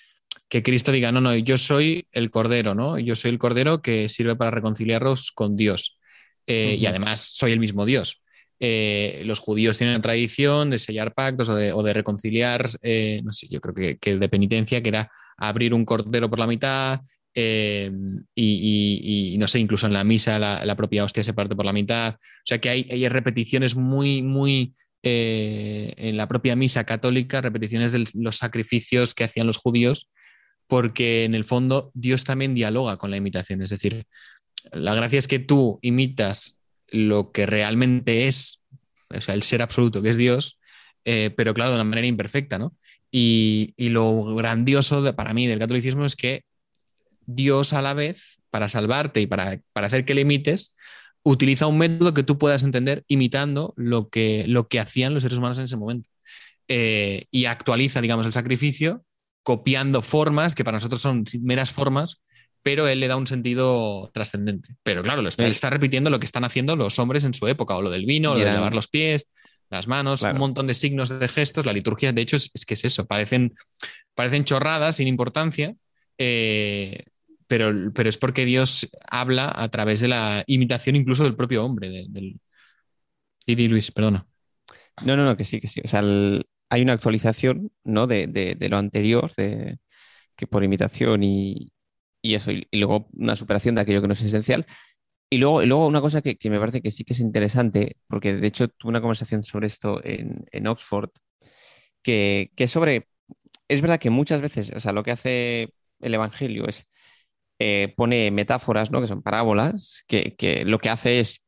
que 0.52 0.62
Cristo 0.62 0.92
diga, 0.92 1.10
no, 1.12 1.22
no, 1.22 1.34
yo 1.34 1.56
soy 1.56 2.04
el 2.12 2.30
Cordero, 2.30 2.74
¿no? 2.74 2.98
Yo 2.98 3.16
soy 3.16 3.30
el 3.30 3.38
Cordero 3.38 3.80
que 3.80 4.10
sirve 4.10 4.36
para 4.36 4.50
reconciliarlos 4.50 5.32
con 5.32 5.56
Dios. 5.56 5.98
Eh, 6.46 6.76
Y 6.78 6.84
además 6.84 7.20
soy 7.32 7.52
el 7.52 7.58
mismo 7.58 7.86
Dios. 7.86 8.20
Eh, 8.60 9.22
los 9.24 9.38
judíos 9.38 9.78
tienen 9.78 9.94
la 9.94 10.02
tradición 10.02 10.68
de 10.68 10.76
sellar 10.76 11.14
pactos 11.14 11.48
o 11.48 11.54
de, 11.54 11.72
o 11.72 11.82
de 11.82 11.94
reconciliar, 11.94 12.68
eh, 12.82 13.22
no 13.24 13.32
sé, 13.32 13.48
yo 13.48 13.62
creo 13.62 13.74
que, 13.74 13.96
que 13.96 14.18
de 14.18 14.28
penitencia, 14.28 14.82
que 14.82 14.90
era 14.90 15.10
abrir 15.38 15.72
un 15.72 15.86
cordero 15.86 16.28
por 16.28 16.38
la 16.38 16.46
mitad, 16.46 17.00
y, 17.34 17.88
y- 18.34 19.34
y, 19.34 19.38
no 19.38 19.48
sé, 19.48 19.58
incluso 19.58 19.86
en 19.86 19.94
la 19.94 20.04
misa 20.04 20.38
la, 20.38 20.66
la 20.66 20.76
propia 20.76 21.02
hostia 21.04 21.24
se 21.24 21.32
parte 21.32 21.56
por 21.56 21.64
la 21.64 21.72
mitad. 21.72 22.16
O 22.16 22.44
sea 22.44 22.60
que 22.60 22.68
hay, 22.68 22.86
hay 22.90 23.08
repeticiones 23.08 23.74
muy, 23.74 24.20
muy 24.20 24.74
eh, 25.02 25.94
en 25.96 26.18
la 26.18 26.28
propia 26.28 26.56
misa 26.56 26.84
católica, 26.84 27.40
repeticiones 27.40 27.92
de 27.92 28.04
los 28.14 28.36
sacrificios 28.36 29.14
que 29.14 29.24
hacían 29.24 29.46
los 29.46 29.56
judíos, 29.56 30.10
porque 30.72 31.24
en 31.24 31.34
el 31.34 31.44
fondo 31.44 31.90
Dios 31.92 32.24
también 32.24 32.54
dialoga 32.54 32.96
con 32.96 33.10
la 33.10 33.18
imitación. 33.18 33.60
Es 33.60 33.68
decir, 33.68 34.06
la 34.72 34.94
gracia 34.94 35.18
es 35.18 35.28
que 35.28 35.38
tú 35.38 35.78
imitas 35.82 36.56
lo 36.88 37.30
que 37.30 37.44
realmente 37.44 38.26
es, 38.26 38.62
o 39.10 39.32
el 39.32 39.42
ser 39.42 39.60
absoluto 39.60 40.00
que 40.00 40.08
es 40.08 40.16
Dios, 40.16 40.58
eh, 41.04 41.30
pero 41.36 41.52
claro, 41.52 41.72
de 41.72 41.76
una 41.76 41.84
manera 41.84 42.06
imperfecta, 42.06 42.58
¿no? 42.58 42.74
Y, 43.10 43.74
lo 43.76 44.34
grandioso 44.34 45.14
para 45.14 45.34
mí 45.34 45.46
del 45.46 45.58
catolicismo 45.58 46.06
es 46.06 46.16
que 46.16 46.46
Dios 47.26 47.74
a 47.74 47.82
la 47.82 47.92
vez, 47.92 48.40
para 48.48 48.70
salvarte 48.70 49.20
y 49.20 49.26
para, 49.26 49.60
para 49.74 49.88
hacer 49.88 50.06
que 50.06 50.14
le 50.14 50.22
imites, 50.22 50.74
utiliza 51.22 51.66
un 51.66 51.76
método 51.76 52.14
que 52.14 52.22
tú 52.22 52.38
puedas 52.38 52.62
entender 52.62 53.04
imitando 53.08 53.74
lo 53.76 54.08
que, 54.08 54.46
lo 54.48 54.68
que 54.68 54.80
hacían 54.80 55.12
los 55.12 55.22
seres 55.22 55.36
humanos 55.36 55.58
en 55.58 55.64
ese 55.64 55.76
momento. 55.76 56.08
Eh, 56.66 57.26
y 57.30 57.44
actualiza, 57.44 58.00
digamos, 58.00 58.24
el 58.24 58.32
sacrificio 58.32 59.04
copiando 59.42 60.02
formas 60.02 60.54
que 60.54 60.64
para 60.64 60.76
nosotros 60.76 61.00
son 61.02 61.24
meras 61.40 61.70
formas, 61.70 62.22
pero 62.62 62.86
él 62.86 63.00
le 63.00 63.08
da 63.08 63.16
un 63.16 63.26
sentido 63.26 64.10
trascendente. 64.14 64.76
Pero 64.82 65.02
claro, 65.02 65.20
lo 65.22 65.28
está, 65.28 65.44
él 65.44 65.50
está 65.50 65.68
repitiendo 65.70 66.10
lo 66.10 66.20
que 66.20 66.26
están 66.26 66.44
haciendo 66.44 66.76
los 66.76 66.98
hombres 66.98 67.24
en 67.24 67.34
su 67.34 67.48
época, 67.48 67.76
o 67.76 67.82
lo 67.82 67.90
del 67.90 68.06
vino, 68.06 68.32
o 68.32 68.34
lo 68.34 68.40
de 68.40 68.46
lavar 68.52 68.74
los 68.74 68.86
pies, 68.88 69.28
las 69.68 69.88
manos, 69.88 70.20
Claro. 70.20 70.34
un 70.36 70.40
montón 70.40 70.66
de 70.68 70.74
signos 70.74 71.08
de 71.08 71.26
gestos. 71.28 71.66
La 71.66 71.72
liturgia, 71.72 72.12
de 72.12 72.22
hecho, 72.22 72.36
es, 72.36 72.50
es 72.54 72.64
que 72.64 72.74
es 72.74 72.84
eso, 72.84 73.06
parecen, 73.06 73.54
parecen 74.14 74.44
chorradas 74.44 74.96
sin 74.96 75.08
importancia, 75.08 75.74
eh, 76.18 77.02
pero, 77.48 77.72
pero 77.92 78.08
es 78.08 78.16
porque 78.18 78.44
Dios 78.44 78.88
habla 79.10 79.50
a 79.54 79.68
través 79.70 80.00
de 80.00 80.08
la 80.08 80.44
imitación 80.46 80.94
incluso 80.96 81.24
del 81.24 81.34
propio 81.34 81.64
hombre. 81.64 81.88
de- 81.90 82.06
del... 82.08 82.38
Luis, 83.70 83.90
perdona. 83.90 84.24
No, 85.04 85.16
no, 85.16 85.24
no, 85.24 85.36
que 85.36 85.44
sí, 85.44 85.60
que 85.60 85.68
sí. 85.68 85.80
O 85.84 85.88
sea, 85.88 86.00
el- 86.00 86.44
hay 86.72 86.82
una 86.82 86.94
actualización, 86.94 87.70
¿no? 87.84 88.06
De, 88.06 88.56
lo 88.70 88.78
anterior, 88.78 89.30
de, 89.36 89.78
que 90.36 90.46
por 90.46 90.64
imitación 90.64 91.22
y, 91.24 91.72
y 92.22 92.34
eso, 92.36 92.52
y, 92.52 92.66
luego 92.72 93.08
una 93.14 93.36
superación 93.36 93.74
de 93.74 93.82
aquello 93.82 94.00
que 94.02 94.08
no 94.08 94.14
es 94.14 94.22
esencial. 94.22 94.66
Y 95.30 95.38
luego, 95.38 95.62
y 95.62 95.66
luego 95.66 95.86
una 95.86 96.00
cosa 96.00 96.22
que, 96.22 96.36
que 96.36 96.50
me 96.50 96.58
parece 96.60 96.82
que 96.82 96.90
sí 96.90 97.04
que 97.04 97.14
es 97.14 97.20
interesante, 97.20 97.98
porque 98.08 98.34
de 98.34 98.46
hecho 98.48 98.68
tuve 98.68 98.90
una 98.90 99.02
conversación 99.02 99.42
sobre 99.44 99.66
esto 99.68 100.02
en, 100.04 100.46
en 100.52 100.66
Oxford, 100.66 101.10
que, 102.02 102.52
que 102.56 102.66
sobre, 102.66 103.08
es 103.68 103.82
verdad 103.82 104.00
que 104.00 104.10
muchas 104.10 104.40
veces, 104.40 104.72
o 104.76 104.80
sea, 104.80 104.92
lo 104.92 105.04
que 105.04 105.12
hace 105.12 105.74
el 106.00 106.14
Evangelio 106.14 106.68
es, 106.68 106.88
eh, 107.58 107.94
pone 107.96 108.30
metáforas, 108.30 108.90
¿no? 108.90 109.00
Que 109.02 109.08
son 109.08 109.22
parábolas, 109.22 110.04
que, 110.08 110.36
que 110.36 110.64
lo 110.64 110.78
que 110.78 110.90
hace 110.90 111.20
es 111.20 111.46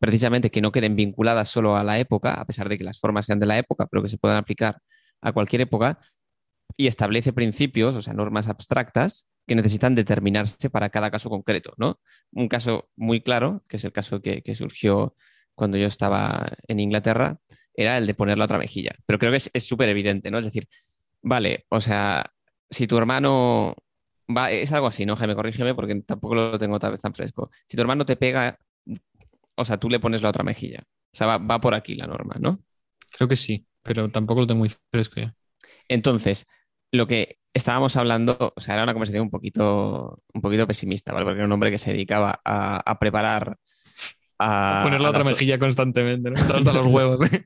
precisamente 0.00 0.50
que 0.50 0.60
no 0.60 0.72
queden 0.72 0.96
vinculadas 0.96 1.48
solo 1.48 1.76
a 1.76 1.84
la 1.84 1.98
época, 1.98 2.34
a 2.34 2.44
pesar 2.46 2.68
de 2.68 2.78
que 2.78 2.84
las 2.84 2.98
formas 2.98 3.26
sean 3.26 3.38
de 3.38 3.46
la 3.46 3.58
época, 3.58 3.86
pero 3.86 4.02
que 4.02 4.08
se 4.08 4.18
puedan 4.18 4.38
aplicar 4.38 4.78
a 5.20 5.32
cualquier 5.32 5.62
época, 5.62 6.00
y 6.76 6.86
establece 6.86 7.32
principios, 7.32 7.94
o 7.96 8.02
sea, 8.02 8.14
normas 8.14 8.48
abstractas 8.48 9.28
que 9.46 9.54
necesitan 9.54 9.94
determinarse 9.94 10.70
para 10.70 10.90
cada 10.90 11.10
caso 11.10 11.28
concreto, 11.28 11.74
¿no? 11.76 12.00
Un 12.32 12.48
caso 12.48 12.88
muy 12.96 13.20
claro, 13.20 13.64
que 13.68 13.76
es 13.76 13.84
el 13.84 13.92
caso 13.92 14.22
que, 14.22 14.42
que 14.42 14.54
surgió 14.54 15.14
cuando 15.54 15.76
yo 15.76 15.86
estaba 15.86 16.46
en 16.68 16.80
Inglaterra, 16.80 17.38
era 17.74 17.98
el 17.98 18.06
de 18.06 18.14
poner 18.14 18.38
la 18.38 18.44
otra 18.44 18.58
mejilla. 18.58 18.92
Pero 19.06 19.18
creo 19.18 19.32
que 19.32 19.38
es 19.52 19.66
súper 19.66 19.88
evidente, 19.88 20.30
¿no? 20.30 20.38
Es 20.38 20.44
decir, 20.44 20.68
vale, 21.22 21.66
o 21.68 21.80
sea, 21.80 22.24
si 22.70 22.86
tu 22.86 22.96
hermano 22.96 23.74
va, 24.34 24.50
es 24.50 24.72
algo 24.72 24.86
así, 24.86 25.04
¿no? 25.04 25.16
Jaime, 25.16 25.34
corrígeme 25.34 25.74
porque 25.74 26.00
tampoco 26.02 26.34
lo 26.34 26.58
tengo 26.58 26.78
tal 26.78 26.92
vez 26.92 27.00
tan 27.02 27.14
fresco. 27.14 27.50
Si 27.66 27.76
tu 27.76 27.82
hermano 27.82 28.06
te 28.06 28.16
pega, 28.16 28.58
o 29.60 29.64
sea, 29.64 29.78
tú 29.78 29.88
le 29.90 30.00
pones 30.00 30.22
la 30.22 30.30
otra 30.30 30.44
mejilla. 30.44 30.82
O 31.12 31.16
sea, 31.16 31.26
va, 31.26 31.38
va 31.38 31.60
por 31.60 31.74
aquí 31.74 31.94
la 31.94 32.06
norma, 32.06 32.34
¿no? 32.40 32.60
Creo 33.12 33.28
que 33.28 33.36
sí, 33.36 33.66
pero 33.82 34.10
tampoco 34.10 34.40
lo 34.42 34.46
tengo 34.46 34.60
muy 34.60 34.72
fresco 34.92 35.20
ya. 35.20 35.34
Entonces, 35.88 36.46
lo 36.92 37.06
que 37.06 37.38
estábamos 37.54 37.96
hablando, 37.96 38.54
o 38.56 38.60
sea, 38.60 38.74
era 38.74 38.84
una 38.84 38.92
conversación 38.94 39.24
un 39.24 39.30
poquito, 39.30 40.22
un 40.34 40.40
poquito 40.42 40.66
pesimista, 40.66 41.12
¿vale? 41.12 41.24
Porque 41.26 41.38
era 41.38 41.46
un 41.46 41.52
hombre 41.52 41.70
que 41.70 41.78
se 41.78 41.92
dedicaba 41.92 42.40
a, 42.44 42.78
a 42.90 42.98
preparar 42.98 43.56
a, 44.38 44.82
Poner 44.84 45.00
la 45.00 45.08
a 45.08 45.10
otra 45.10 45.24
so- 45.24 45.30
mejilla 45.30 45.58
constantemente, 45.58 46.30
¿no? 46.30 46.36
Hasta 46.38 46.72
los 46.72 46.86
huevos. 46.86 47.20
¿eh? 47.32 47.44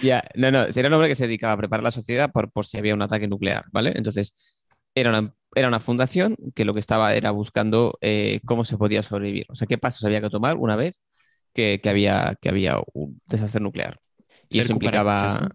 Ya, 0.00 0.24
no, 0.34 0.50
no, 0.50 0.64
era 0.64 0.88
un 0.88 0.94
hombre 0.94 1.08
que 1.08 1.14
se 1.14 1.26
dedicaba 1.26 1.52
a 1.54 1.56
preparar 1.56 1.82
la 1.84 1.90
sociedad 1.90 2.30
por, 2.32 2.50
por 2.50 2.66
si 2.66 2.78
había 2.78 2.94
un 2.94 3.02
ataque 3.02 3.28
nuclear, 3.28 3.64
¿vale? 3.72 3.92
Entonces, 3.96 4.34
era 4.94 5.10
una, 5.10 5.34
era 5.54 5.68
una 5.68 5.80
fundación 5.80 6.36
que 6.54 6.64
lo 6.64 6.74
que 6.74 6.80
estaba 6.80 7.14
era 7.14 7.30
buscando 7.30 7.96
eh, 8.00 8.40
cómo 8.44 8.64
se 8.64 8.76
podía 8.76 9.02
sobrevivir, 9.02 9.46
o 9.48 9.54
sea, 9.54 9.66
qué 9.66 9.78
pasos 9.78 10.04
había 10.04 10.20
que 10.20 10.30
tomar 10.30 10.56
una 10.56 10.76
vez 10.76 11.00
que, 11.54 11.80
que 11.80 11.88
había, 11.88 12.36
que 12.40 12.48
había 12.50 12.78
un 12.92 13.20
desastre 13.26 13.60
nuclear. 13.60 13.98
Y 14.48 14.56
Ser 14.56 14.64
eso 14.64 14.72
implicaba... 14.74 15.48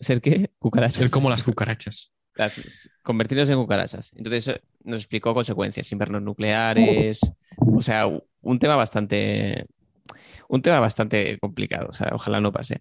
¿Ser 0.00 0.20
qué? 0.20 0.50
Cucarachas. 0.58 0.96
Ser 0.98 1.10
como 1.10 1.30
las 1.30 1.42
cucarachas. 1.42 2.12
Las- 2.34 2.90
convertirnos 3.02 3.48
en 3.50 3.56
cucarachas. 3.58 4.12
Entonces 4.16 4.60
nos 4.82 5.00
explicó 5.00 5.34
consecuencias, 5.34 5.92
invernos 5.92 6.22
nucleares, 6.22 7.20
o 7.56 7.82
sea, 7.82 8.06
un 8.06 8.58
tema 8.58 8.74
bastante, 8.74 9.66
un 10.48 10.62
tema 10.62 10.80
bastante 10.80 11.38
complicado, 11.38 11.88
o 11.90 11.92
sea, 11.92 12.10
ojalá 12.12 12.40
no 12.40 12.50
pase. 12.50 12.80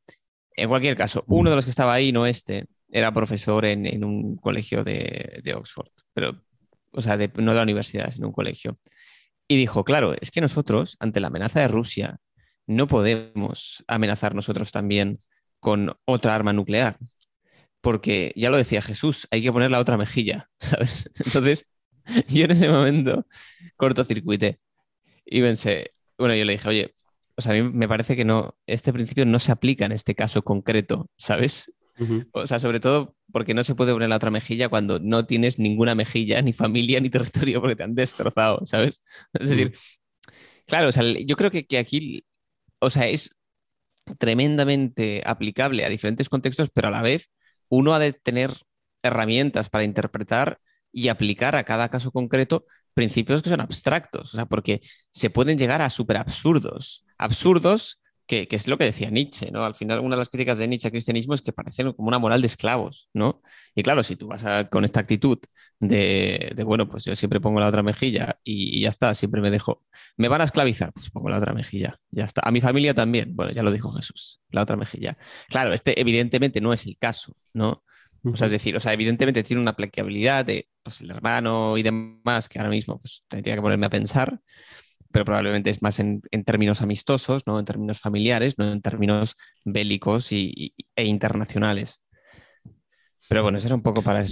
En 0.55 0.67
cualquier 0.69 0.97
caso, 0.97 1.23
uno 1.27 1.49
de 1.49 1.55
los 1.57 1.65
que 1.65 1.69
estaba 1.71 1.93
ahí, 1.93 2.11
no 2.11 2.25
este, 2.25 2.65
era 2.89 3.13
profesor 3.13 3.65
en, 3.65 3.85
en 3.85 4.03
un 4.03 4.35
colegio 4.37 4.83
de, 4.83 5.41
de 5.43 5.53
Oxford, 5.53 5.89
pero, 6.13 6.43
o 6.91 7.01
sea, 7.01 7.17
de- 7.17 7.31
no 7.35 7.51
de 7.51 7.57
la 7.57 7.63
universidad, 7.63 8.09
sino 8.09 8.27
un 8.27 8.33
colegio. 8.33 8.79
Y 9.47 9.57
dijo, 9.57 9.83
claro, 9.83 10.15
es 10.19 10.31
que 10.31 10.41
nosotros, 10.41 10.97
ante 10.99 11.19
la 11.19 11.27
amenaza 11.27 11.59
de 11.59 11.67
Rusia, 11.67 12.17
no 12.67 12.87
podemos 12.87 13.83
amenazar 13.87 14.35
nosotros 14.35 14.71
también 14.71 15.21
con 15.59 15.95
otra 16.05 16.35
arma 16.35 16.53
nuclear 16.53 16.97
porque 17.81 18.31
ya 18.35 18.49
lo 18.49 18.57
decía 18.57 18.81
Jesús, 18.81 19.27
hay 19.31 19.41
que 19.41 19.51
poner 19.51 19.71
la 19.71 19.79
otra 19.79 19.97
mejilla, 19.97 20.49
¿sabes? 20.59 21.09
Entonces, 21.25 21.67
yo 22.27 22.45
en 22.45 22.51
ese 22.51 22.69
momento 22.69 23.27
cortocircuité 23.75 24.59
y 25.25 25.41
pensé, 25.41 25.93
bueno, 26.17 26.35
yo 26.35 26.45
le 26.45 26.53
dije, 26.53 26.69
oye, 26.69 26.95
o 27.35 27.41
sea, 27.41 27.53
a 27.53 27.55
mí 27.55 27.63
me 27.63 27.87
parece 27.87 28.15
que 28.15 28.25
no, 28.25 28.55
este 28.67 28.93
principio 28.93 29.25
no 29.25 29.39
se 29.39 29.51
aplica 29.51 29.85
en 29.85 29.91
este 29.91 30.15
caso 30.15 30.43
concreto, 30.43 31.09
¿sabes? 31.17 31.73
O 32.31 32.47
sea, 32.47 32.57
sobre 32.57 32.79
todo 32.79 33.15
porque 33.31 33.53
no 33.53 33.63
se 33.63 33.75
puede 33.75 33.93
poner 33.93 34.09
la 34.09 34.15
otra 34.15 34.31
mejilla 34.31 34.69
cuando 34.69 34.99
no 34.99 35.27
tienes 35.27 35.59
ninguna 35.59 35.93
mejilla, 35.93 36.41
ni 36.41 36.51
familia, 36.51 36.99
ni 36.99 37.09
territorio, 37.11 37.61
porque 37.61 37.75
te 37.75 37.83
han 37.83 37.93
destrozado, 37.93 38.65
¿sabes? 38.65 39.03
Es 39.33 39.49
decir, 39.49 39.73
claro, 40.65 40.89
o 40.89 40.91
sea, 40.91 41.03
yo 41.03 41.35
creo 41.35 41.51
que, 41.51 41.67
que 41.67 41.77
aquí, 41.77 42.25
o 42.81 42.89
sea, 42.89 43.07
es 43.07 43.31
tremendamente 44.19 45.23
aplicable 45.25 45.85
a 45.85 45.89
diferentes 45.89 46.29
contextos, 46.29 46.69
pero 46.73 46.89
a 46.89 46.91
la 46.91 47.01
vez 47.01 47.31
uno 47.69 47.93
ha 47.93 47.99
de 47.99 48.13
tener 48.13 48.53
herramientas 49.03 49.69
para 49.69 49.85
interpretar 49.85 50.59
y 50.91 51.07
aplicar 51.07 51.55
a 51.55 51.63
cada 51.63 51.89
caso 51.89 52.11
concreto 52.11 52.65
principios 52.93 53.41
que 53.41 53.49
son 53.49 53.61
abstractos, 53.61 54.33
o 54.33 54.37
sea, 54.37 54.45
porque 54.45 54.81
se 55.11 55.29
pueden 55.29 55.57
llegar 55.57 55.81
a 55.81 55.89
súper 55.89 56.17
absurdos, 56.17 57.05
absurdos 57.17 58.00
que, 58.31 58.47
que 58.47 58.55
es 58.55 58.67
lo 58.67 58.77
que 58.77 58.85
decía 58.85 59.09
Nietzsche, 59.09 59.51
¿no? 59.51 59.65
Al 59.65 59.75
final, 59.75 59.99
una 59.99 60.15
de 60.15 60.19
las 60.21 60.29
críticas 60.29 60.57
de 60.57 60.67
Nietzsche 60.67 60.87
al 60.87 60.91
cristianismo 60.93 61.33
es 61.33 61.41
que 61.41 61.51
parecen 61.53 61.91
como 61.93 62.07
una 62.07 62.17
moral 62.19 62.41
de 62.41 62.47
esclavos, 62.47 63.09
¿no? 63.13 63.41
Y 63.75 63.83
claro, 63.83 64.03
si 64.03 64.15
tú 64.15 64.27
vas 64.27 64.43
a- 64.45 64.69
con 64.69 64.85
esta 64.85 64.99
actitud 65.01 65.37
de, 65.79 66.51
de, 66.55 66.63
bueno, 66.63 66.87
pues 66.89 67.03
yo 67.05 67.15
siempre 67.15 67.41
pongo 67.41 67.59
la 67.59 67.67
otra 67.67 67.83
mejilla 67.83 68.39
y, 68.43 68.77
y 68.77 68.81
ya 68.81 68.89
está, 68.89 69.13
siempre 69.15 69.41
me 69.41 69.51
dejo, 69.51 69.83
¿me 70.17 70.27
van 70.29 70.41
a 70.41 70.45
esclavizar? 70.45 70.93
Pues 70.93 71.09
pongo 71.09 71.29
la 71.29 71.37
otra 71.37 71.53
mejilla, 71.53 71.97
ya 72.09 72.25
está. 72.25 72.41
A 72.45 72.51
mi 72.51 72.61
familia 72.61 72.93
también, 72.93 73.35
bueno, 73.35 73.51
ya 73.51 73.63
lo 73.63 73.71
dijo 73.71 73.89
Jesús, 73.91 74.39
la 74.49 74.61
otra 74.63 74.77
mejilla. 74.77 75.17
Claro, 75.49 75.73
este 75.73 75.99
evidentemente 75.99 76.61
no 76.61 76.73
es 76.73 76.85
el 76.85 76.97
caso, 76.97 77.35
¿no? 77.53 77.83
O 78.23 78.35
sea, 78.35 78.45
es 78.47 78.51
decir, 78.51 78.75
o 78.75 78.79
sea, 78.79 78.93
evidentemente 78.93 79.43
tiene 79.43 79.61
una 79.61 79.71
aplicabilidad 79.71 80.45
de 80.45 80.67
pues, 80.83 81.01
el 81.01 81.09
hermano 81.11 81.77
y 81.77 81.83
demás, 81.83 82.47
que 82.49 82.59
ahora 82.59 82.69
mismo 82.69 82.99
pues, 83.01 83.23
tendría 83.27 83.55
que 83.55 83.61
ponerme 83.61 83.87
a 83.87 83.89
pensar, 83.89 84.39
pero 85.11 85.25
probablemente 85.25 85.69
es 85.69 85.81
más 85.81 85.99
en, 85.99 86.21
en 86.31 86.43
términos 86.43 86.81
amistosos, 86.81 87.43
no 87.47 87.59
en 87.59 87.65
términos 87.65 87.99
familiares, 87.99 88.55
no 88.57 88.71
en 88.71 88.81
términos 88.81 89.35
bélicos 89.65 90.31
y, 90.31 90.51
y- 90.55 90.73
e 90.95 91.05
internacionales. 91.05 92.01
Pero 93.29 93.43
bueno, 93.43 93.57
eso 93.57 93.67
era 93.67 93.75
un 93.75 93.81
poco 93.81 94.01
para... 94.01 94.23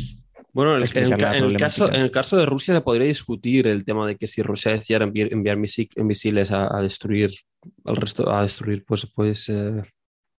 Bueno, 0.51 0.75
en 0.77 0.83
en 0.97 1.03
el 1.43 1.51
en 1.51 1.55
caso, 1.57 1.85
en 1.93 2.01
el 2.01 2.11
caso 2.11 2.35
de 2.37 2.45
Rusia 2.45 2.73
se 2.73 2.81
podría 2.81 3.07
discutir 3.07 3.67
el 3.67 3.85
tema 3.85 4.07
de 4.07 4.15
que 4.15 4.27
si 4.27 4.41
Rusia 4.41 4.71
decidiera 4.71 5.05
enviar, 5.05 5.31
enviar 5.31 5.57
misi- 5.57 5.89
misiles 6.03 6.51
a, 6.51 6.75
a 6.75 6.81
destruir 6.81 7.31
al 7.85 7.95
resto, 7.95 8.31
a 8.33 8.41
destruir, 8.43 8.83
pues, 8.85 9.07
pues 9.13 9.47
eh, 9.49 9.83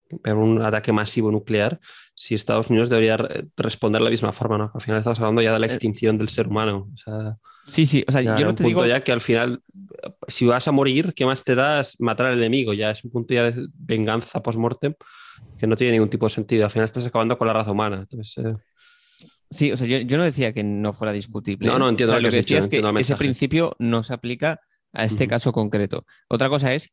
enviar 0.10 0.38
un 0.38 0.62
ataque 0.62 0.92
masivo 0.92 1.32
nuclear, 1.32 1.80
si 2.16 2.36
Estados 2.36 2.70
Unidos 2.70 2.90
debería 2.90 3.18
re- 3.18 3.48
responder 3.58 4.00
de 4.02 4.06
la 4.06 4.10
misma 4.12 4.34
forma, 4.34 4.58
¿no? 4.58 4.72
Al 4.74 4.82
final 4.82 5.00
estamos 5.00 5.20
hablando 5.20 5.42
ya 5.42 5.54
de 5.54 5.60
la 5.60 5.68
Eh, 5.68 5.70
extinción 5.70 6.18
del 6.18 6.30
ser 6.30 6.48
humano. 6.48 6.90
O 6.94 6.98
sea, 6.98 7.38
Sí, 7.64 7.86
sí, 7.86 8.04
o 8.08 8.12
sea, 8.12 8.22
yo 8.22 8.46
no 8.46 8.56
te 8.56 8.64
digo... 8.64 8.86
ya 8.86 9.04
que 9.04 9.12
al 9.12 9.22
final, 9.22 9.62
eh, 10.04 10.10
si 10.28 10.46
vas 10.46 10.68
a 10.68 10.72
morir, 10.72 11.14
¿qué 11.16 11.26
más 11.26 11.44
te 11.44 11.54
das 11.56 11.96
matar 12.00 12.28
al 12.28 12.38
enemigo? 12.38 12.74
Ya 12.74 12.90
es 12.92 13.04
un 13.04 13.12
punto 13.12 13.34
ya 13.34 13.44
de 13.52 13.68
venganza 13.78 14.42
post-mortem 14.42 14.96
que 15.58 15.68
no 15.68 15.76
tiene 15.76 15.94
ningún 15.94 16.10
tipo 16.10 16.26
de 16.26 16.32
sentido. 16.32 16.64
Al 16.66 16.72
final 16.72 16.86
estás 16.86 17.06
acabando 17.06 17.38
con 17.38 17.48
la 17.48 17.54
raza 17.54 17.72
humana. 17.72 18.00
Entonces, 18.00 18.44
eh, 18.44 18.54
Sí, 19.52 19.72
o 19.72 19.78
sea, 19.78 19.88
yo, 19.88 19.98
yo 20.00 20.18
no 20.18 20.24
decía 20.24 20.54
que 20.54 20.64
no 20.64 20.94
fuera 20.94 21.12
discutible. 21.12 21.68
No, 21.68 21.80
no, 21.80 21.90
entiendo 21.90 22.14
O 22.14 22.16
sea, 22.16 22.22
lo 22.22 22.30
que 22.30 22.38
decía 22.38 22.60
es 22.60 22.68
que 22.68 22.84
ese 23.00 23.16
principio 23.16 23.76
no 23.80 24.04
se 24.04 24.14
aplica 24.14 24.62
a 24.94 25.04
este 25.06 25.24
Ujú. 25.26 25.30
caso 25.30 25.52
concreto. 25.52 26.06
Otra 26.28 26.50
cosa 26.50 26.74
es 26.74 26.92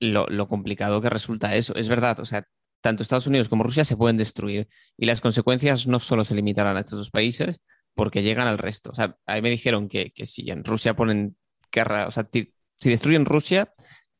lo, 0.00 0.48
complicado 0.48 1.00
que 1.00 1.10
resulta 1.10 1.54
eso. 1.54 1.74
Es 1.74 1.88
verdad, 1.88 2.20
o 2.20 2.24
sea, 2.24 2.44
tanto 2.80 3.02
Estados 3.02 3.26
Unidos 3.26 3.48
como 3.48 3.64
Rusia 3.64 3.84
se 3.84 3.96
pueden 3.96 4.16
destruir 4.16 4.68
y 4.96 5.06
las 5.06 5.20
consecuencias 5.20 5.86
no 5.86 5.98
solo 6.00 6.24
se 6.24 6.34
limitarán 6.34 6.76
a 6.76 6.80
estos 6.80 6.98
dos 6.98 7.10
países 7.10 7.60
porque 7.94 8.22
llegan 8.22 8.46
al 8.46 8.58
resto. 8.58 8.90
O 8.90 8.94
sea, 8.94 9.16
ahí 9.26 9.42
me 9.42 9.50
dijeron 9.50 9.88
que, 9.88 10.12
que 10.12 10.26
si 10.26 10.50
en 10.50 10.64
Rusia 10.64 10.94
ponen 10.94 11.36
guerra, 11.72 12.06
o 12.06 12.10
sea, 12.10 12.28
si 12.32 12.90
destruyen 12.90 13.24
Rusia, 13.24 13.72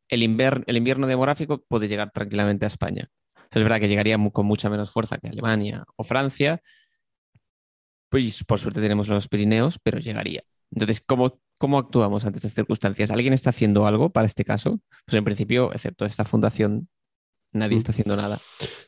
el, 0.09 0.23
el 0.23 0.77
invierno 0.77 1.07
demográfico 1.07 1.65
puede 1.69 1.89
llegar 1.89 2.11
tranquilamente 2.13 2.67
a 2.67 2.69
España. 2.69 3.09
Es 3.51 3.63
verdad 3.63 3.81
que 3.81 3.89
llegaría 3.89 4.19
con 4.33 4.47
mucha 4.47 4.69
menos 4.69 4.91
fuerza 4.91 5.19
que 5.19 5.29
Alemania 5.29 5.85
o 5.97 6.05
Francia, 6.05 6.61
pues 8.11 8.45
por 8.45 8.59
suerte 8.59 8.81
tenemos 8.81 9.09
los 9.09 9.29
Pirineos, 9.29 9.79
pero 9.83 9.99
llegaría. 9.99 10.43
Entonces, 10.71 11.01
¿cómo, 11.01 11.41
cómo 11.59 11.79
actuamos 11.79 12.25
ante 12.25 12.39
estas 12.39 12.55
circunstancias? 12.55 13.11
¿Alguien 13.11 13.33
está 13.35 13.51
haciendo 13.51 13.87
algo 13.87 14.11
para 14.11 14.27
este 14.27 14.45
caso? 14.45 14.81
Pues 15.05 15.17
en 15.17 15.25
principio, 15.25 15.73
excepto 15.73 16.05
esta 16.05 16.25
fundación, 16.25 16.89
nadie 17.53 17.77
Mm. 17.77 17.79
está 17.79 17.93
haciendo 17.93 18.17
nada. 18.17 18.39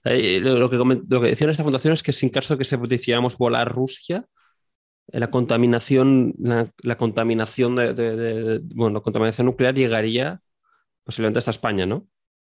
Eh, 0.04 0.40
lo, 0.40 0.70
que, 0.70 0.76
lo 0.76 1.20
que 1.20 1.28
decían 1.28 1.50
esta 1.50 1.64
fundación 1.64 1.92
es 1.92 2.02
que 2.02 2.12
sin 2.12 2.30
caso 2.30 2.54
de 2.54 2.58
que 2.58 2.64
se 2.64 2.76
decidiéramos 2.76 3.36
volar 3.36 3.70
Rusia, 3.72 4.26
la 5.08 5.30
contaminación, 5.30 6.34
la, 6.38 6.70
la 6.82 6.96
contaminación 6.96 7.74
de, 7.76 7.94
de- 7.94 8.16
de- 8.16 8.60
bueno, 8.74 8.94
la 8.94 9.00
contaminación 9.00 9.46
nuclear 9.46 9.74
llegaría 9.74 10.40
posiblemente 11.04 11.38
hasta 11.38 11.50
España, 11.50 11.84
¿no? 11.86 12.06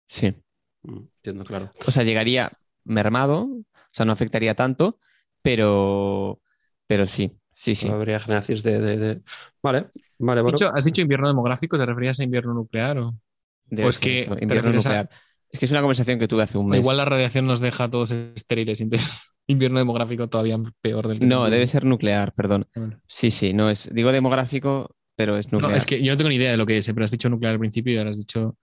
Sí. 0.08 0.34
Mm, 0.82 0.98
Entiendo, 1.18 1.44
claro. 1.44 1.70
O 1.86 1.90
sea, 1.92 2.02
llegaría 2.02 2.50
mermado, 2.84 3.42
o 3.44 3.64
sea, 3.92 4.06
no 4.06 4.12
afectaría 4.12 4.54
tanto, 4.54 4.98
pero, 5.42 6.40
pero 6.88 7.06
sí, 7.06 7.38
sí, 7.58 7.74
sí. 7.74 7.88
Habría 7.88 8.20
generaciones 8.20 8.62
de, 8.62 8.80
de- 8.80 8.96
de- 8.96 9.20
Vale, 9.62 9.88
vale, 10.18 10.42
bueno. 10.42 10.56
¿Has 10.74 10.84
dicho 10.84 11.00
invierno 11.02 11.28
demográfico? 11.28 11.76
¿Te 11.76 11.86
referías 11.86 12.20
a 12.20 12.24
invierno 12.24 12.54
nuclear? 12.54 12.98
O, 12.98 13.16
Debe 13.66 13.86
o 13.86 13.90
es 13.90 13.96
ser 13.96 14.02
que 14.04 14.22
eso, 14.22 14.36
invierno 14.40 14.70
a- 14.70 14.72
nuclear. 14.72 15.10
Es 15.50 15.58
que 15.58 15.64
es 15.64 15.70
una 15.70 15.80
conversación 15.80 16.18
que 16.18 16.28
tuve 16.28 16.42
hace 16.42 16.58
un 16.58 16.68
mes. 16.68 16.80
igual 16.80 16.98
la 16.98 17.04
radiación 17.06 17.46
nos 17.46 17.60
deja 17.60 17.84
a 17.84 17.90
todos 17.90 18.10
estériles, 18.10 18.80
entonces 18.80 19.32
invierno 19.46 19.78
demográfico 19.78 20.28
todavía 20.28 20.58
peor 20.80 21.08
del 21.08 21.18
que 21.20 21.26
No, 21.26 21.48
debe 21.50 21.66
ser 21.66 21.84
nuclear, 21.84 22.32
perdón. 22.34 22.66
Bueno. 22.74 23.00
Sí, 23.06 23.30
sí, 23.30 23.52
no 23.54 23.70
es. 23.70 23.88
Digo 23.92 24.12
demográfico, 24.12 24.94
pero 25.16 25.36
es 25.36 25.50
No, 25.50 25.58
nuclear. 25.58 25.76
es 25.78 25.86
que 25.86 26.02
yo 26.02 26.12
no 26.12 26.16
tengo 26.16 26.30
ni 26.30 26.36
idea 26.36 26.50
de 26.52 26.56
lo 26.58 26.66
que 26.66 26.78
es, 26.78 26.86
pero 26.92 27.04
has 27.04 27.10
dicho 27.10 27.28
nuclear 27.28 27.54
al 27.54 27.58
principio 27.58 27.92
y 27.94 27.96
ahora 27.98 28.10
has 28.10 28.18
dicho. 28.18 28.56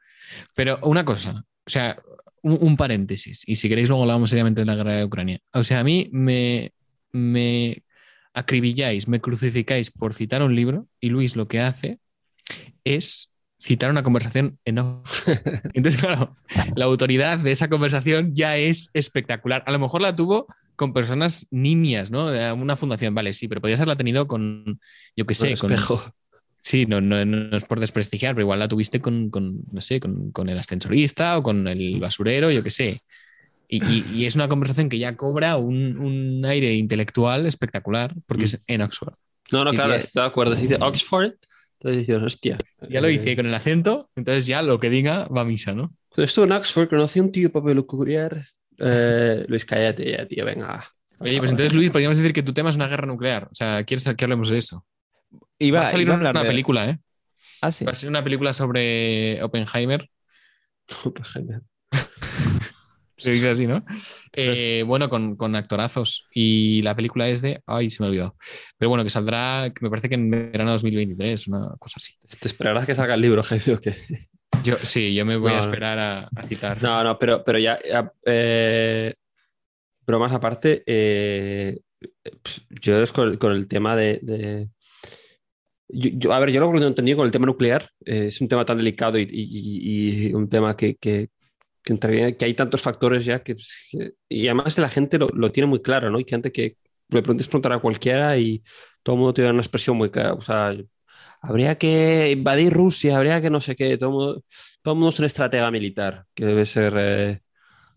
Pero 0.56 0.80
una 0.84 1.04
cosa, 1.04 1.44
o 1.66 1.70
sea, 1.70 1.98
un, 2.44 2.58
un 2.62 2.78
paréntesis, 2.78 3.42
y 3.48 3.56
si 3.56 3.68
queréis 3.70 3.90
luego 3.90 4.04
hablamos 4.04 4.30
seriamente 4.30 4.62
de 4.62 4.66
la 4.66 4.76
guerra 4.76 4.94
de 4.98 5.06
Ucrania. 5.06 5.40
O 5.54 5.64
sea, 5.64 5.80
a 5.80 5.84
mí 5.84 6.10
me, 6.12 6.72
me 7.12 7.84
acribilláis, 8.36 9.08
me 9.08 9.22
crucificáis 9.22 9.90
por 9.90 10.14
citar 10.14 10.44
un 10.44 10.56
libro, 10.56 10.88
y 11.00 11.10
Luis 11.10 11.36
lo 11.36 11.48
que 11.48 11.62
hace 11.62 12.00
es 12.84 13.32
citar 13.60 13.90
una 13.90 14.04
conversación 14.04 14.60
en. 14.66 14.78
Entonces, 15.74 16.00
claro, 16.00 16.36
la 16.76 16.86
autoridad 16.86 17.40
de 17.40 17.52
esa 17.52 17.70
conversación 17.70 18.36
ya 18.36 18.58
es 18.58 18.90
espectacular. 18.94 19.64
A 19.66 19.72
lo 19.72 19.80
mejor 19.80 20.02
la 20.02 20.16
tuvo 20.16 20.48
con 20.76 20.94
personas 20.94 21.48
nimias, 21.50 22.12
¿no? 22.12 22.30
De 22.30 22.52
Una 22.52 22.76
fundación, 22.76 23.16
vale, 23.16 23.34
sí, 23.34 23.48
pero 23.48 23.62
podrías 23.62 23.80
haberla 23.80 23.96
tenido 23.96 24.28
con, 24.28 24.80
yo 25.16 25.26
qué 25.26 25.34
sé, 25.34 25.56
con, 25.58 25.72
espejo. 25.72 26.04
Sí, 26.58 26.86
no, 26.86 27.00
no, 27.00 27.24
no 27.24 27.58
es 27.58 27.66
por 27.66 27.80
desprestigiar, 27.80 28.36
pero 28.36 28.44
igual 28.44 28.60
la 28.60 28.68
tuviste 28.68 29.00
con, 29.00 29.30
con, 29.30 29.62
no 29.72 29.82
sé, 29.82 30.00
con, 30.00 30.32
con 30.32 30.50
el 30.50 30.60
ascensorista 30.60 31.38
o 31.38 31.44
con 31.44 31.68
el 31.68 32.00
basurero, 32.00 32.52
yo 32.52 32.62
qué 32.62 32.72
sé. 32.72 33.02
Y, 33.84 33.94
y- 34.14 34.22
y 34.22 34.26
es 34.26 34.36
una 34.36 34.48
conversación 34.48 34.90
que 34.90 34.98
ya 35.00 35.16
cobra 35.16 35.58
un, 35.58 35.98
un 35.98 36.46
aire 36.46 36.74
intelectual 36.74 37.46
espectacular 37.46 38.14
porque 38.26 38.46
es 38.46 38.62
en 38.68 38.82
Oxford. 38.82 39.14
No, 39.52 39.64
no, 39.64 39.72
Y 39.72 39.76
claro, 39.76 39.96
estoy 39.96 40.22
de 40.24 40.28
acuerdo. 40.28 40.56
Si 40.56 40.64
dice 40.64 40.78
Oxford, 40.82 41.34
entonces 41.74 42.08
dices, 42.08 42.22
hostia. 42.24 42.58
Ya 42.90 43.02
lo 43.02 43.10
hice 43.10 43.36
con 43.36 43.46
el 43.46 43.54
acento, 43.54 44.10
entonces 44.16 44.48
ya 44.48 44.62
lo 44.62 44.80
que 44.80 44.90
diga 44.90 45.28
va 45.28 45.42
a 45.42 45.46
misa, 45.46 45.74
¿no? 45.74 45.94
Estuve 46.18 46.46
en 46.46 46.52
Oxford, 46.54 46.90
conocí 46.90 47.20
a 47.20 47.24
un 47.24 47.32
tío 47.32 47.52
papel 47.52 47.76
nuclear. 47.76 48.44
Eh, 48.80 49.46
Luis, 49.48 49.66
cállate 49.66 50.12
ya, 50.12 50.26
tío, 50.26 50.46
venga. 50.46 50.86
Oye, 51.20 51.38
pues 51.40 51.52
entonces, 51.52 51.74
Luis, 51.74 51.92
podríamos 51.92 52.18
decir 52.18 52.34
que 52.34 52.44
tu 52.44 52.54
tema 52.54 52.70
es 52.70 52.76
una 52.76 52.88
guerra 52.88 53.08
nuclear. 53.08 53.46
O 53.52 53.56
sea, 53.56 53.84
¿quieres 53.84 54.04
que 54.04 54.24
hablemos 54.26 54.50
de 54.50 54.58
eso? 54.58 54.86
Iba, 55.60 55.80
va 55.80 55.86
a 55.86 55.92
salir 55.92 56.08
iba 56.08 56.16
a 56.16 56.20
una, 56.20 56.42
de- 56.42 56.48
película, 56.48 56.90
¿eh? 56.90 57.00
Ah, 57.62 57.72
sí. 57.72 57.86
Va 57.86 57.92
a 57.92 57.96
ser 57.96 58.10
una 58.10 58.24
película 58.24 58.54
sobre 58.54 59.42
Oppenheimer. 59.44 60.10
Genial. 61.34 61.64
Se 63.18 63.32
dice 63.32 63.50
así, 63.50 63.66
¿no? 63.68 63.84
Eh, 64.34 64.84
bueno, 64.86 65.10
con, 65.10 65.36
con 65.36 65.56
actorazos. 65.56 66.28
Y 66.34 66.82
la 66.82 66.96
película 66.96 67.30
es 67.30 67.42
de. 67.42 67.62
Ay, 67.66 67.90
se 67.90 68.04
me 68.04 68.10
olvidó. 68.10 68.36
Pero 68.78 68.90
bueno, 68.90 69.04
que 69.04 69.10
saldrá, 69.10 69.72
me 69.82 69.90
parece 69.90 70.10
que 70.10 70.16
en 70.16 70.30
verano 70.30 70.72
de 70.72 70.74
2023, 70.76 71.48
una 71.48 71.70
cosa 71.80 71.96
así. 71.98 72.14
Te 72.40 72.48
esperarás 72.48 72.86
que 72.86 72.96
salga 72.96 73.14
el 73.16 73.22
libro, 73.22 73.44
jefe, 73.44 73.74
o 73.74 73.80
qué? 73.80 73.96
Yo, 74.64 74.76
sí, 74.78 75.14
yo 75.14 75.26
me 75.26 75.38
voy 75.38 75.52
No, 75.52 75.58
a 75.58 75.62
esperar 75.62 76.00
a, 76.00 76.20
a 76.36 76.48
citar. 76.48 76.82
No, 76.82 77.04
no, 77.04 77.18
pero, 77.20 77.44
pero 77.44 77.60
ya. 77.60 77.80
ya, 77.88 78.12
eh, 78.26 79.14
bromas 80.06 80.34
aparte, 80.34 80.84
eh, 80.86 81.80
yo 82.82 83.02
es 83.02 83.12
con, 83.12 83.38
con 83.38 83.52
el 83.54 83.68
tema 83.68 83.96
de. 83.96 84.20
de- 84.22 84.70
yo, 85.88 86.10
yo- 86.14 86.34
a 86.34 86.40
ver, 86.40 86.50
yo 86.52 86.60
lo 86.62 86.72
que 86.72 86.80
no 86.80 86.86
he 86.86 86.88
entendido 86.88 87.18
con 87.18 87.26
el 87.26 87.32
tema 87.32 87.46
nuclear 87.46 87.90
eh, 88.06 88.28
es 88.28 88.42
un 88.42 88.48
tema 88.48 88.66
tan 88.66 88.78
delicado 88.78 89.20
y, 89.20 89.24
y- 89.24 89.28
y- 89.32 90.28
y 90.30 90.34
un 90.34 90.50
tema 90.50 90.76
que, 90.76 90.96
que, 90.96 91.30
que, 91.86 91.94
entraría- 91.94 92.36
que 92.36 92.46
hay 92.46 92.54
tantos 92.56 92.82
factores 92.82 93.24
ya 93.26 93.44
que, 93.44 93.56
que- 93.56 94.14
y 94.28 94.48
además 94.48 94.78
la 94.80 94.90
gente 94.90 95.18
lo, 95.20 95.28
lo 95.34 95.52
tiene 95.52 95.68
muy 95.68 95.82
claro, 95.82 96.10
¿no? 96.10 96.20
Y 96.20 96.26
que 96.26 96.36
antes 96.36 96.52
que 96.52 96.78
le 97.10 97.22
preguntes 97.22 97.48
preguntar 97.48 97.74
a 97.74 97.80
cualquiera 97.80 98.38
y 98.38 98.64
todo 99.04 99.16
el 99.16 99.20
mundo 99.20 99.34
tiene 99.36 99.52
una 99.52 99.62
expresión 99.62 99.96
muy 99.96 100.10
clara. 100.10 100.34
O 100.34 100.42
sea, 100.42 100.76
habría 101.42 101.78
que 101.78 102.32
invadir 102.32 102.74
Rusia, 102.74 103.16
habría 103.18 103.40
que 103.42 103.50
no 103.52 103.62
sé 103.62 103.76
qué, 103.76 103.98
todo 103.98 104.10
el 104.10 104.16
mundo, 104.16 104.44
todo 104.82 104.94
el 104.94 105.00
mundo 105.00 105.10
es 105.10 105.20
un 105.20 105.26
estratega 105.26 105.70
militar, 105.72 106.26
que 106.34 106.46
debe 106.46 106.66
ser. 106.66 106.94
eh, 106.98 107.40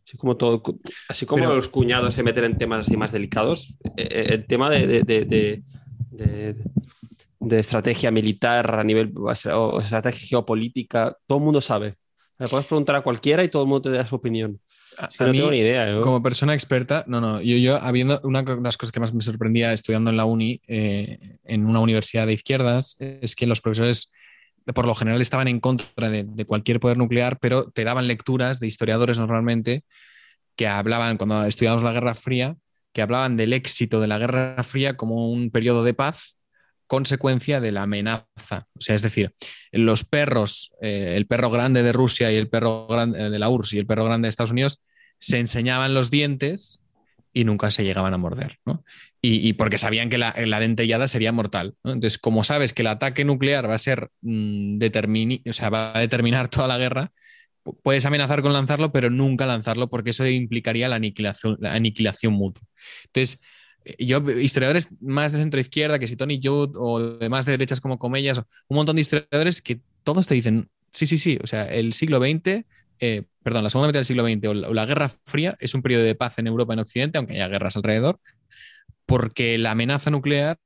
Así 0.06 0.16
como, 0.16 0.38
todo, 0.38 0.62
así 1.10 1.26
como 1.26 1.42
Pero- 1.44 1.56
los 1.56 1.68
cuñados 1.68 2.14
se 2.14 2.22
meten 2.22 2.44
en 2.44 2.56
temas 2.56 2.86
así 2.88 2.96
más 2.96 3.12
delicados, 3.12 3.74
eh, 3.96 4.08
eh, 4.10 4.26
el 4.30 4.46
tema 4.46 4.70
de, 4.70 4.86
de- 4.86 5.02
de- 5.02 5.24
de- 5.26 5.62
de- 6.10 6.56
de 7.40 7.58
estrategia 7.58 8.10
militar 8.10 8.74
a 8.74 8.82
nivel 8.84 9.12
o 9.14 9.80
estrategia 9.80 10.28
geopolítica, 10.28 11.14
todo 11.26 11.36
el 11.38 11.44
mundo 11.44 11.60
sabe. 11.60 11.96
Le 12.38 12.48
puedes 12.48 12.66
preguntar 12.66 12.96
a 12.96 13.02
cualquiera 13.02 13.42
y 13.42 13.48
todo 13.48 13.62
el 13.62 13.68
mundo 13.68 13.90
te 13.90 13.96
da 13.96 14.06
su 14.06 14.14
opinión. 14.14 14.60
Es 15.10 15.16
que 15.16 15.24
a 15.24 15.26
no 15.26 15.32
mí, 15.32 15.38
tengo 15.38 15.50
ni 15.50 15.58
idea. 15.58 15.90
yo. 15.90 16.00
Como 16.00 16.22
persona 16.22 16.54
experta, 16.54 17.04
no, 17.06 17.20
no, 17.20 17.40
yo, 17.40 17.56
yo 17.56 17.76
habiendo 17.76 18.20
una 18.24 18.42
de 18.42 18.60
las 18.60 18.76
cosas 18.76 18.92
que 18.92 19.00
más 19.00 19.12
me 19.12 19.20
sorprendía 19.20 19.72
estudiando 19.72 20.10
en 20.10 20.16
la 20.16 20.24
uni, 20.24 20.60
eh, 20.66 21.18
en 21.44 21.66
una 21.66 21.80
universidad 21.80 22.26
de 22.26 22.32
izquierdas, 22.32 22.96
es 22.98 23.34
que 23.34 23.46
los 23.46 23.60
profesores 23.60 24.10
por 24.74 24.86
lo 24.86 24.94
general 24.94 25.20
estaban 25.20 25.48
en 25.48 25.60
contra 25.60 26.10
de, 26.10 26.24
de 26.24 26.44
cualquier 26.44 26.78
poder 26.78 26.98
nuclear, 26.98 27.38
pero 27.38 27.70
te 27.70 27.84
daban 27.84 28.06
lecturas 28.06 28.60
de 28.60 28.66
historiadores 28.66 29.18
normalmente 29.18 29.84
que 30.56 30.66
hablaban, 30.66 31.16
cuando 31.16 31.44
estudiamos 31.44 31.82
la 31.82 31.92
Guerra 31.92 32.14
Fría, 32.14 32.56
que 32.92 33.00
hablaban 33.00 33.36
del 33.36 33.52
éxito 33.52 34.00
de 34.00 34.08
la 34.08 34.18
Guerra 34.18 34.62
Fría 34.64 34.96
como 34.96 35.30
un 35.30 35.50
periodo 35.50 35.84
de 35.84 35.94
paz 35.94 36.37
consecuencia 36.88 37.60
de 37.60 37.70
la 37.72 37.82
amenaza. 37.84 38.66
O 38.76 38.80
sea, 38.80 38.96
es 38.96 39.02
decir, 39.02 39.32
los 39.70 40.04
perros, 40.04 40.72
eh, 40.82 41.14
el 41.16 41.26
perro 41.28 41.50
grande 41.50 41.84
de 41.84 41.92
Rusia 41.92 42.32
y 42.32 42.36
el 42.36 42.48
perro 42.48 42.88
grande 42.88 43.26
eh, 43.26 43.30
de 43.30 43.38
la 43.38 43.48
URSS 43.48 43.76
y 43.76 43.78
el 43.78 43.86
perro 43.86 44.04
grande 44.04 44.26
de 44.26 44.30
Estados 44.30 44.50
Unidos 44.52 44.82
se 45.20 45.38
enseñaban 45.38 45.94
los 45.94 46.10
dientes 46.10 46.82
y 47.32 47.44
nunca 47.44 47.70
se 47.70 47.84
llegaban 47.84 48.14
a 48.14 48.18
morder, 48.18 48.56
¿no? 48.66 48.84
Y, 49.20 49.46
y 49.48 49.52
porque 49.52 49.78
sabían 49.78 50.10
que 50.10 50.18
la, 50.18 50.34
la 50.46 50.60
dentellada 50.60 51.08
sería 51.08 51.30
mortal. 51.32 51.74
Entonces, 51.84 52.18
como 52.18 52.42
sabes 52.44 52.72
que 52.72 52.82
el 52.82 52.88
ataque 52.88 53.24
nuclear 53.24 53.68
va 53.68 53.74
a 53.74 53.78
ser 53.78 54.10
mm, 54.22 54.78
o 55.48 55.52
sea, 55.52 55.70
va 55.70 55.96
a 55.96 56.00
determinar 56.00 56.48
toda 56.48 56.68
la 56.68 56.78
guerra, 56.78 57.12
pu- 57.64 57.76
puedes 57.82 58.06
amenazar 58.06 58.42
con 58.42 58.52
lanzarlo, 58.52 58.92
pero 58.92 59.10
nunca 59.10 59.46
lanzarlo 59.46 59.88
porque 59.90 60.10
eso 60.10 60.26
implicaría 60.26 60.88
la 60.88 60.96
aniquilación, 60.96 61.56
la 61.60 61.74
aniquilación 61.74 62.32
mutua. 62.32 62.62
Entonces, 63.06 63.40
yo, 63.98 64.18
historiadores 64.30 64.88
más 65.00 65.32
de 65.32 65.38
centro 65.38 65.60
izquierda, 65.60 65.98
que 65.98 66.06
si 66.06 66.16
Tony 66.16 66.40
Judd 66.42 66.76
o 66.76 67.00
de 67.18 67.28
más 67.28 67.46
de 67.46 67.52
derechas 67.52 67.80
como 67.80 67.98
Comellas, 67.98 68.38
un 68.68 68.76
montón 68.76 68.96
de 68.96 69.02
historiadores 69.02 69.62
que 69.62 69.80
todos 70.02 70.26
te 70.26 70.34
dicen, 70.34 70.68
sí, 70.92 71.06
sí, 71.06 71.18
sí, 71.18 71.38
o 71.42 71.46
sea, 71.46 71.64
el 71.64 71.92
siglo 71.92 72.18
XX, 72.20 72.66
eh, 73.00 73.24
perdón, 73.42 73.64
la 73.64 73.70
segunda 73.70 73.88
mitad 73.88 74.00
del 74.00 74.04
siglo 74.04 74.24
XX 74.24 74.48
o 74.48 74.54
la, 74.54 74.86
Guerra 74.86 75.10
Fría 75.26 75.56
es 75.60 75.74
un 75.74 75.82
periodo 75.82 76.04
de 76.04 76.14
paz 76.14 76.38
en 76.38 76.46
Europa, 76.46 76.72
en 76.74 76.80
Occidente, 76.80 77.18
aunque 77.18 77.34
haya 77.34 77.48
guerras 77.48 77.76
alrededor, 77.76 78.20
porque 79.06 79.58
la 79.58 79.72
amenaza 79.72 80.10
nuclear 80.10 80.58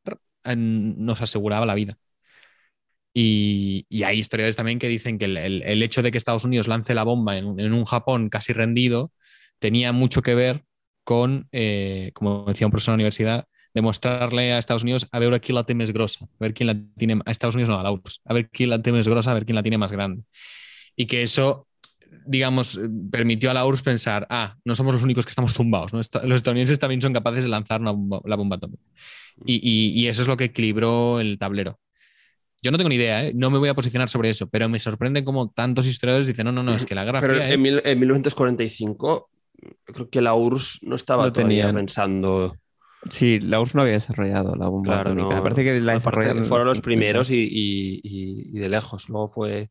eh, 0.44 0.56
nos 0.56 1.20
aseguraba 1.22 1.66
la 1.66 1.74
vida. 1.74 1.98
Y, 3.14 3.86
hay 4.04 4.18
historiadores 4.18 4.56
también 4.56 4.78
que 4.78 4.88
dicen 4.88 5.18
que 5.18 5.26
el, 5.26 5.36
el- 5.36 5.82
hecho 5.82 6.02
de 6.02 6.10
que 6.10 6.18
Estados 6.18 6.44
Unidos 6.44 6.66
lance 6.68 6.94
la 6.94 7.04
bomba 7.04 7.36
en, 7.36 7.60
en 7.60 7.72
un 7.74 7.84
Japón 7.84 8.30
casi 8.30 8.52
rendido 8.52 9.12
tenía 9.58 9.92
mucho 9.92 10.22
que 10.22 10.34
ver 10.34 10.64
con, 11.04 11.48
eh, 11.52 12.10
como 12.14 12.44
decía 12.46 12.66
un 12.66 12.70
profesor 12.70 12.92
de 12.92 12.96
la 12.96 13.02
universidad, 13.02 13.44
demostrarle 13.74 14.52
a 14.52 14.58
Estados 14.58 14.82
Unidos 14.82 15.08
a 15.12 15.18
ver 15.18 15.32
aquí 15.34 15.52
la 15.52 15.64
té 15.64 15.74
més 15.74 15.92
grossa, 15.92 16.26
a 16.26 16.38
ver 16.44 16.52
quién 16.52 16.66
la 16.66 16.76
tiene, 16.98 17.20
a 17.24 17.30
Estados 17.30 17.54
Unidos 17.54 17.70
no, 17.70 17.78
a 17.78 17.82
la 17.82 17.90
URSS, 17.90 18.20
a 18.26 18.34
ver 18.34 18.50
quién 18.50 18.68
la 18.70 18.82
té 18.82 18.92
més 18.92 19.08
grossa, 19.08 19.30
a 19.30 19.34
ver 19.34 19.46
quién 19.46 19.56
la 19.56 19.62
tiene 19.62 19.78
más 19.78 19.90
grande. 19.92 20.24
Y 20.94 21.06
que 21.06 21.22
eso, 21.22 21.66
digamos, 22.26 22.78
permitió 23.10 23.50
a 23.50 23.54
la 23.54 23.64
URSS 23.64 23.82
pensar, 23.82 24.26
ah, 24.28 24.56
no 24.64 24.74
somos 24.74 24.92
los 24.92 25.02
únicos 25.02 25.24
que 25.24 25.30
estamos 25.30 25.54
zumbados, 25.54 25.92
¿no? 25.94 25.98
Los 26.00 26.36
estadounidenses 26.36 26.78
también 26.78 27.00
son 27.00 27.14
capaces 27.14 27.44
de 27.44 27.50
lanzar 27.50 27.80
una 27.80 27.92
bomba- 27.92 28.20
la 28.26 28.36
bomba 28.36 28.56
atómica. 28.56 28.82
Y, 29.46 29.54
y- 29.66 29.98
y 30.02 30.08
eso 30.08 30.20
es 30.20 30.28
lo 30.28 30.36
que 30.36 30.44
equilibró 30.44 31.18
el 31.20 31.38
tablero. 31.38 31.78
Yo 32.62 32.70
no 32.70 32.76
tengo 32.76 32.90
ni 32.90 32.94
idea, 32.96 33.24
¿eh? 33.26 33.32
no 33.34 33.50
me 33.50 33.58
voy 33.58 33.70
a 33.70 33.74
posicionar 33.74 34.08
sobre 34.08 34.28
eso, 34.30 34.48
pero 34.48 34.68
me 34.68 34.78
sorprende 34.78 35.24
cómo 35.24 35.50
tantos 35.50 35.84
historiadores 35.86 36.26
dicen, 36.28 36.44
no, 36.44 36.52
no, 36.52 36.62
no, 36.62 36.74
es 36.76 36.84
que 36.86 36.94
la 36.94 37.04
Guerra 37.04 37.20
Pero 37.20 37.34
Fría 37.34 37.48
es... 37.48 37.54
en, 37.58 37.62
mil- 37.62 37.80
en 37.84 37.98
1945 37.98 39.30
creo 39.84 40.08
que 40.10 40.20
la 40.20 40.34
URSS 40.34 40.80
no 40.82 40.96
estaba 40.96 41.24
No 41.24 41.32
todavía 41.32 41.64
tenían. 41.64 41.74
pensando. 41.76 42.56
Sí, 43.10 43.40
la 43.40 43.60
URSS 43.60 43.74
no 43.74 43.82
había 43.82 43.94
desarrollado 43.94 44.54
la 44.56 44.68
bomba 44.68 44.94
Claro, 44.94 45.10
atómica. 45.10 45.28
no. 45.30 45.36
Me 45.36 45.42
parece 45.42 45.64
que 45.64 45.80
la 45.80 45.94
desarrollaron. 45.94 46.44
fueron 46.46 46.66
los 46.68 46.78
50. 46.78 46.84
primeros 46.84 47.30
y, 47.30 47.36
y- 47.36 48.00
y- 48.02 48.56
y 48.56 48.58
de 48.60 48.68
lejos. 48.68 49.08
Luego 49.08 49.28
fue. 49.28 49.70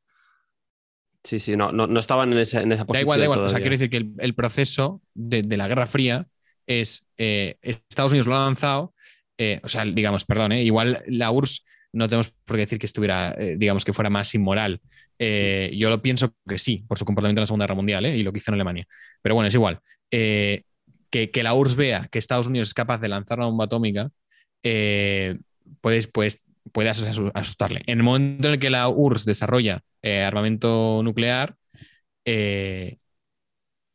Sí, 1.24 1.40
sí, 1.40 1.56
no, 1.56 1.72
no, 1.72 1.86
no 1.88 2.00
estaban 2.00 2.32
en 2.34 2.40
esa, 2.40 2.62
en 2.62 2.72
esa 2.72 2.82
Da 2.82 2.86
posición. 2.88 3.04
igual, 3.06 3.20
da 3.20 3.26
igual. 3.26 3.40
O 3.42 3.48
sea, 3.48 3.60
quiero 3.60 3.74
decir 3.76 3.90
que 3.90 3.98
el, 3.98 4.14
el 4.18 4.34
proceso 4.34 5.02
de, 5.14 5.44
de 5.44 5.58
la 5.58 5.68
Guerra 5.68 5.86
Fría 5.86 6.28
es 6.66 7.06
eh, 7.18 7.58
Estados 7.62 8.12
Unidos 8.12 8.28
lo 8.28 8.36
ha 8.36 8.46
lanzado, 8.46 8.94
eh, 9.38 9.60
o 9.64 9.68
sea, 9.68 9.86
digamos, 9.86 10.26
perdón, 10.26 10.52
eh, 10.54 10.64
igual 10.64 11.04
la 11.08 11.30
URSS 11.32 11.64
no 11.94 12.08
tenemos 12.08 12.34
por 12.46 12.56
qué 12.56 12.62
decir 12.62 12.80
que 12.80 12.86
estuviera, 12.86 13.34
eh, 13.38 13.56
digamos, 13.58 13.84
que 13.86 13.94
fuera 13.94 14.10
más 14.10 14.34
inmoral. 14.36 14.82
Eh, 15.20 15.72
yo 15.78 15.90
lo 15.90 16.02
pienso 16.02 16.34
que 16.48 16.58
sí, 16.58 16.84
por 16.88 16.98
su 16.98 17.06
comportamiento 17.06 17.40
en 17.40 17.44
la 17.44 17.48
Segunda 17.48 17.66
Guerra 17.66 17.76
Mundial 17.76 18.06
eh, 18.06 18.18
y 18.18 18.24
lo 18.24 18.32
que 18.32 18.40
hizo 18.40 18.52
en 18.52 18.56
Alemania. 18.56 18.86
Pero 19.22 19.36
bueno, 19.36 19.48
es 19.48 19.54
igual. 19.54 19.80
Que, 20.10 20.66
que 21.10 21.44
la 21.44 21.54
URSS 21.54 21.76
vea 21.76 22.08
que 22.12 22.20
Estados 22.20 22.48
Unidos 22.48 22.70
es 22.70 22.74
capaz 22.74 23.00
de 23.00 23.10
lanzar 23.10 23.38
una 23.40 23.48
bomba 23.48 23.66
atómica, 23.66 24.10
puedes, 25.82 26.12
asu- 26.14 27.32
asustarle. 27.34 27.82
En 27.86 28.00
el 28.00 28.04
momento 28.04 28.48
en 28.48 28.54
el 28.54 28.60
que 28.60 28.70
la 28.70 28.88
URSS 28.90 29.26
desarrolla 29.26 29.82
armamento 30.04 31.02
nuclear, 31.04 31.56
el 32.26 32.98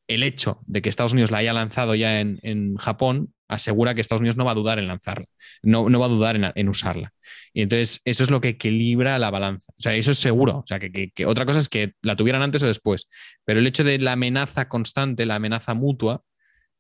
hecho 0.09 0.61
de 0.66 0.82
que 0.82 0.88
Estados 0.88 1.12
Unidos 1.12 1.30
la 1.30 1.38
haya 1.38 1.53
lanzado 1.53 1.94
ya 1.94 2.20
en, 2.20 2.38
en 2.42 2.76
Japón 2.76 3.32
asegura 3.49 3.94
que 3.94 4.01
Estados 4.01 4.20
Unidos 4.20 4.36
no 4.36 4.44
va 4.44 4.53
a 4.53 4.57
dudar 4.57 4.78
en 4.78 4.88
lanzarla, 4.88 5.26
no, 5.62 5.88
no 5.88 6.01
va 6.01 6.07
a 6.07 6.09
dudar 6.11 6.36
en, 6.36 6.51
en 6.55 6.68
usarla. 6.68 7.12
Y 7.53 7.62
entonces 7.62 8.01
eso 8.05 8.22
es 8.24 8.30
lo 8.30 8.40
que 8.40 8.49
equilibra 8.51 9.18
la 9.18 9.30
balanza. 9.30 9.72
O 9.78 9.80
sea, 9.82 9.94
eso 9.94 10.11
es 10.11 10.18
seguro. 10.18 10.59
O 10.59 10.64
sea, 10.66 10.78
que, 10.78 10.90
que- 10.92 11.11
que 11.11 11.26
otra 11.26 11.47
cosa 11.47 11.59
es 11.59 11.68
que 11.68 11.94
la 12.03 12.16
tuvieran 12.16 12.42
antes 12.42 12.62
o 12.62 12.66
después. 12.66 13.09
Pero 13.44 13.61
el 13.61 13.66
hecho 13.66 13.84
de 13.84 13.99
la 13.99 14.12
amenaza 14.12 14.68
constante, 14.68 15.26
la 15.26 15.36
amenaza 15.36 15.74
mutua, 15.74 16.22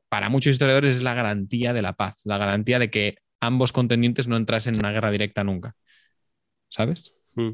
para 0.08 0.28
muchos 0.28 0.52
historiadores 0.52 0.96
es 0.96 1.02
la 1.02 1.14
garantía 1.14 1.72
de 1.72 1.82
la 1.82 1.94
paz, 1.94 2.20
la 2.24 2.38
garantía 2.38 2.78
de 2.78 2.90
que 2.90 3.18
ambos 3.40 3.72
contendientes 3.72 4.28
no 4.28 4.36
entrasen 4.36 4.74
en 4.74 4.80
una 4.80 4.92
guerra 4.92 5.10
directa 5.10 5.44
nunca. 5.44 5.74
¿Sabes? 6.68 7.12
Mm. 7.34 7.50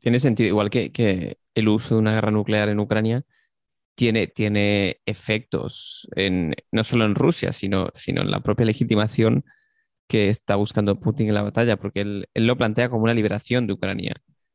Tiene 0.00 0.18
sentido, 0.18 0.48
igual 0.48 0.70
que, 0.70 0.92
que 0.92 1.38
el 1.54 1.68
uso 1.68 1.94
de 1.94 2.00
una 2.00 2.12
guerra 2.12 2.30
nuclear 2.30 2.68
en 2.68 2.80
Ucrania 2.80 3.22
tiene, 4.00 4.28
tiene 4.28 5.02
efectos 5.04 6.08
no 6.72 6.84
solo 6.84 7.04
en 7.04 7.14
Rusia, 7.14 7.52
sino, 7.52 7.90
sino 7.92 8.22
en 8.22 8.30
la 8.30 8.40
propia 8.40 8.64
legitimación 8.64 9.44
que 10.08 10.30
está 10.30 10.56
buscando 10.56 10.98
Putin 11.00 11.28
en 11.28 11.34
la 11.34 11.42
batalla, 11.42 11.76
porque 11.78 12.00
él, 12.02 12.28
lo 12.34 12.56
plantea 12.56 12.88
como 12.90 13.04
una 13.04 13.14
liberación 13.14 13.66
de 13.66 13.74
Ucrania 13.74 14.14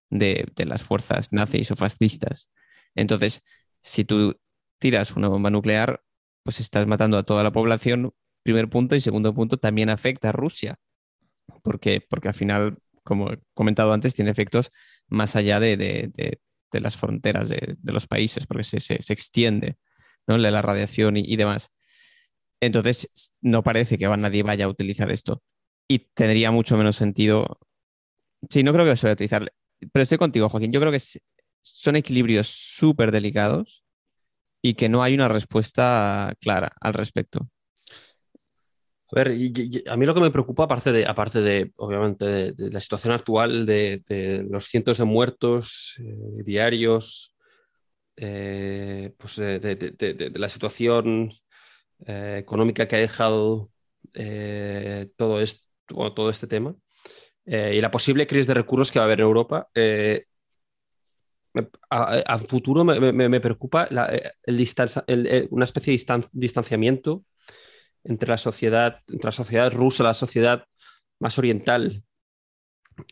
de, 0.10 0.48
de 0.56 0.66
las 0.66 0.84
fuerzas 0.84 1.32
nazis 1.32 1.72
o 1.72 1.76
fascistas. 1.76 2.52
Entonces, 2.96 3.44
si 3.84 4.06
tú 4.06 4.36
tiras 4.80 5.12
una 5.16 5.28
bomba 5.30 5.52
nuclear, 5.52 6.04
pues 6.44 6.60
estás 6.60 6.88
matando 6.88 7.18
a 7.20 7.24
toda 7.24 7.44
la 7.44 7.52
población, 7.54 8.14
primer 8.44 8.70
punto, 8.70 8.96
y 8.96 9.02
segundo 9.02 9.36
punto, 9.36 9.58
también 9.58 9.90
afecta 9.92 10.30
a 10.30 10.34
Rusia, 10.34 10.80
porque, 11.64 12.02
porque 12.10 12.30
al 12.30 12.34
final, 12.36 12.78
como 13.04 13.32
he 13.34 13.40
comentado 13.54 13.94
antes, 13.94 14.16
tiene 14.16 14.32
efectos 14.32 14.72
más 15.10 15.36
allá 15.36 15.60
de- 15.60 15.78
de 16.76 16.82
las 16.82 16.98
fronteras 16.98 17.50
de, 17.50 17.78
los 17.84 18.08
países, 18.08 18.46
porque 18.48 18.64
se, 18.64 18.80
se- 18.80 19.02
se 19.02 19.14
extiende 19.14 19.78
¿no? 20.28 20.38
la 20.38 20.52
la 20.52 20.62
radiación 20.62 21.18
y, 21.18 21.22
y 21.26 21.36
demás. 21.38 21.72
Entonces, 22.62 23.34
no 23.42 23.64
parece 23.64 23.98
que 23.98 24.08
nadie 24.08 24.44
vaya 24.44 24.66
a 24.66 24.70
utilizar 24.70 25.12
esto. 25.12 25.44
Y 25.88 26.00
tendría 26.14 26.52
mucho 26.52 26.78
menos 26.78 26.96
sentido. 26.96 27.60
Sí, 28.50 28.64
no 28.64 28.74
creo 28.74 28.86
que 28.86 28.96
se 28.96 29.08
vaya 29.08 29.14
a 29.14 29.16
utilizar. 29.16 29.54
Pero 29.92 30.04
estoy 30.04 30.18
contigo, 30.18 30.50
Joaquín. 30.50 30.72
Yo 30.72 30.80
creo 30.80 30.92
que 30.92 31.00
son 31.62 31.96
equilibrios 31.96 32.48
súper 32.48 33.12
delicados 33.12 33.84
y 34.64 34.76
que 34.76 34.90
no 34.90 35.04
hay 35.04 35.16
una 35.16 35.28
respuesta 35.28 36.34
clara 36.42 36.74
al 36.82 36.94
respecto. 36.94 37.50
A 39.16 39.24
ver, 39.24 39.30
a 39.88 39.96
mí 39.96 40.06
lo 40.06 40.14
que 40.14 40.20
me 40.20 40.30
preocupa, 40.30 40.66
aparte 40.66 40.92
de, 40.92 41.06
aparte 41.06 41.40
de 41.40 41.72
obviamente, 41.78 42.52
de, 42.52 42.70
la 42.70 42.82
situación 42.82 43.14
actual, 43.14 43.66
de, 43.66 44.46
los 44.50 44.66
cientos 44.66 44.98
de 44.98 45.06
muertos 45.06 45.96
eh, 46.00 46.44
diarios, 46.44 47.34
eh, 48.18 49.14
pues 49.18 49.38
de, 49.38 50.32
la 50.36 50.50
situación 50.50 51.32
eh, 52.06 52.40
económica 52.40 52.90
que 52.90 52.98
ha 52.98 53.00
dejado 53.00 53.72
todo, 55.16 55.42
todo 56.14 56.30
este 56.30 56.48
tema, 56.48 56.76
y 57.46 57.80
la 57.80 57.92
posible 57.92 58.28
crisis 58.28 58.48
de 58.48 58.54
recursos 58.54 58.92
que 58.92 59.00
va 59.00 59.04
a 59.04 59.08
haber 59.08 59.22
en 59.22 59.28
Europa, 59.28 59.70
a, 61.90 62.38
futuro 62.40 62.84
me, 62.84 63.40
preocupa 63.40 63.88
el 64.46 65.48
una 65.52 65.64
especie 65.64 65.94
de 65.94 66.00
distan- 66.00 66.30
distanciamiento 66.34 67.24
entre 68.06 68.30
la 68.30 68.38
sociedad, 68.38 69.02
entre 69.08 69.28
la 69.28 69.32
sociedad 69.32 69.72
rusa, 69.72 70.04
la 70.04 70.14
sociedad 70.14 70.66
más 71.20 71.38
oriental, 71.38 72.04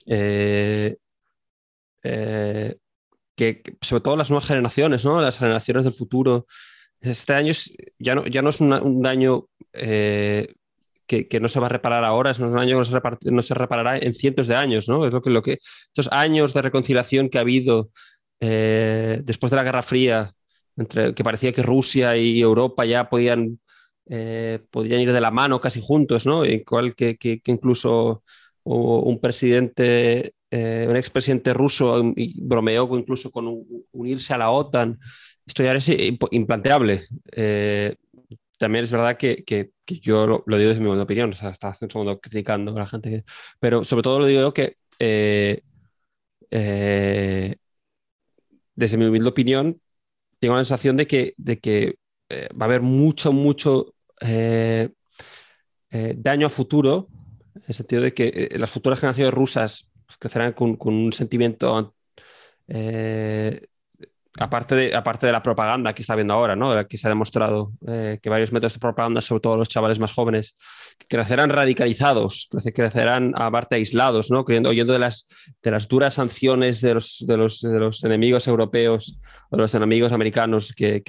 eh, 0.05 0.97
eh, 2.03 2.77
que, 3.35 3.63
sobre 3.81 4.01
todo 4.01 4.15
las 4.15 4.29
nuevas 4.29 4.47
generaciones, 4.47 5.03
¿no? 5.05 5.19
Las 5.21 5.37
generaciones 5.37 5.85
del 5.85 5.93
futuro. 5.93 6.45
Este 6.99 7.33
año 7.33 7.51
ya, 7.99 8.15
no, 8.15 8.25
ya 8.27 8.41
no 8.41 8.49
es 8.49 8.61
un 8.61 9.01
daño 9.01 9.47
eh, 9.73 10.53
que, 11.07 11.27
que 11.27 11.39
no 11.39 11.49
se 11.49 11.59
va 11.59 11.65
a 11.65 11.69
reparar 11.69 12.05
ahora, 12.05 12.31
es 12.31 12.39
un 12.39 12.53
daño 12.53 12.81
que 12.81 13.31
no 13.31 13.41
se, 13.41 13.53
reparará 13.53 13.97
en 13.97 14.13
cientos 14.13 14.47
de 14.47 14.55
años, 14.55 14.87
¿no? 14.87 15.05
Es 15.05 15.11
lo 15.11 15.21
que, 15.21 15.29
lo 15.29 15.41
que 15.41 15.59
estos 15.87 16.09
años 16.11 16.53
de 16.53 16.61
reconciliación 16.61 17.29
que 17.29 17.39
ha 17.39 17.41
habido 17.41 17.89
después 18.39 19.51
de 19.51 19.55
la 19.55 19.63
Guerra 19.63 19.81
Fría, 19.81 20.33
entre, 20.75 21.15
que 21.15 21.23
parecía 21.23 21.53
que 21.53 21.63
Rusia 21.63 22.17
y 22.17 22.41
Europa 22.41 22.83
ya 22.83 23.09
podían 23.09 23.59
eh, 24.09 24.59
ir 24.85 25.13
de 25.13 25.21
la 25.21 25.31
mano 25.31 25.59
casi 25.61 25.81
juntos, 25.81 26.25
¿no? 26.25 26.45
Igual 26.45 26.95
que, 26.95 27.17
que- 27.17 27.41
que 27.41 27.51
incluso 27.51 28.23
un 28.65 29.19
presidente, 29.19 30.33
eh, 30.51 30.85
un 30.89 30.95
expresidente 30.95 31.53
ruso 31.53 31.99
um, 32.01 32.13
bromeó 32.37 32.87
incluso 32.97 33.31
con 33.31 33.47
un- 33.47 33.85
unirse 33.91 34.33
a 34.33 34.37
la 34.37 34.51
OTAN. 34.51 34.99
Esto 35.45 35.63
ya 35.63 35.73
es 35.73 35.89
imp- 35.89 36.27
implanteable. 36.31 37.01
Eh, 37.33 37.95
también 38.57 38.85
es 38.85 38.91
verdad 38.91 39.17
que, 39.17 39.43
que- 39.43 39.71
que 39.85 39.99
yo 39.99 40.25
lo, 40.27 40.43
lo 40.47 40.57
digo 40.57 40.69
desde 40.69 40.81
mi 40.83 40.89
opinión, 40.89 41.31
o 41.31 41.33
sea, 41.33 41.49
hasta 41.49 41.69
hace 41.69 41.85
un 41.85 41.91
segundo 41.91 42.19
criticando 42.21 42.71
a 42.75 42.79
la 42.79 42.87
gente, 42.87 43.09
que- 43.09 43.23
pero 43.59 43.83
sobre 43.83 44.03
todo 44.03 44.19
lo 44.19 44.25
digo 44.27 44.53
que 44.53 44.77
eh, 44.99 45.61
eh, 46.51 47.55
desde 48.75 48.97
mi 48.97 49.05
humilde 49.05 49.29
opinión 49.29 49.81
tengo 50.39 50.55
la 50.55 50.61
sensación 50.65 50.97
de 50.97 51.07
que, 51.07 51.33
de 51.37 51.59
que 51.59 51.95
eh, 52.33 52.49
va 52.59 52.65
a 52.65 52.69
haber 52.69 52.81
mucho, 52.81 53.31
mucho 53.31 53.93
eh, 54.19 54.89
eh, 55.91 56.13
daño 56.17 56.47
a 56.47 56.49
futuro, 56.49 57.07
en 57.55 57.63
el 57.67 57.75
sentido 57.75 58.01
de 58.01 58.13
que 58.13 58.49
las 58.57 58.71
futuras 58.71 58.99
generaciones 58.99 59.33
rusas 59.33 59.89
pues, 60.05 60.17
crecerán 60.17 60.53
con, 60.53 60.77
un 60.79 61.13
sentimiento, 61.13 61.93
aparte, 64.39 64.75
de, 64.75 64.95
aparte 64.95 65.27
de 65.27 65.31
la 65.31 65.43
propaganda 65.43 65.93
que 65.93 66.01
está 66.01 66.13
habiendo 66.13 66.33
ahora, 66.33 66.55
¿no? 66.55 66.87
que 66.87 66.97
se 66.97 67.07
ha 67.07 67.09
demostrado 67.09 67.73
que 67.85 68.29
varios 68.29 68.51
métodos 68.51 68.73
de 68.73 68.79
propaganda, 68.79 69.21
sobre 69.21 69.41
todo 69.41 69.57
los 69.57 69.69
chavales 69.69 69.99
más 69.99 70.11
jóvenes, 70.11 70.55
crecerán 71.07 71.51
radicalizados, 71.51 72.49
crece- 72.51 72.73
crecerán 72.73 73.33
aparte 73.35 73.75
aislados, 73.75 74.31
¿no? 74.31 74.43
Creyendo, 74.43 74.69
oyendo 74.69 74.93
de 74.93 74.99
las, 74.99 75.27
de 75.61 75.71
las 75.71 75.87
duras 75.87 76.15
sanciones 76.15 76.81
de 76.81 76.95
los, 76.95 77.23
de 77.27 77.37
los, 77.37 77.61
de 77.61 77.79
los 77.79 78.03
enemigos 78.03 78.47
europeos 78.47 79.19
o 79.51 79.57
de 79.57 79.61
los 79.61 79.75
enemigos 79.75 80.11
americanos 80.11 80.73
que, 80.75 81.03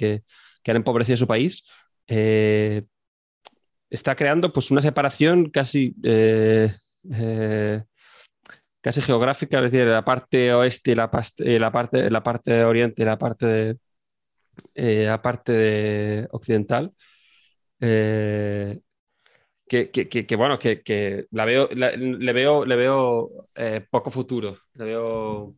que 0.65 0.71
han 0.71 0.77
empobrecido 0.77 1.15
su 1.15 1.27
país, 1.27 1.63
eh, 2.07 2.83
está 3.87 4.15
creando 4.15 4.51
pues 4.51 4.71
una 4.71 4.81
separación 4.81 5.51
casi, 5.51 5.93
eh, 6.03 6.73
eh, 7.13 7.83
casi 8.81 8.99
geográfica, 9.01 9.59
es 9.59 9.71
decir, 9.71 9.87
la 9.87 10.03
parte 10.03 10.51
oeste 10.55 10.95
la, 10.95 11.11
parte, 11.11 12.09
la 12.09 12.23
parte 12.23 12.63
oriente 12.63 13.03
y 13.03 13.05
la 13.05 13.17
parte, 13.19 13.77
la 14.73 15.21
parte 15.21 15.51
de- 15.51 16.27
occidental. 16.31 16.91
que, 19.67 20.35
bueno, 20.35 20.57
que, 20.57 21.27
la 21.29 21.45
veo, 21.45 21.69
le 21.71 22.33
veo, 22.33 22.65
le 22.65 22.75
veo 22.75 23.29
poco 23.91 24.09
futuro. 24.09 24.57
Le 24.73 24.85
veo, 24.85 25.53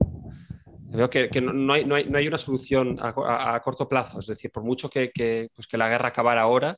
veo 0.96 1.10
que, 1.10 1.30
que 1.30 1.42
no, 1.42 1.74
hay, 1.74 1.86
no, 1.86 1.96
hay, 1.96 2.06
no 2.06 2.18
hay 2.18 2.28
una 2.28 2.38
solución 2.38 2.98
a, 3.00 3.10
a- 3.10 3.56
a 3.56 3.62
corto 3.62 3.88
plazo. 3.88 4.20
Es 4.20 4.28
decir, 4.28 4.52
por 4.52 4.64
mucho 4.64 4.90
que, 4.90 5.12
que, 5.12 5.50
pues 5.56 5.68
que 5.68 5.78
la 5.78 5.90
guerra 5.90 6.10
acabara 6.10 6.42
ahora, 6.42 6.78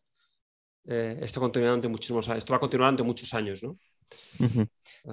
eh, 0.87 1.17
esto, 1.21 1.39
continúa 1.39 1.69
durante 1.69 1.87
muchísimos 1.87 2.27
esto 2.29 2.53
va 2.53 2.57
a 2.57 2.59
continuar 2.59 2.87
durante 2.89 3.03
muchos 3.03 3.33
años, 3.33 3.61
¿no? 3.63 3.77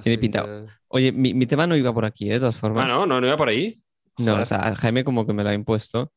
Tiene 0.03 0.19
pinta. 0.19 0.43
que- 0.45 0.73
Oye, 0.89 1.13
mi, 1.13 1.35
mi 1.35 1.47
tema 1.47 1.67
no 1.67 1.77
iba 1.77 1.93
por 1.93 2.05
aquí, 2.05 2.29
¿eh? 2.31 2.35
de 2.35 2.41
todas 2.41 2.57
formas. 2.57 2.91
Ah, 2.91 2.95
no, 2.95 3.07
no, 3.07 3.21
no 3.21 3.27
iba 3.27 3.37
por 3.37 3.49
ahí. 3.49 3.81
No, 4.19 4.41
o 4.41 4.45
sea, 4.45 4.75
Jaime 4.77 5.05
como 5.05 5.27
que 5.27 5.33
me 5.35 5.43
lo 5.45 5.51
ha 5.51 5.55
impuesto 5.55 6.11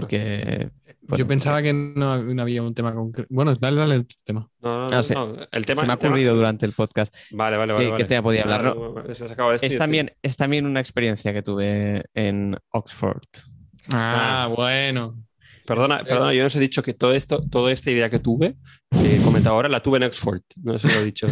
porque... 0.00 0.70
bueno, 1.02 1.16
Yo 1.18 1.26
pensaba 1.28 1.62
que 1.62 1.72
no, 1.72 2.22
no 2.22 2.42
había 2.42 2.62
un 2.62 2.74
tema 2.74 2.92
concreto. 2.94 3.28
Bueno, 3.30 3.54
dale, 3.54 3.76
dale 3.76 4.00
tu 4.04 4.16
tema. 4.24 4.48
No, 4.60 4.88
no, 4.90 4.96
Ah, 4.96 5.02
no, 5.14 5.26
no. 5.34 5.46
El 5.52 5.66
tema, 5.66 5.80
se 5.82 5.86
me 5.86 5.92
ha 5.92 5.96
tema- 5.96 6.10
ocurrido 6.10 6.34
durante 6.34 6.66
el 6.66 6.72
podcast. 6.72 7.14
Vale, 7.30 7.56
vale, 7.56 7.72
¿Qué- 7.72 7.74
vale. 7.74 7.84
qué 7.86 7.92
vale. 7.92 8.04
tema 8.06 8.22
podía 8.22 8.42
hablar, 8.42 8.66
Ah, 8.66 9.14
se 9.14 9.24
acaba 9.24 9.54
este, 9.54 9.66
Es 9.66 9.72
este. 9.72 9.78
también, 9.78 10.10
es 10.22 10.36
también 10.36 10.66
una 10.66 10.80
experiencia 10.80 11.32
que 11.32 11.42
tuve 11.42 12.04
en 12.14 12.56
Oxford. 12.70 13.22
Ah, 13.92 14.50
bueno. 14.54 15.16
Perdona, 15.66 16.02
perdona, 16.04 16.34
yo 16.34 16.40
no 16.42 16.46
os 16.48 16.56
he 16.56 16.60
dicho 16.60 16.82
que 16.82 16.92
todo 16.94 17.12
esto, 17.14 17.42
toda 17.48 17.70
esta 17.72 17.90
idea 17.90 18.10
que 18.10 18.18
tuve, 18.18 18.56
que 18.90 19.16
he 19.16 19.22
comentado 19.22 19.54
ahora, 19.54 19.68
la 19.68 19.82
tuve 19.82 19.96
en 19.98 20.02
Oxford. 20.04 20.42
No 20.62 20.74
os 20.74 20.84
lo 20.84 20.90
he 20.90 21.04
dicho. 21.04 21.26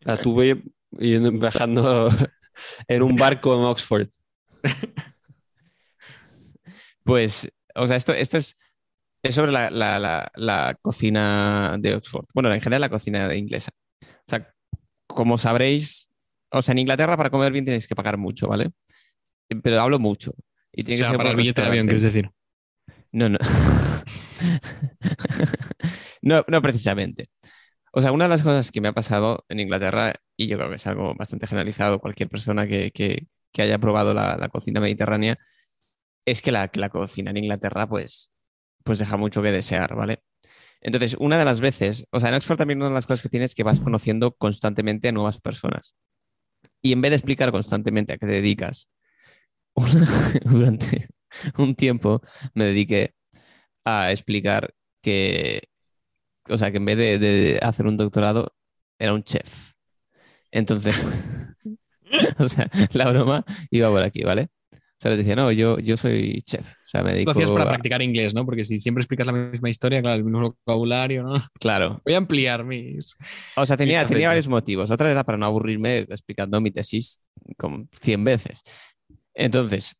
La 0.00 0.16
tuve 0.20 0.62
viajando 0.90 2.08
en 2.88 3.02
un 3.02 3.16
barco 3.16 3.54
en 3.54 3.60
Oxford. 3.64 4.08
Pues, 7.04 7.50
o 7.74 7.86
sea, 7.86 7.96
esto, 7.96 8.12
esto 8.12 8.36
es, 8.38 8.56
es 9.22 9.34
sobre 9.34 9.52
la, 9.52 9.70
la- 9.70 9.98
la- 9.98 10.30
la 10.36 10.76
cocina 10.82 11.76
de 11.78 11.94
Oxford. 11.96 12.26
Bueno, 12.34 12.52
en 12.52 12.60
general 12.60 12.80
la 12.82 12.88
cocina 12.90 13.34
inglesa. 13.34 13.70
O 14.02 14.06
sea, 14.30 14.52
como 15.06 15.38
sabréis, 15.38 16.08
o 16.50 16.62
sea, 16.62 16.72
en 16.72 16.78
Inglaterra 16.80 17.16
para 17.16 17.30
comer 17.30 17.52
bien 17.52 17.64
tenéis 17.64 17.88
que 17.88 17.94
pagar 17.96 18.18
mucho, 18.18 18.48
¿vale? 18.48 18.70
Pero 19.62 19.80
hablo 19.80 19.98
mucho. 19.98 20.32
Y 20.72 20.82
O 20.82 20.84
tiene 20.86 21.02
que 21.02 21.08
ser 21.08 21.16
para 21.18 21.30
el 21.30 21.36
billete 21.36 21.60
de 21.62 21.68
avión, 21.68 21.86
quieres 21.86 22.02
decir. 22.02 22.30
No, 23.12 23.28
no. 23.28 23.38
no, 26.22 26.44
no 26.48 26.62
precisamente. 26.62 27.28
O 27.92 28.00
sea, 28.02 28.12
una 28.12 28.24
de 28.24 28.30
las 28.30 28.42
cosas 28.42 28.70
que 28.70 28.80
me 28.80 28.88
ha 28.88 28.92
pasado 28.94 29.44
en 29.48 29.60
Inglaterra, 29.60 30.14
y 30.36 30.46
yo 30.46 30.56
creo 30.58 30.70
que 30.70 30.76
es 30.76 30.86
algo 30.86 31.14
bastante 31.14 31.46
generalizado, 31.46 31.98
cualquier 32.00 32.28
persona 32.28 32.66
que, 32.66 32.90
que- 32.90 33.26
que 33.52 33.62
haya 33.62 33.78
probado 33.78 34.14
la, 34.14 34.36
la 34.38 34.48
cocina 34.48 34.80
mediterránea, 34.80 35.36
es 36.26 36.42
que 36.42 36.52
la, 36.52 36.70
la 36.74 36.88
cocina 36.90 37.30
en 37.30 37.38
Inglaterra, 37.38 37.88
pues, 37.88 38.32
pues 38.84 38.98
deja 38.98 39.16
mucho 39.16 39.42
que 39.42 39.52
desear, 39.52 39.94
¿vale? 39.94 40.22
Entonces, 40.80 41.16
una 41.20 41.38
de 41.38 41.44
las 41.44 41.60
veces, 41.60 42.06
o 42.10 42.20
sea, 42.20 42.30
en 42.30 42.34
Oxford 42.36 42.58
también 42.58 42.78
una 42.78 42.88
de 42.88 42.94
las 42.94 43.06
cosas 43.06 43.22
que 43.22 43.28
tienes 43.28 43.52
es 43.52 43.54
que 43.54 43.62
vas 43.62 43.80
conociendo 43.80 44.32
constantemente 44.32 45.08
a 45.08 45.12
nuevas 45.12 45.40
personas. 45.40 45.94
Y 46.82 46.92
en 46.92 47.00
vez 47.00 47.10
de 47.12 47.16
explicar 47.16 47.52
constantemente 47.52 48.12
a 48.12 48.18
qué 48.18 48.26
te 48.26 48.32
dedicas, 48.32 48.90
durante 50.44 51.08
un 51.58 51.74
tiempo 51.74 52.20
me 52.54 52.64
dediqué 52.64 53.14
a 53.84 54.10
explicar 54.12 54.74
que, 55.02 55.62
o 56.48 56.56
sea, 56.56 56.70
que 56.70 56.78
en 56.78 56.84
vez 56.84 56.96
de, 56.96 57.18
de 57.18 57.60
hacer 57.62 57.86
un 57.86 57.96
doctorado, 57.96 58.54
era 58.98 59.14
un 59.14 59.24
chef. 59.24 59.72
Entonces, 60.50 61.04
o 62.38 62.48
sea, 62.48 62.70
la 62.92 63.10
broma 63.10 63.44
iba 63.70 63.90
por 63.90 64.02
aquí, 64.02 64.22
¿vale? 64.24 64.48
Sea, 65.02 65.10
les 65.10 65.18
decía, 65.18 65.34
no, 65.34 65.50
yo, 65.50 65.80
yo 65.80 65.96
soy 65.96 66.42
chef. 66.42 66.64
O 66.64 66.74
sea, 66.86 67.02
me 67.02 67.08
Lo 67.10 67.14
dedico 67.14 67.30
hacías 67.32 67.50
para 67.50 67.64
a- 67.64 67.68
practicar 67.70 68.02
inglés, 68.02 68.34
¿no? 68.34 68.44
Porque 68.46 68.62
si 68.62 68.78
siempre 68.78 69.02
explicas 69.02 69.26
la 69.26 69.32
misma 69.32 69.68
historia, 69.68 70.00
claro, 70.00 70.16
el 70.18 70.24
mismo 70.24 70.56
vocabulario, 70.64 71.24
¿no? 71.24 71.34
Claro. 71.58 72.00
Voy 72.04 72.14
a 72.14 72.18
ampliar 72.18 72.64
mis. 72.64 73.16
O 73.56 73.66
sea, 73.66 73.76
tenía, 73.76 74.06
tenía 74.06 74.28
varios 74.28 74.46
motivos. 74.46 74.92
Otra 74.92 75.10
era 75.10 75.24
para 75.24 75.38
no 75.38 75.46
aburrirme 75.46 75.98
explicando 75.98 76.60
mi 76.60 76.70
tesis 76.70 77.18
como 77.58 77.88
100 78.00 78.22
veces. 78.22 78.62
Entonces, 79.34 79.94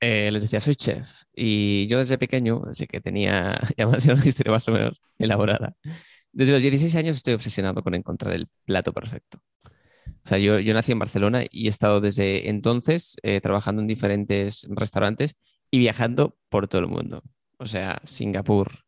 eh, 0.00 0.30
les 0.32 0.42
decía, 0.42 0.60
soy 0.60 0.74
chef. 0.74 1.22
Y 1.34 1.86
yo 1.88 1.98
desde 1.98 2.18
pequeño, 2.18 2.62
desde 2.66 2.86
que 2.86 3.00
tenía, 3.00 3.58
y 3.76 3.82
además 3.82 4.04
era 4.04 4.14
una 4.14 4.26
historia 4.26 4.52
más 4.52 4.68
o 4.68 4.72
menos 4.72 5.00
elaborada, 5.18 5.74
desde 6.32 6.52
los 6.52 6.62
16 6.62 6.94
años 6.96 7.16
estoy 7.16 7.34
obsesionado 7.34 7.82
con 7.82 7.94
encontrar 7.94 8.34
el 8.34 8.48
plato 8.64 8.92
perfecto. 8.92 9.40
O 10.26 10.28
sea, 10.28 10.38
yo, 10.38 10.58
yo 10.58 10.74
nací 10.74 10.90
en 10.90 10.98
Barcelona 10.98 11.44
y 11.52 11.68
he 11.68 11.70
estado 11.70 12.00
desde 12.00 12.50
entonces 12.50 13.16
eh, 13.22 13.40
trabajando 13.40 13.80
en 13.80 13.86
diferentes 13.86 14.66
restaurantes 14.68 15.36
y 15.70 15.78
viajando 15.78 16.36
por 16.48 16.66
todo 16.66 16.80
el 16.80 16.88
mundo. 16.88 17.22
O 17.58 17.66
sea, 17.66 18.00
Singapur, 18.02 18.84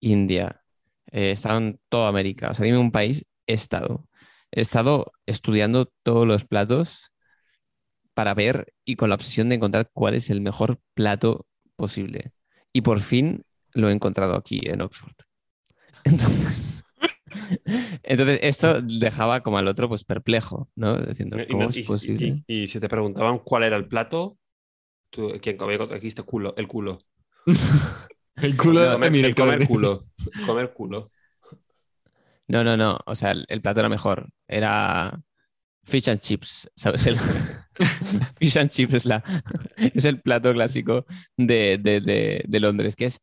India, 0.00 0.64
eh, 1.12 1.36
en 1.44 1.78
toda 1.88 2.08
América. 2.08 2.50
O 2.50 2.54
sea, 2.54 2.64
dime 2.64 2.78
un 2.78 2.90
país, 2.90 3.24
he 3.46 3.52
estado. 3.52 4.08
He 4.50 4.60
estado 4.60 5.12
estudiando 5.24 5.92
todos 6.02 6.26
los 6.26 6.44
platos 6.44 7.12
para 8.12 8.34
ver 8.34 8.74
y 8.84 8.96
con 8.96 9.10
la 9.10 9.14
obsesión 9.14 9.48
de 9.48 9.54
encontrar 9.54 9.88
cuál 9.92 10.14
es 10.14 10.30
el 10.30 10.40
mejor 10.40 10.80
plato 10.94 11.46
posible. 11.76 12.32
Y 12.72 12.80
por 12.80 12.98
fin 12.98 13.44
lo 13.72 13.88
he 13.88 13.92
encontrado 13.92 14.34
aquí 14.34 14.62
en 14.64 14.80
Oxford. 14.80 15.14
Entonces, 16.04 16.65
entonces 18.02 18.38
esto 18.42 18.80
dejaba 18.82 19.42
como 19.42 19.58
al 19.58 19.68
otro 19.68 19.88
pues 19.88 20.04
perplejo, 20.04 20.68
¿no? 20.76 20.98
Diciendo, 20.98 21.40
Y, 21.40 21.46
¿cómo 21.48 21.64
no- 21.64 21.68
es 21.70 21.76
y- 21.78 21.82
posible? 21.82 22.44
y- 22.46 22.62
y 22.64 22.68
si 22.68 22.80
te 22.80 22.88
preguntaban 22.88 23.38
cuál 23.40 23.64
era 23.64 23.76
el 23.76 23.86
plato, 23.88 24.38
tú, 25.10 25.32
¿quién 25.40 25.56
comía? 25.56 25.78
Aquí 25.94 26.06
está 26.08 26.22
culo, 26.22 26.54
el 26.56 26.66
culo. 26.68 26.98
El 28.36 28.54
culo 28.54 28.80
de 28.80 28.92
comer, 28.92 29.24
el 29.24 29.34
comer 29.34 29.66
culo. 29.66 30.00
Comer 30.46 30.72
culo. 30.74 31.10
No, 32.48 32.62
no, 32.62 32.76
no. 32.76 32.98
O 33.06 33.14
sea, 33.14 33.30
el, 33.30 33.46
el 33.48 33.62
plato 33.62 33.80
era 33.80 33.88
mejor. 33.88 34.28
Era 34.46 35.20
fish 35.84 36.10
and 36.10 36.20
chips, 36.20 36.70
¿sabes? 36.76 37.06
El- 37.06 37.16
fish 38.38 38.58
and 38.58 38.68
chips 38.70 38.92
es, 38.92 39.06
la, 39.06 39.24
es 39.78 40.04
el 40.04 40.20
plato 40.20 40.52
clásico 40.52 41.06
de, 41.36 41.78
de- 41.78 42.00
de- 42.02 42.44
de 42.46 42.60
Londres, 42.60 42.94
que 42.94 43.06
es 43.06 43.20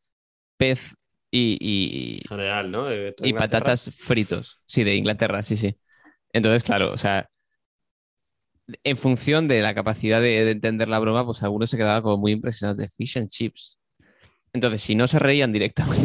pez 0.57 0.95
y, 1.34 1.58
y- 1.62 2.22
En 2.24 2.28
general, 2.30 2.72
¿no? 2.72 2.86
De 2.86 3.14
y 3.22 3.34
patatas 3.34 3.90
fritos. 3.96 4.60
Sí, 4.66 4.84
de 4.84 4.96
Inglaterra, 4.96 5.44
sí, 5.44 5.56
sí. 5.58 5.78
Entonces, 6.34 6.64
claro, 6.64 6.94
o 6.94 6.98
sea, 6.98 7.30
en 8.84 8.98
función 8.98 9.48
de 9.48 9.62
la 9.62 9.76
capacidad 9.76 10.22
de, 10.22 10.46
de 10.46 10.52
entender 10.52 10.88
la 10.88 11.00
broma, 11.00 11.26
pues 11.26 11.44
algunos 11.44 11.70
se 11.70 11.78
quedaban 11.78 12.02
como 12.02 12.18
muy 12.18 12.32
impresionados 12.32 12.78
de 12.78 12.88
fish 12.88 13.18
and 13.18 13.30
chips. 13.30 13.78
Entonces, 14.54 14.82
si 14.84 14.96
no 14.96 15.08
se 15.08 15.20
reían 15.20 15.54
directamente, 15.54 16.02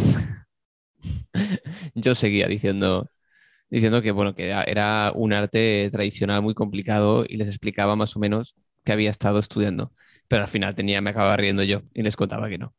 yo 1.94 2.14
seguía 2.14 2.46
diciendo, 2.48 3.10
diciendo 3.70 4.02
que, 4.02 4.12
bueno, 4.12 4.34
que 4.36 4.46
era, 4.46 4.64
era 4.64 5.12
un 5.14 5.34
arte 5.34 5.90
tradicional 5.92 6.42
muy 6.42 6.54
complicado 6.54 7.26
y 7.28 7.36
les 7.36 7.48
explicaba 7.48 7.96
más 7.96 8.16
o 8.16 8.20
menos 8.20 8.56
que 8.84 8.92
había 8.92 9.10
estado 9.10 9.38
estudiando. 9.38 9.92
Pero 10.28 10.42
al 10.44 10.48
final 10.48 10.74
tenía, 10.74 11.00
me 11.00 11.10
acababa 11.10 11.36
riendo 11.38 11.62
yo 11.64 11.82
y 11.94 12.02
les 12.02 12.16
contaba 12.16 12.48
que 12.50 12.58
no. 12.58 12.74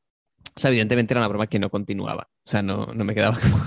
O 0.56 0.60
sea, 0.60 0.70
evidentemente 0.70 1.14
era 1.14 1.22
una 1.22 1.28
broma 1.28 1.47
que 1.47 1.60
no 1.60 1.70
continuaba. 1.70 2.28
O 2.45 2.50
sea, 2.50 2.62
no, 2.62 2.88
no 2.88 3.04
me 3.04 3.14
quedaba 3.16 3.38
como, 3.39 3.58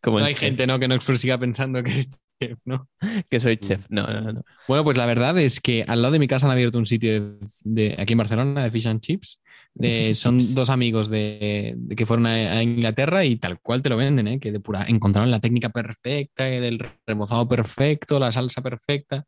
como 0.00 0.18
No 0.20 0.26
el 0.26 0.26
hay 0.26 0.34
chef, 0.34 0.40
gente, 0.40 0.66
¿no? 0.66 0.78
Que 0.78 0.88
no 0.88 1.00
siga 1.00 1.38
pensando 1.38 1.82
que 1.82 2.00
es 2.00 2.08
chef, 2.40 2.58
¿no? 2.64 2.88
que 3.28 3.40
soy 3.40 3.56
chef. 3.56 3.86
No, 3.88 4.06
no, 4.06 4.20
no, 4.20 4.32
no. 4.32 4.42
Bueno, 4.68 4.84
pues 4.84 4.96
la 4.96 5.06
verdad 5.06 5.38
es 5.38 5.60
que 5.60 5.84
al 5.86 6.02
lado 6.02 6.12
de 6.12 6.18
mi 6.18 6.28
casa 6.28 6.46
han 6.46 6.52
abierto 6.52 6.78
un 6.78 6.86
sitio 6.86 7.12
de, 7.12 7.36
de- 7.64 7.96
aquí 7.98 8.12
en 8.12 8.18
Barcelona 8.18 8.64
de 8.64 8.70
fish 8.70 8.86
and 8.86 9.00
chips. 9.00 9.40
And 9.78 10.14
son 10.14 10.38
chips. 10.38 10.54
dos 10.54 10.70
amigos 10.70 11.08
de, 11.10 11.74
de 11.76 11.96
que 11.96 12.06
fueron 12.06 12.26
a, 12.26 12.32
a 12.58 12.62
Inglaterra 12.62 13.24
y 13.26 13.36
tal 13.36 13.60
cual 13.60 13.82
te 13.82 13.90
lo 13.90 13.96
venden, 13.98 14.26
¿eh? 14.28 14.40
que 14.40 14.50
de 14.52 14.60
pura, 14.60 14.84
encontraron 14.88 15.30
la 15.30 15.40
técnica 15.40 15.68
perfecta, 15.68 16.48
eh, 16.48 16.60
del 16.60 16.78
remozado 17.06 17.46
perfecto, 17.46 18.18
la 18.18 18.32
salsa 18.32 18.62
perfecta. 18.62 19.24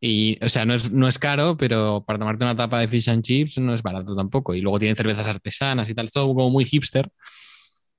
Y, 0.00 0.38
o 0.44 0.48
sea, 0.48 0.64
no 0.66 0.74
es, 0.74 0.92
no 0.92 1.08
es 1.08 1.18
caro, 1.18 1.56
pero 1.56 2.04
para 2.06 2.18
tomarte 2.18 2.44
una 2.44 2.56
tapa 2.56 2.80
de 2.80 2.88
fish 2.88 3.08
and 3.08 3.22
chips 3.22 3.58
no 3.58 3.72
es 3.74 3.82
barato 3.82 4.14
tampoco. 4.14 4.54
Y 4.54 4.60
luego 4.60 4.78
tienen 4.78 4.96
cervezas 4.96 5.26
artesanas 5.26 5.88
y 5.88 5.94
tal, 5.94 6.10
todo 6.10 6.26
como 6.28 6.50
muy 6.50 6.64
hipster. 6.64 7.08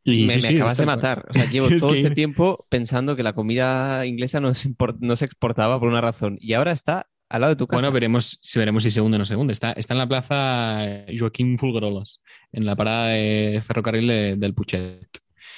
Y 0.03 0.25
me, 0.25 0.35
sí, 0.35 0.41
me 0.43 0.47
sí, 0.49 0.55
acabas 0.55 0.73
está 0.73 0.83
de 0.83 0.85
matar. 0.87 1.25
O 1.29 1.33
sea, 1.33 1.45
llevo 1.51 1.69
todo 1.77 1.89
que 1.89 1.97
este 2.01 2.11
tiempo 2.11 2.65
pensando 2.69 3.15
que 3.15 3.23
la 3.23 3.33
comida 3.33 4.05
inglesa 4.05 4.39
no 4.39 4.53
se, 4.53 4.69
import- 4.69 4.97
no 5.01 5.15
se 5.15 5.25
exportaba 5.25 5.79
por 5.79 5.89
una 5.89 5.99
razón 6.01 6.37
y 6.39 6.53
ahora 6.53 6.71
está 6.71 7.07
al 7.29 7.41
lado 7.41 7.53
de 7.53 7.57
tu 7.57 7.67
casa. 7.67 7.81
Bueno, 7.81 7.91
veremos 7.91 8.37
si 8.41 8.57
veremos 8.57 8.83
si 8.83 8.91
segundo 8.91 9.15
o 9.17 9.19
no 9.19 9.25
segundo. 9.25 9.51
Está, 9.51 9.73
está 9.73 9.93
en 9.93 9.97
la 9.97 10.07
plaza 10.07 11.03
Joaquín 11.17 11.57
Fulgarolas, 11.57 12.21
en 12.53 12.65
la 12.65 12.75
parada 12.77 13.07
de 13.09 13.61
ferrocarril 13.65 14.07
de- 14.07 14.35
del 14.37 14.53
Puchet. 14.53 15.09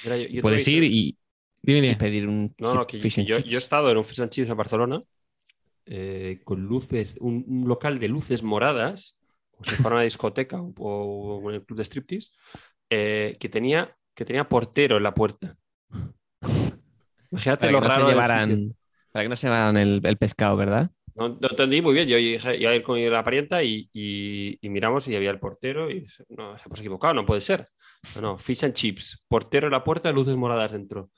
Mira, 0.02 0.16
yo- 0.16 0.26
yo 0.28 0.42
Puedes 0.42 0.66
ir 0.66 0.82
y. 0.84 1.16
Dime, 1.62 1.86
y 1.90 1.94
pedir 1.94 2.26
un 2.26 2.54
No, 2.58 2.74
no, 2.74 2.86
que 2.86 2.98
fish 2.98 3.16
yo, 3.16 3.20
and 3.20 3.28
yo- 3.28 3.36
chips. 3.36 3.48
yo 3.50 3.58
he 3.58 3.60
estado 3.60 3.90
en 3.90 3.98
un 3.98 4.04
Fish 4.04 4.20
and 4.22 4.30
Chips 4.30 4.48
en 4.50 4.56
Barcelona 4.56 5.02
eh, 5.90 6.40
con 6.44 6.62
luces, 6.62 7.16
un, 7.20 7.44
un 7.48 7.68
local 7.68 8.00
de 8.00 8.08
luces 8.08 8.42
moradas, 8.44 9.18
como 9.52 9.66
si 9.66 9.76
fuera 9.76 9.96
una 9.98 10.04
discoteca 10.04 10.62
o, 10.62 10.72
o 10.78 11.38
un 11.38 11.60
club 11.62 11.78
de 11.78 11.84
striptease, 11.84 12.30
eh, 12.90 13.36
que, 13.40 13.48
tenía, 13.50 13.96
que 14.14 14.24
tenía 14.26 14.48
portero 14.48 14.98
en 14.98 15.04
la 15.04 15.14
puerta. 15.14 15.56
Imagínate 17.32 17.66
para, 17.66 17.72
lo 17.72 17.80
que 17.80 17.82
no 17.82 17.90
se 17.90 18.02
raro 18.02 18.08
del 18.12 18.24
sitio. 18.26 18.56
llevaran, 18.56 18.76
para 19.12 19.24
que 19.24 19.28
no 19.28 19.36
se 19.36 19.46
llevaran 19.46 19.76
el, 19.76 20.00
el 20.04 20.16
pescado, 20.16 20.56
¿verdad? 20.56 20.90
No, 21.14 21.28
no 21.28 21.48
entendí 21.50 21.82
muy 21.82 21.94
bien. 21.94 22.08
Yo 22.08 22.18
iba 22.18 22.70
a 22.70 22.74
ir 22.74 22.82
con 22.82 23.02
la 23.10 23.24
parienta 23.24 23.62
y, 23.62 23.88
y- 23.92 24.58
y 24.60 24.68
miramos 24.68 25.06
y 25.08 25.16
había 25.16 25.30
el 25.30 25.40
portero 25.40 25.90
y 25.90 26.06
no, 26.30 26.56
se 26.58 26.64
hemos 26.66 26.78
equivocado, 26.80 27.14
no 27.14 27.26
puede 27.26 27.40
ser. 27.40 27.68
No, 28.14 28.20
no, 28.22 28.38
fish 28.38 28.64
and 28.64 28.74
chips, 28.74 29.22
portero 29.28 29.66
en 29.66 29.72
la 29.72 29.84
puerta, 29.84 30.12
luces 30.12 30.36
moradas 30.36 30.72
dentro. 30.72 31.10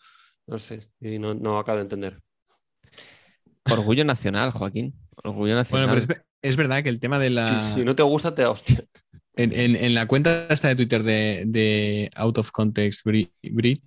No 0.46 0.58
sé, 0.58 0.90
y 1.00 1.18
no, 1.18 1.34
no 1.34 1.58
acabo 1.58 1.76
de 1.78 1.82
entender. 1.84 2.20
Orgullo 3.64 4.04
nacional, 4.04 4.50
Joaquín. 4.50 4.94
Orgullo 5.24 5.54
nacional. 5.54 5.88
Bueno, 5.88 6.04
pero 6.06 6.20
es, 6.20 6.26
es 6.42 6.56
verdad 6.56 6.82
que 6.82 6.88
el 6.88 7.00
tema 7.00 7.18
de 7.18 7.30
la. 7.30 7.60
Si, 7.60 7.74
si 7.80 7.84
no 7.84 7.94
te 7.94 8.02
gusta, 8.02 8.34
te 8.34 8.42
da 8.42 8.50
hostia. 8.50 8.84
En, 9.36 9.52
en- 9.52 9.76
en 9.76 9.94
la 9.94 10.06
cuenta 10.06 10.46
esta 10.50 10.68
de 10.68 10.76
Twitter 10.76 11.02
de, 11.02 11.44
de 11.46 12.10
Out 12.16 12.38
of 12.38 12.50
Context 12.50 13.04
Brit, 13.04 13.30
Brit, 13.50 13.82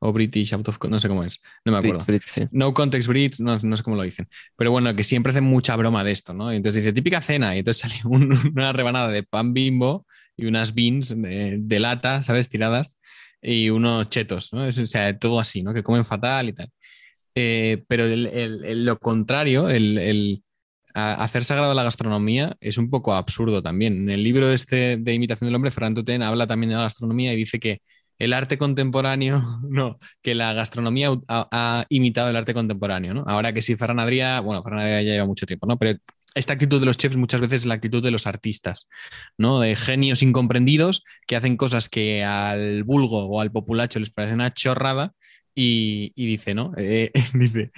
o 0.00 0.12
British 0.12 0.52
Out 0.54 0.68
of 0.68 0.78
no 0.88 0.98
sé 0.98 1.08
cómo 1.08 1.22
es, 1.22 1.38
no 1.64 1.72
me 1.72 1.78
acuerdo. 1.78 2.04
Brit, 2.04 2.20
Brit, 2.20 2.22
sí. 2.26 2.48
No 2.50 2.74
Context 2.74 3.08
Brit, 3.08 3.36
no, 3.38 3.58
no 3.60 3.76
sé 3.76 3.82
cómo 3.84 3.96
lo 3.96 4.02
dicen. 4.02 4.28
Pero 4.56 4.72
bueno, 4.72 4.94
que 4.96 5.04
siempre 5.04 5.30
hacen 5.30 5.44
mucha 5.44 5.76
broma 5.76 6.02
de 6.02 6.10
esto, 6.10 6.34
¿no? 6.34 6.52
Y 6.52 6.56
entonces 6.56 6.82
dice 6.82 6.92
típica 6.92 7.20
cena, 7.20 7.54
y 7.54 7.60
entonces 7.60 7.80
sale 7.88 7.94
un- 8.04 8.36
una 8.56 8.72
rebanada 8.72 9.08
de 9.08 9.22
pan 9.22 9.52
bimbo 9.54 10.06
y 10.36 10.46
unas 10.46 10.74
beans 10.74 11.10
de, 11.10 11.58
de 11.60 11.80
lata, 11.80 12.22
¿sabes? 12.24 12.48
Tiradas, 12.48 12.98
y 13.40 13.70
unos 13.70 14.08
chetos, 14.08 14.52
¿no? 14.52 14.66
Es- 14.66 14.78
o 14.78 14.86
sea, 14.86 15.16
todo 15.16 15.38
así, 15.38 15.62
¿no? 15.62 15.72
Que 15.72 15.82
comen 15.84 16.04
fatal 16.04 16.48
y 16.48 16.52
tal. 16.54 16.68
Eh, 17.34 17.84
pero 17.88 18.04
lo 18.06 18.98
contrario, 18.98 19.68
hacer 20.94 21.44
sagrado 21.44 21.74
la 21.74 21.82
gastronomía 21.82 22.56
es 22.60 22.78
un 22.78 22.90
poco 22.90 23.14
absurdo 23.14 23.62
también. 23.62 24.02
En 24.02 24.10
el 24.10 24.22
libro 24.22 24.50
este 24.50 24.96
de 24.98 25.14
Imitación 25.14 25.48
del 25.48 25.54
Hombre, 25.54 25.70
Fernando 25.70 26.04
Ten 26.04 26.22
habla 26.22 26.46
también 26.46 26.70
de 26.70 26.76
la 26.76 26.82
gastronomía 26.82 27.32
y 27.32 27.36
dice 27.36 27.58
que 27.58 27.80
el 28.18 28.32
arte 28.32 28.56
contemporáneo, 28.58 29.60
no, 29.68 29.98
que 30.22 30.34
la 30.34 30.52
gastronomía 30.52 31.10
ha, 31.28 31.86
imitado 31.88 32.30
el 32.30 32.36
arte 32.36 32.54
contemporáneo. 32.54 33.24
Ahora 33.26 33.52
que 33.52 33.62
sí, 33.62 33.76
Ferran 33.76 33.98
Adrià, 33.98 34.40
bueno, 34.42 34.62
Ferran 34.62 34.80
Adrià 34.80 35.02
ya 35.02 35.12
lleva 35.12 35.26
mucho 35.26 35.46
tiempo, 35.46 35.66
¿no? 35.66 35.78
Pero 35.78 35.98
esta 36.34 36.54
actitud 36.54 36.80
de 36.80 36.86
los 36.86 36.96
chefs 36.96 37.16
muchas 37.16 37.40
veces 37.40 37.60
es 37.60 37.66
la 37.66 37.74
actitud 37.74 38.02
de 38.02 38.10
los 38.10 38.26
artistas, 38.26 38.88
¿no? 39.36 39.60
De 39.60 39.76
genios 39.76 40.22
incomprendidos 40.22 41.04
que 41.26 41.36
hacen 41.36 41.56
cosas 41.56 41.88
que 41.88 42.24
al 42.24 42.84
vulgo 42.84 43.26
o 43.26 43.40
al 43.40 43.50
populacho 43.50 43.98
les 43.98 44.10
parece 44.10 44.34
una 44.34 44.52
chorrada 44.54 45.12
y, 45.54 46.12
dice, 46.16 46.54
¿no? 46.54 46.72
Eh, 46.76 47.10
dice, 47.34 47.72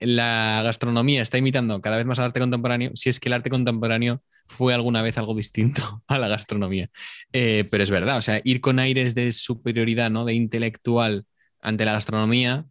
la 0.00 0.60
gastronomía 0.64 1.22
está 1.22 1.38
imitando 1.38 1.80
cada 1.80 1.96
vez 1.96 2.06
más 2.06 2.18
al 2.18 2.26
arte 2.26 2.40
contemporáneo, 2.40 2.90
si 2.94 3.08
es 3.08 3.20
que 3.20 3.28
el 3.28 3.34
arte 3.34 3.50
contemporáneo 3.50 4.22
fue 4.46 4.74
alguna 4.74 5.02
vez 5.02 5.16
algo 5.18 5.34
distinto 5.34 6.02
a 6.08 6.18
la 6.18 6.28
gastronomía. 6.28 6.90
Eh, 7.32 7.64
pero 7.70 7.82
es 7.82 7.90
verdad, 7.90 8.18
o 8.18 8.22
sea, 8.22 8.40
ir 8.44 8.60
con 8.60 8.78
aires 8.78 9.14
de 9.14 9.32
superioridad, 9.32 10.10
¿no? 10.10 10.24
De 10.24 10.34
intelectual 10.34 11.24
ante 11.60 11.84
la 11.84 11.92
gastronomía, 11.92 12.66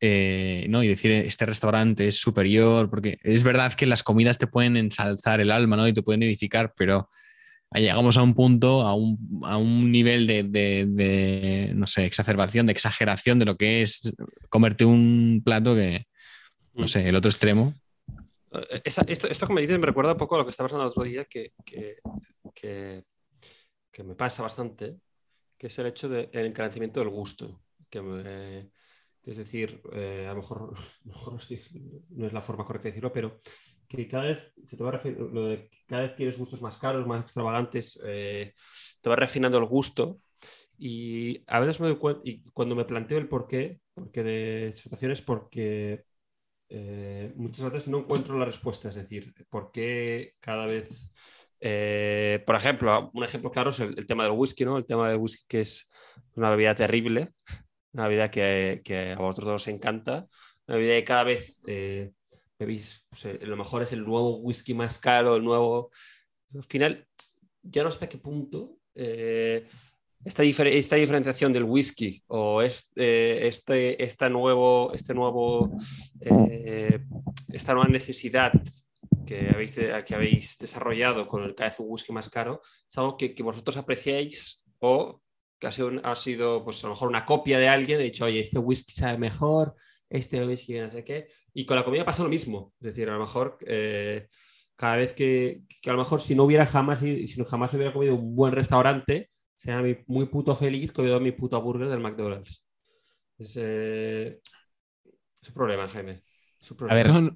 eh, 0.00 0.66
¿no? 0.68 0.82
Y 0.82 0.88
decir 0.88 1.12
este 1.12 1.46
restaurante 1.46 2.08
es 2.08 2.16
superior, 2.20 2.90
porque 2.90 3.18
es 3.22 3.44
verdad 3.44 3.72
que 3.72 3.86
las 3.86 4.02
comidas 4.02 4.36
te 4.38 4.46
pueden 4.46 4.76
ensalzar 4.76 5.40
el 5.40 5.50
alma, 5.50 5.76
¿no? 5.76 5.88
Y 5.88 5.94
te 5.94 6.02
pueden 6.02 6.22
edificar, 6.22 6.74
pero 6.76 7.08
llegamos 7.80 8.16
a 8.16 8.22
un 8.22 8.34
punto, 8.34 8.82
a 8.82 8.94
un, 8.94 9.40
a 9.44 9.56
un 9.56 9.90
nivel 9.90 10.26
de, 10.26 10.44
de, 10.44 10.86
de, 10.86 11.72
no 11.74 11.86
sé, 11.86 12.04
exacerbación, 12.04 12.66
de 12.66 12.72
exageración 12.72 13.38
de 13.38 13.44
lo 13.44 13.56
que 13.56 13.82
es 13.82 14.14
comerte 14.48 14.84
un 14.84 15.42
plato 15.44 15.74
que, 15.74 16.06
no 16.74 16.88
sé, 16.88 17.08
el 17.08 17.16
otro 17.16 17.30
extremo. 17.30 17.74
Eh, 18.52 18.82
esa, 18.84 19.02
esto, 19.02 19.28
esto, 19.28 19.46
que 19.46 19.54
me 19.54 19.60
dices 19.60 19.78
me 19.78 19.86
recuerda 19.86 20.12
un 20.12 20.18
poco 20.18 20.36
a 20.36 20.38
lo 20.38 20.44
que 20.44 20.50
estaba 20.50 20.68
pasando 20.68 20.84
el 20.84 20.90
otro 20.90 21.02
día, 21.02 21.24
que, 21.24 21.52
que, 21.64 21.96
que, 22.54 23.04
que 23.90 24.04
me 24.04 24.14
pasa 24.14 24.42
bastante, 24.42 24.96
que 25.58 25.66
es 25.66 25.78
el 25.78 25.86
hecho 25.86 26.08
del 26.08 26.30
de 26.30 26.46
encarecimiento 26.46 27.00
del 27.00 27.08
gusto. 27.08 27.62
Que 27.90 28.00
me, 28.00 28.70
es 29.24 29.36
decir, 29.36 29.80
eh, 29.92 30.26
a 30.28 30.34
lo 30.34 30.40
mejor, 30.40 30.74
a 31.04 31.06
lo 31.06 31.12
mejor 31.12 31.40
no 32.10 32.26
es 32.26 32.32
la 32.32 32.42
forma 32.42 32.64
correcta 32.64 32.84
de 32.84 32.92
decirlo, 32.92 33.12
pero 33.12 33.40
que 33.96 34.08
cada 34.08 34.24
vez 34.24 34.52
se 34.66 34.76
te 34.76 34.82
va 34.82 35.00
lo 35.32 35.48
de 35.48 35.70
cada 35.86 36.02
vez 36.02 36.16
tienes 36.16 36.38
gustos 36.38 36.60
más 36.60 36.78
caros, 36.78 37.06
más 37.06 37.22
extravagantes, 37.22 38.00
eh, 38.04 38.54
te 39.00 39.10
va 39.10 39.16
refinando 39.16 39.58
el 39.58 39.66
gusto. 39.66 40.20
Y 40.76 41.42
a 41.46 41.60
veces 41.60 41.80
me 41.80 41.88
doy 41.88 41.96
cuenta, 41.96 42.20
y 42.24 42.42
cuando 42.52 42.74
me 42.74 42.84
planteo 42.84 43.18
el 43.18 43.28
porqué, 43.28 43.80
porque 43.94 44.22
de 44.22 44.72
situaciones, 44.72 45.22
porque 45.22 46.04
eh, 46.68 47.32
muchas 47.36 47.70
veces 47.70 47.88
no 47.88 47.98
encuentro 47.98 48.38
la 48.38 48.46
respuesta, 48.46 48.88
es 48.88 48.96
decir, 48.96 49.32
por 49.48 49.70
qué 49.70 50.32
cada 50.40 50.66
vez, 50.66 51.12
eh, 51.60 52.42
por 52.46 52.56
ejemplo, 52.56 53.10
un 53.14 53.24
ejemplo 53.24 53.50
claro 53.50 53.70
es 53.70 53.80
el, 53.80 54.06
tema 54.06 54.24
del 54.24 54.32
whisky, 54.32 54.64
¿no? 54.64 54.78
El 54.78 54.86
tema 54.86 55.08
del 55.08 55.18
whisky 55.18 55.44
que 55.46 55.60
es 55.60 55.88
una 56.34 56.50
bebida 56.50 56.74
terrible, 56.74 57.34
una 57.92 58.08
bebida 58.08 58.30
que, 58.30 58.82
que 58.84 59.12
a 59.12 59.18
vosotros 59.18 59.62
os 59.62 59.68
encanta, 59.68 60.26
una 60.66 60.78
bebida 60.78 60.94
que 60.94 61.04
cada 61.04 61.24
vez 61.24 61.56
bebéis, 62.64 63.04
pues, 63.08 63.26
a 63.26 63.46
lo 63.46 63.56
mejor 63.56 63.82
es 63.82 63.92
el 63.92 64.04
nuevo 64.04 64.38
whisky 64.38 64.74
más 64.74 64.98
caro, 64.98 65.36
el 65.36 65.44
nuevo... 65.44 65.90
Al 66.54 66.64
final, 66.64 67.06
ya 67.62 67.82
no 67.82 67.90
sé 67.90 67.96
hasta 67.96 68.08
qué 68.08 68.18
punto 68.18 68.78
eh, 68.94 69.66
esta, 70.24 70.42
difer 70.42 70.68
esta, 70.68 70.96
diferenciación 70.96 71.52
del 71.52 71.64
whisky 71.64 72.22
o 72.28 72.62
este, 72.62 73.46
este, 73.46 74.02
esta 74.02 74.28
nuevo, 74.28 74.92
este 74.92 75.14
nuevo, 75.14 75.76
eh, 76.20 77.00
esta 77.52 77.74
nueva 77.74 77.88
necesidad 77.88 78.52
que 79.26 79.50
habéis, 79.50 79.78
que 80.06 80.14
habéis 80.14 80.58
desarrollado 80.58 81.26
con 81.26 81.42
el 81.42 81.54
cada 81.54 81.74
un 81.78 81.86
whisky 81.88 82.12
más 82.12 82.28
caro 82.28 82.60
es 82.88 82.98
algo 82.98 83.16
que, 83.16 83.34
que 83.34 83.42
vosotros 83.42 83.76
apreciáis 83.76 84.62
o 84.78 85.20
que 85.58 85.66
ha 85.66 85.72
sido, 85.72 85.90
ha 86.02 86.16
sido, 86.16 86.64
pues 86.64 86.82
a 86.84 86.88
lo 86.88 86.94
mejor 86.94 87.08
una 87.08 87.24
copia 87.24 87.58
de 87.58 87.68
alguien, 87.68 88.00
he 88.00 88.04
dicho, 88.04 88.24
oye, 88.24 88.40
este 88.40 88.58
whisky 88.58 88.92
sabe 88.92 89.18
mejor, 89.18 89.74
este 90.08 90.44
whisky 90.44 90.78
no 90.78 90.90
sé 90.90 91.04
qué, 91.04 91.28
y 91.52 91.66
con 91.66 91.76
la 91.76 91.84
comida 91.84 92.04
pasa 92.04 92.22
lo 92.22 92.28
mismo, 92.28 92.72
es 92.80 92.86
decir, 92.86 93.08
a 93.08 93.14
lo 93.14 93.20
mejor 93.20 93.58
eh, 93.66 94.28
cada 94.76 94.96
vez 94.96 95.12
que, 95.12 95.62
que, 95.82 95.90
a 95.90 95.92
lo 95.92 96.00
mejor 96.00 96.20
si 96.20 96.34
no 96.34 96.44
hubiera 96.44 96.66
jamás, 96.66 97.00
si 97.00 97.34
no 97.36 97.44
jamás 97.44 97.72
hubiera 97.74 97.92
comido 97.92 98.14
un 98.14 98.34
buen 98.34 98.52
restaurante, 98.52 99.30
sería 99.56 100.04
muy 100.06 100.26
puto 100.26 100.54
feliz 100.56 100.92
comiendo 100.92 101.20
mi 101.20 101.32
puto 101.32 101.60
burger 101.60 101.88
del 101.88 102.00
McDonald's. 102.00 102.64
Es, 103.38 103.56
eh, 103.60 104.40
es 105.40 105.48
un 105.48 105.54
problema, 105.54 105.88
Jaime. 105.88 106.22
Es 106.60 106.70
un 106.70 106.76
problema. 106.76 107.00
A 107.00 107.02
ver, 107.02 107.32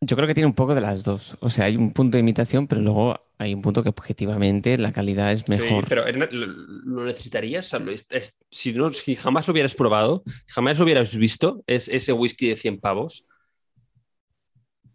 yo 0.00 0.16
creo 0.16 0.26
que 0.26 0.34
tiene 0.34 0.46
un 0.46 0.54
poco 0.54 0.74
de 0.74 0.80
las 0.80 1.04
dos. 1.04 1.36
O 1.40 1.50
sea, 1.50 1.66
hay 1.66 1.76
un 1.76 1.92
punto 1.92 2.16
de 2.16 2.20
imitación, 2.20 2.66
pero 2.66 2.80
luego 2.80 3.20
hay 3.38 3.52
un 3.52 3.60
punto 3.60 3.82
que 3.82 3.90
objetivamente 3.90 4.78
la 4.78 4.92
calidad 4.92 5.30
es 5.30 5.48
mejor. 5.48 5.84
Sí, 5.84 5.86
pero 5.88 6.04
¿lo 6.10 7.04
necesitarías? 7.04 7.72
Es, 7.74 8.06
es, 8.10 8.38
si, 8.50 8.72
no, 8.72 8.92
si 8.94 9.14
jamás 9.14 9.46
lo 9.46 9.52
hubieras 9.52 9.74
probado, 9.74 10.22
jamás 10.46 10.78
lo 10.78 10.84
hubieras 10.84 11.14
visto, 11.14 11.62
es 11.66 11.88
ese 11.88 12.12
whisky 12.14 12.48
de 12.48 12.56
100 12.56 12.80
pavos, 12.80 13.26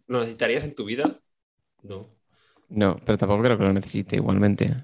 ¿lo 0.08 0.18
necesitarías 0.18 0.64
en 0.64 0.74
tu 0.74 0.84
vida? 0.84 1.20
No. 1.82 2.08
No, 2.68 2.96
pero 3.04 3.16
tampoco 3.16 3.44
creo 3.44 3.58
que 3.58 3.64
lo 3.64 3.72
necesite 3.72 4.16
igualmente. 4.16 4.74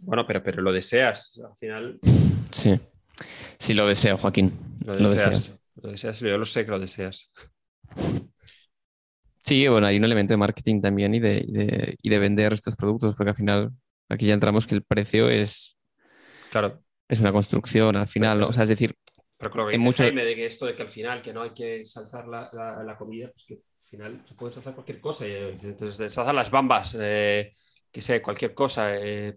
Bueno, 0.00 0.26
pero, 0.26 0.42
pero 0.42 0.60
lo 0.60 0.72
deseas, 0.72 1.40
al 1.42 1.56
final. 1.56 1.98
Sí. 2.50 2.78
Sí, 3.58 3.72
lo 3.72 3.86
deseo, 3.86 4.18
Joaquín. 4.18 4.52
Lo 4.84 4.96
deseas. 4.96 5.24
Lo, 5.24 5.30
deseo. 5.30 5.58
lo 5.76 5.90
deseas, 5.90 6.20
yo 6.20 6.36
lo 6.36 6.44
sé 6.44 6.64
que 6.66 6.70
lo 6.70 6.78
deseas. 6.78 7.30
Sí, 9.44 9.66
bueno, 9.66 9.88
hay 9.88 9.96
un 9.96 10.04
elemento 10.04 10.32
de 10.32 10.38
marketing 10.38 10.80
también 10.80 11.14
y 11.14 11.20
de, 11.20 11.44
y 11.46 11.52
de, 11.52 11.96
y 12.00 12.08
de 12.08 12.18
vender 12.18 12.52
estos 12.52 12.76
productos, 12.76 13.16
porque 13.16 13.30
al 13.30 13.36
final 13.36 13.70
aquí 14.08 14.26
ya 14.26 14.34
entramos 14.34 14.66
que 14.66 14.76
el 14.76 14.84
precio 14.84 15.28
es. 15.28 15.76
Claro. 16.50 16.80
Es 17.08 17.20
una 17.20 17.32
construcción 17.32 17.96
al 17.96 18.06
final, 18.06 18.38
¿no? 18.40 18.48
O 18.48 18.52
sea, 18.52 18.62
es 18.62 18.68
decir. 18.68 18.94
Pero 19.36 19.50
creo 19.50 19.68
que 19.68 19.78
mucho... 19.78 20.04
Jaime, 20.04 20.24
de 20.24 20.36
que 20.36 20.46
esto 20.46 20.66
de 20.66 20.76
que 20.76 20.82
al 20.82 20.88
final 20.88 21.20
que 21.20 21.32
no 21.32 21.42
hay 21.42 21.50
que 21.50 21.84
salzar 21.86 22.28
la, 22.28 22.48
la, 22.52 22.84
la 22.84 22.96
comida, 22.96 23.30
pues 23.32 23.44
que 23.44 23.54
al 23.54 23.88
final 23.90 24.22
se 24.24 24.34
puede 24.34 24.52
salzar 24.52 24.74
cualquier 24.74 25.00
cosa. 25.00 25.26
Y, 25.26 25.32
entonces, 25.32 26.14
salzar 26.14 26.34
las 26.34 26.50
bambas, 26.50 26.96
eh, 27.00 27.52
que 27.90 28.00
sé, 28.00 28.22
cualquier 28.22 28.54
cosa. 28.54 28.96
Eh, 28.96 29.34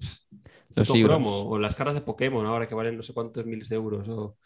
los 0.75 0.89
libros. 0.91 1.19
O 1.25 1.57
las 1.57 1.75
caras 1.75 1.95
de 1.95 2.01
Pokémon 2.01 2.45
ahora 2.45 2.67
que 2.67 2.75
valen 2.75 2.95
no 2.95 3.01
sé 3.01 3.13
cuántos 3.13 3.45
miles 3.45 3.69
de 3.69 3.75
euros. 3.75 4.07
O... 4.09 4.37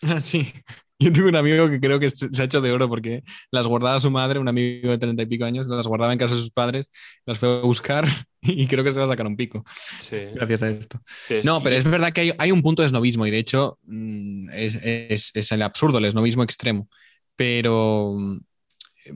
Sí, 0.20 0.52
yo 1.00 1.12
tuve 1.12 1.28
un 1.28 1.36
amigo 1.36 1.70
que 1.70 1.80
creo 1.80 2.00
que 2.00 2.10
se 2.10 2.42
ha 2.42 2.44
hecho 2.44 2.60
de 2.60 2.72
oro 2.72 2.88
porque 2.88 3.22
las 3.52 3.66
guardaba 3.66 4.00
su 4.00 4.10
madre, 4.10 4.40
un 4.40 4.48
amigo 4.48 4.90
de 4.90 4.98
treinta 4.98 5.22
y 5.22 5.26
pico 5.26 5.44
años, 5.44 5.68
las 5.68 5.86
guardaba 5.86 6.12
en 6.12 6.18
casa 6.18 6.34
de 6.34 6.40
sus 6.40 6.50
padres, 6.50 6.90
las 7.24 7.38
fue 7.38 7.48
a 7.48 7.60
buscar 7.60 8.04
y 8.42 8.66
creo 8.66 8.82
que 8.82 8.92
se 8.92 8.98
va 8.98 9.04
a 9.04 9.08
sacar 9.08 9.26
un 9.26 9.36
pico. 9.36 9.64
Sí. 10.00 10.16
Gracias 10.34 10.62
a 10.62 10.70
esto. 10.70 11.00
Sí, 11.26 11.40
no, 11.44 11.58
sí. 11.58 11.60
pero 11.64 11.76
es 11.76 11.84
verdad 11.84 12.12
que 12.12 12.22
hay, 12.22 12.32
hay, 12.36 12.50
un 12.50 12.62
punto 12.62 12.82
de 12.82 12.86
esnovismo 12.86 13.26
y 13.26 13.30
de 13.30 13.38
hecho 13.38 13.78
mm, 13.84 14.50
es, 14.50 14.74
es, 14.82 15.30
es, 15.34 15.52
el 15.52 15.62
absurdo, 15.62 15.98
el 15.98 16.06
esnovismo 16.06 16.42
extremo. 16.42 16.88
Pero, 17.36 18.16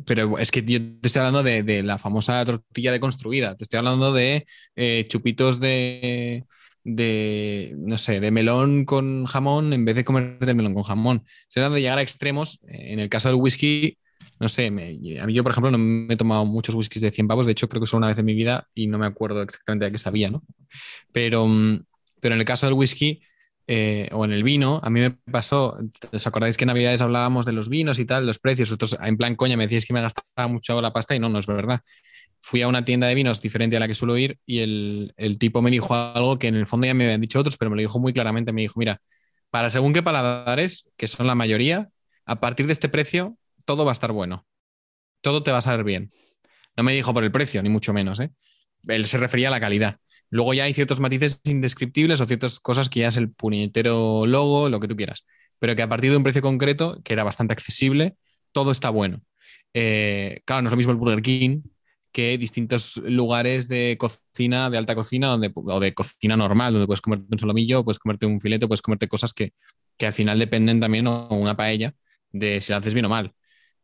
pero 0.07 0.39
es 0.39 0.53
que 0.53 0.63
yo 0.63 0.79
te 0.79 1.09
estoy 1.09 1.19
hablando 1.19 1.43
de, 1.43 1.65
de 1.65 1.83
la 1.83 1.99
famosa 1.99 2.45
tortilla 2.45 2.93
deconstruida, 2.93 3.57
te 3.57 3.65
estoy 3.65 3.79
hablando 3.79 4.13
de 4.13 4.47
eh, 4.77 5.07
chupitos 5.09 5.59
de 5.59 6.45
de, 6.85 7.75
no 7.79 7.99
sé, 7.99 8.21
de 8.21 8.31
melón 8.31 8.85
con 8.85 9.27
jamón 9.27 9.73
en 9.73 9.85
vez 9.85 9.95
de 9.97 10.05
comer 10.05 10.39
de 10.39 10.55
melón 10.55 10.75
con 10.75 10.83
jamón. 10.83 11.25
Se 11.49 11.61
trata 11.61 11.75
de 11.75 11.81
llegar 11.81 11.99
a 11.99 12.03
extremos. 12.03 12.61
En 12.67 12.99
el 12.99 13.09
caso 13.09 13.29
del 13.29 13.37
whisky, 13.37 13.99
no 14.41 14.49
sé, 14.49 14.71
me, 14.71 14.99
a 15.21 15.27
mí 15.27 15.33
yo, 15.33 15.43
por 15.43 15.53
ejemplo, 15.53 15.71
no 15.71 15.79
me 15.79 16.15
he 16.15 16.17
tomado 16.17 16.45
muchos 16.45 16.75
whiskies 16.75 17.03
de 17.03 17.11
100 17.11 17.29
pavos. 17.29 17.47
De 17.47 17.53
hecho, 17.53 17.69
creo 17.69 17.81
que 17.81 17.87
solo 17.87 17.99
una 17.99 18.09
vez 18.09 18.19
en 18.19 18.25
mi 18.25 18.35
vida 18.35 18.69
y 18.75 18.87
no 18.87 18.99
me 18.99 19.07
acuerdo 19.07 19.43
exactamente 19.43 19.85
de 19.87 19.93
qué 19.93 19.99
sabía, 19.99 20.31
¿no? 20.31 20.43
Pero, 21.13 21.47
pero 22.21 22.35
en 22.35 22.41
el 22.41 22.47
caso 22.47 22.67
del 22.67 22.75
whisky 22.75 23.23
eh, 23.69 24.09
o 24.13 24.25
en 24.25 24.33
el 24.33 24.43
vino, 24.43 24.81
a 24.83 24.91
mí 24.91 25.01
me 25.01 25.11
pasó, 25.11 25.79
¿os 26.13 26.27
acordáis 26.27 26.57
que 26.57 26.65
en 26.65 26.69
Navidades 26.69 27.01
hablábamos 27.03 27.47
de 27.47 27.53
los 27.53 27.69
vinos 27.69 27.99
y 28.01 28.05
tal, 28.05 28.27
los 28.27 28.39
precios? 28.39 28.71
Vosotros, 28.71 28.97
en 29.01 29.17
plan, 29.17 29.37
coña, 29.37 29.57
me 29.57 29.65
decíais 29.65 29.87
que 29.87 29.95
me 29.95 30.03
gastaba 30.03 30.49
mucho 30.49 30.81
la 30.81 30.93
pasta 30.93 31.15
y 31.15 31.21
no, 31.21 31.29
no 31.29 31.39
es 31.39 31.47
verdad 31.47 31.81
fui 32.43 32.61
a 32.61 32.69
una 32.69 32.85
tienda 32.85 33.07
de 33.07 33.15
vinos 33.15 33.41
diferente 33.41 33.77
a 33.77 33.81
la 33.81 33.87
que 33.87 33.95
suelo 33.95 34.19
ir 34.19 34.39
y 34.45 34.59
el, 34.59 35.15
el, 35.17 35.39
tipo 35.39 35.63
me 35.63 35.71
dijo 35.71 35.95
algo 35.95 36.39
que 36.41 36.49
en 36.49 36.57
el 36.57 36.67
fondo 36.67 36.89
ya 36.89 36.93
me 36.93 37.05
habían 37.05 37.21
dicho 37.21 37.39
otros, 37.39 37.57
pero 37.57 37.71
me 37.71 37.77
lo 37.77 37.83
dijo 37.83 38.01
muy 38.01 38.13
claramente. 38.13 38.53
Me 38.53 38.63
dijo, 38.63 38.81
mira, 38.81 39.01
para 39.51 39.71
según 39.71 39.93
qué 39.93 40.03
paladares, 40.03 40.91
que 40.97 41.07
son 41.07 41.29
la 41.29 41.37
mayoría, 41.37 41.91
a 42.27 42.41
partir 42.41 42.67
de 42.67 42.73
este 42.73 42.89
precio, 42.89 43.39
todo 43.65 43.85
va 43.85 43.93
a 43.93 43.95
estar 43.95 44.11
bueno. 44.11 44.45
Todo 45.21 45.45
te 45.45 45.53
va 45.53 45.59
a 45.59 45.61
salir 45.61 45.85
bien. 45.85 46.11
No 46.77 46.83
me 46.83 46.93
dijo 46.93 47.15
por 47.15 47.23
el 47.23 47.31
precio, 47.31 47.63
ni 47.63 47.69
mucho 47.69 47.93
menos. 47.93 48.19
¿eh? 48.19 48.33
Él 48.89 49.07
se 49.07 49.19
refería 49.19 49.49
a 49.49 49.51
la 49.53 49.61
calidad. 49.61 49.99
Luego 50.29 50.53
ya 50.53 50.65
hay 50.65 50.75
ciertos 50.75 50.99
matices 50.99 51.41
indescriptibles 51.45 52.21
o 52.21 52.27
ciertas 52.27 52.59
cosas 52.59 52.89
que 52.89 53.01
ya 53.01 53.09
es 53.09 53.17
el 53.17 53.31
puñetero 53.31 54.27
logo, 54.27 54.69
lo 54.69 54.81
que 54.81 54.89
tú 54.89 54.97
quieras. 54.97 55.27
Pero 55.61 55.77
que 55.77 55.83
a 55.83 55.89
partir 55.89 56.11
de 56.11 56.17
un 56.17 56.25
precio 56.25 56.43
concreto, 56.43 57.01
que 57.05 57.13
era 57.13 57.23
bastante 57.23 57.53
accesible, 57.53 58.17
todo 58.51 58.73
está 58.73 58.91
bueno. 58.91 59.21
Eh, 59.75 60.41
claro, 60.45 60.63
no 60.63 60.69
es 60.69 60.73
lo 60.73 60.77
mismo 60.77 60.93
el 60.93 60.99
Burger 60.99 61.23
King, 61.23 61.63
que 62.13 62.37
distintos 62.39 62.99
lugares 62.99 63.69
de 63.69 63.97
cocina, 63.99 64.71
de 64.71 64.79
alta 64.79 64.95
cocina, 64.95 65.29
donde, 65.29 65.51
o 65.55 65.81
de 65.81 65.95
cocina 65.95 66.37
normal, 66.37 66.75
donde 66.75 66.87
puedes 66.87 67.01
comerte 67.01 67.27
un 67.31 67.39
solomillo, 67.39 67.85
puedes 67.85 67.99
comerte 67.99 68.27
un 68.27 68.41
filete, 68.41 68.69
puedes 68.69 68.83
comerte 68.83 69.09
cosas 69.09 69.33
que, 69.33 69.53
que 69.97 70.07
al 70.07 70.13
final 70.13 70.39
dependen 70.39 70.79
también, 70.79 71.07
o 71.07 71.29
una 71.31 71.57
paella, 71.57 71.95
de 72.31 72.61
si 72.61 72.73
la 72.73 72.79
haces 72.79 72.95
bien 72.95 73.07
o 73.07 73.09
mal. 73.09 73.33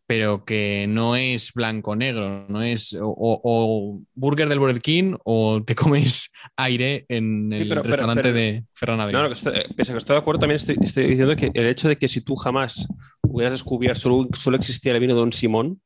Pero 0.07 0.45
que 0.45 0.87
no 0.89 1.17
es 1.17 1.53
blanco-negro, 1.53 2.47
no 2.49 2.63
es 2.63 2.97
o, 2.99 3.15
o, 3.15 4.01
burger 4.15 4.49
del 4.49 4.59
Burger 4.59 4.81
King 4.81 5.17
o 5.25 5.63
te 5.63 5.75
comes 5.75 6.31
aire 6.57 7.05
en 7.09 7.53
el 7.53 7.65
sí, 7.65 7.69
pero, 7.69 7.83
restaurante 7.83 8.23
pero, 8.23 8.35
pero, 8.35 8.53
de 8.53 8.65
Ferran 8.73 9.01
Adrià. 9.01 9.13
No, 9.13 9.23
no, 9.23 9.29
que 9.29 9.35
estoy, 9.35 9.53
pese 9.77 9.93
a 9.93 9.95
que 9.95 9.99
estoy 9.99 10.15
de 10.15 10.21
acuerdo, 10.21 10.41
también 10.41 10.57
estoy, 10.57 10.77
estoy, 10.81 11.09
diciendo 11.09 11.37
que 11.37 11.51
el 11.53 11.67
hecho 11.67 11.89
de 11.89 11.97
que 11.97 12.09
si 12.09 12.23
tú 12.23 12.37
jamás 12.37 12.87
hubieras 13.23 13.53
descubierto, 13.53 14.01
solo, 14.01 14.29
solo 14.33 14.57
existía 14.57 14.93
el 14.93 15.01
vino 15.01 15.15
de 15.15 15.21
Don 15.21 15.33
Simón, 15.35 15.83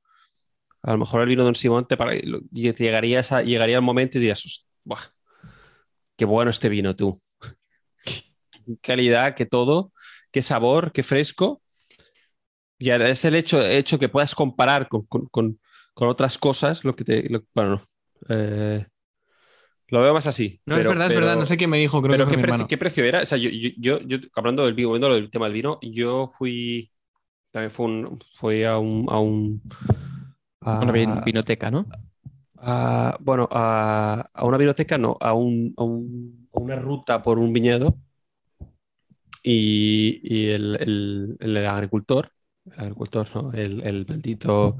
a 0.83 0.93
lo 0.93 0.99
mejor 0.99 1.23
el 1.23 1.29
vino 1.29 1.45
Don 1.45 1.55
Simón 1.55 1.87
te, 1.87 1.97
para, 1.97 2.13
te 2.13 2.75
llegarías 2.79 3.31
a, 3.33 3.43
llegaría 3.43 3.77
el 3.77 3.83
momento 3.83 4.19
y 4.19 4.21
dirías, 4.21 4.67
Buah, 4.85 5.01
qué 6.17 6.25
bueno 6.25 6.51
este 6.51 6.69
vino 6.69 6.97
tú. 6.97 7.19
Qué 8.05 8.77
calidad, 8.81 9.35
qué 9.35 9.45
todo, 9.45 9.93
qué 10.31 10.41
sabor, 10.41 10.93
qué 10.93 11.03
fresco. 11.03 11.63
Y 12.79 12.91
es 12.91 13.25
el 13.25 13.35
hecho, 13.35 13.61
hecho 13.61 13.99
que 13.99 14.09
puedas 14.09 14.35
comparar 14.35 14.89
con, 14.89 15.03
con, 15.07 15.27
con, 15.27 15.59
con 15.95 16.09
otras 16.09 16.39
cosas 16.39 16.85
lo 16.85 16.95
que 16.95 17.05
te... 17.05 17.29
Lo, 17.29 17.45
bueno, 17.55 17.81
eh, 18.29 18.87
lo 19.89 20.01
veo 20.01 20.15
más 20.15 20.27
así. 20.27 20.61
No, 20.65 20.77
pero, 20.77 20.81
es 20.81 20.87
verdad, 20.87 21.09
pero, 21.09 21.21
es 21.21 21.27
verdad. 21.27 21.39
No 21.39 21.45
sé 21.45 21.57
qué 21.57 21.67
me 21.67 21.79
dijo, 21.79 22.01
creo 22.01 22.15
pero 22.15 22.29
que 22.29 22.37
¿qué, 22.37 22.43
precio, 22.43 22.67
¿qué 22.69 22.79
precio 22.79 23.05
era? 23.05 23.23
O 23.23 23.27
sea, 23.27 23.39
yo, 23.39 23.51
yo, 23.51 24.01
yo, 24.01 24.19
hablando 24.35 24.65
del 24.65 24.75
vino, 24.75 24.97
del 24.97 25.31
tema 25.31 25.47
del 25.47 25.55
vino, 25.55 25.79
yo 25.83 26.29
fui 26.29 26.91
También 27.51 27.71
fue, 27.71 27.87
un, 27.87 28.19
fue 28.35 28.67
a 28.67 28.79
un... 28.79 29.07
A 29.09 29.19
un 29.19 29.61
a- 30.65 30.81
Una 30.83 30.93
vin- 30.93 31.25
vinoteca, 31.25 31.71
¿no? 31.71 31.87
a- 32.59 33.17
bueno, 33.21 33.49
a, 33.51 34.29
a 34.33 34.45
una 34.45 34.57
biblioteca, 34.57 34.97
no, 34.99 35.17
a, 35.21 35.33
un- 35.35 35.75
a 35.77 35.83
un- 35.85 36.49
a 36.55 36.61
una 36.61 36.77
ruta 36.77 37.23
por 37.23 37.39
un 37.39 37.53
viñedo 37.53 37.97
y, 39.43 40.21
y 40.23 40.49
el, 40.51 40.77
el- 40.81 41.37
el 41.41 41.67
agricultor, 41.67 42.31
el 42.73 42.81
agricultor, 42.81 43.29
¿no? 43.35 43.53
El, 43.53 43.83
el 43.83 44.05
bendito, 44.05 44.77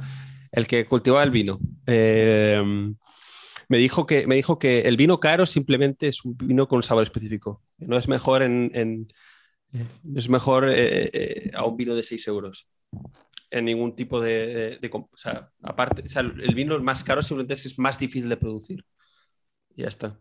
el 0.53 0.67
que 0.67 0.87
cultivaba 0.87 1.25
el 1.25 1.31
vino, 1.31 1.59
eh, 1.87 2.63
me 3.69 3.79
dijo 3.79 4.07
que, 4.07 4.27
me 4.27 4.37
dijo 4.37 4.59
que 4.59 4.81
el 4.83 4.97
vino 4.97 5.19
caro 5.19 5.47
simplemente 5.47 6.09
es 6.09 6.25
un 6.25 6.37
vino 6.37 6.69
con 6.69 6.83
sabor 6.83 7.03
específico. 7.05 7.63
No 7.79 7.97
es 7.97 8.07
mejor 8.07 8.43
en, 8.43 8.71
en- 8.75 9.09
es 10.15 10.29
mejor 10.29 10.69
eh, 10.69 11.11
eh, 11.13 11.51
a 11.55 11.65
un 11.65 11.77
vino 11.77 11.95
de 11.95 12.03
6 12.03 12.27
euros. 12.29 12.69
En 13.53 13.67
ningún 13.67 13.95
tipo 13.95 14.21
de, 14.21 14.79
de- 14.81 14.91
o 14.93 15.09
sea, 15.17 15.51
aparte, 15.63 16.03
o 16.07 16.09
sea, 16.09 16.23
el 16.23 16.55
vino 16.55 16.79
más 16.81 17.05
caro 17.05 17.23
simplemente 17.23 17.55
es 17.55 17.63
que 17.63 17.69
es 17.69 17.79
más 17.79 17.99
difícil 17.99 18.29
de 18.29 18.37
producir. 18.39 18.85
Y 19.77 19.83
ya 19.83 19.89
está. 19.89 20.19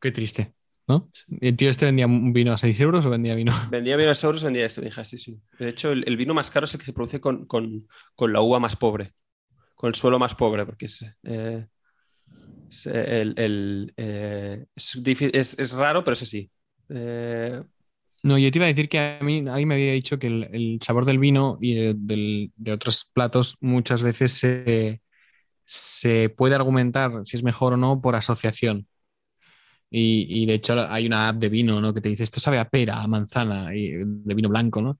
Qué 0.00 0.10
triste, 0.12 0.54
¿no? 0.88 1.10
¿El 1.40 1.56
tío 1.56 1.68
este 1.70 1.84
vendía 1.84 2.06
un 2.06 2.32
vino 2.32 2.52
a 2.52 2.58
6 2.58 2.80
euros 2.80 3.04
o 3.06 3.10
vendía 3.10 3.34
vino? 3.34 3.52
Vendía 3.70 3.96
vino 3.96 4.10
a 4.10 4.14
euros, 4.22 4.42
vendía 4.42 4.66
esto. 4.66 4.80
Dije, 4.80 5.04
sí, 5.04 5.18
sí. 5.18 5.40
De 5.58 5.68
hecho, 5.68 5.92
el, 5.92 6.04
el 6.06 6.16
vino 6.16 6.34
más 6.34 6.50
caro 6.50 6.64
es 6.64 6.74
el 6.74 6.80
que 6.80 6.86
se 6.86 6.92
produce 6.92 7.20
con, 7.20 7.46
con- 7.46 7.86
con 8.14 8.32
la 8.32 8.40
uva 8.40 8.58
más 8.58 8.76
pobre, 8.76 9.12
con 9.74 9.88
el 9.88 9.94
suelo 9.94 10.18
más 10.18 10.34
pobre, 10.34 10.64
porque 10.66 10.86
es, 10.86 11.04
eh, 11.24 11.66
es, 12.70 12.86
eh, 12.86 13.20
el- 13.22 13.34
el, 13.38 13.94
eh, 13.96 14.66
es- 14.76 15.58
es 15.58 15.72
raro, 15.72 16.02
pero 16.04 16.14
es 16.14 16.22
así. 16.22 16.50
Eh, 16.88 17.62
No, 18.22 18.36
yo 18.38 18.50
te 18.50 18.58
iba 18.58 18.66
a 18.66 18.68
decir 18.68 18.88
que 18.88 18.98
a 18.98 19.24
mí 19.24 19.38
alguien 19.48 19.68
me 19.68 19.74
había 19.74 19.92
dicho 19.92 20.18
que 20.18 20.26
el, 20.26 20.78
sabor 20.82 21.06
del 21.06 21.18
vino 21.18 21.56
y 21.60 21.74
de, 21.94 22.72
otros 22.72 23.10
platos 23.14 23.56
muchas 23.60 24.02
veces 24.02 24.32
se, 24.32 25.00
se 25.66 26.30
puede 26.30 26.54
argumentar 26.56 27.12
si 27.26 27.36
es 27.36 27.44
mejor 27.44 27.74
o 27.74 27.76
no 27.78 28.00
por 28.02 28.16
asociación. 28.16 28.88
Y, 29.90 30.42
y 30.42 30.46
de 30.46 30.54
hecho 30.54 30.74
hay 30.88 31.06
una 31.06 31.28
app 31.28 31.36
de 31.36 31.48
vino, 31.48 31.80
¿no? 31.80 31.92
Que 31.94 32.00
te 32.00 32.08
dice 32.08 32.24
esto 32.24 32.38
sabe 32.40 32.58
a 32.58 32.68
pera, 32.68 33.02
a 33.02 33.08
manzana, 33.08 33.74
y, 33.74 33.90
de 34.04 34.34
vino 34.34 34.48
blanco, 34.48 34.80
¿no? 34.82 34.98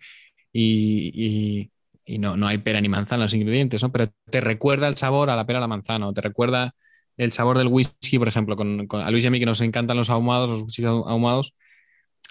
Y, 0.53 1.71
y- 2.07 2.19
no, 2.19 2.37
no 2.37 2.47
hay 2.49 2.59
pera 2.59 2.81
ni 2.81 2.89
manzana 2.89 3.25
los 3.25 3.35
ingredientes, 3.35 3.83
¿no? 3.83 3.93
Pero 3.93 4.09
te 4.31 4.41
recuerda 4.41 4.89
el 4.89 4.97
sabor 4.97 5.31
a 5.31 5.37
la 5.37 5.47
pera, 5.47 5.59
a 5.59 5.63
la 5.63 5.69
manzana, 5.69 6.09
o 6.09 6.13
te 6.15 6.21
recuerda 6.23 6.75
el 7.17 7.33
sabor 7.33 7.59
del 7.59 7.69
whisky, 7.69 8.19
por 8.19 8.29
ejemplo, 8.29 8.57
con, 8.57 8.87
con- 8.89 9.03
a 9.03 9.11
Luis 9.11 9.25
y 9.25 9.29
a 9.29 9.31
mí 9.31 9.41
que 9.41 9.47
nos 9.47 9.61
encantan 9.63 9.97
los 9.97 10.11
ahumados, 10.11 10.51
los 10.51 10.63
whiskies 10.63 10.87
ahumados, 10.89 11.55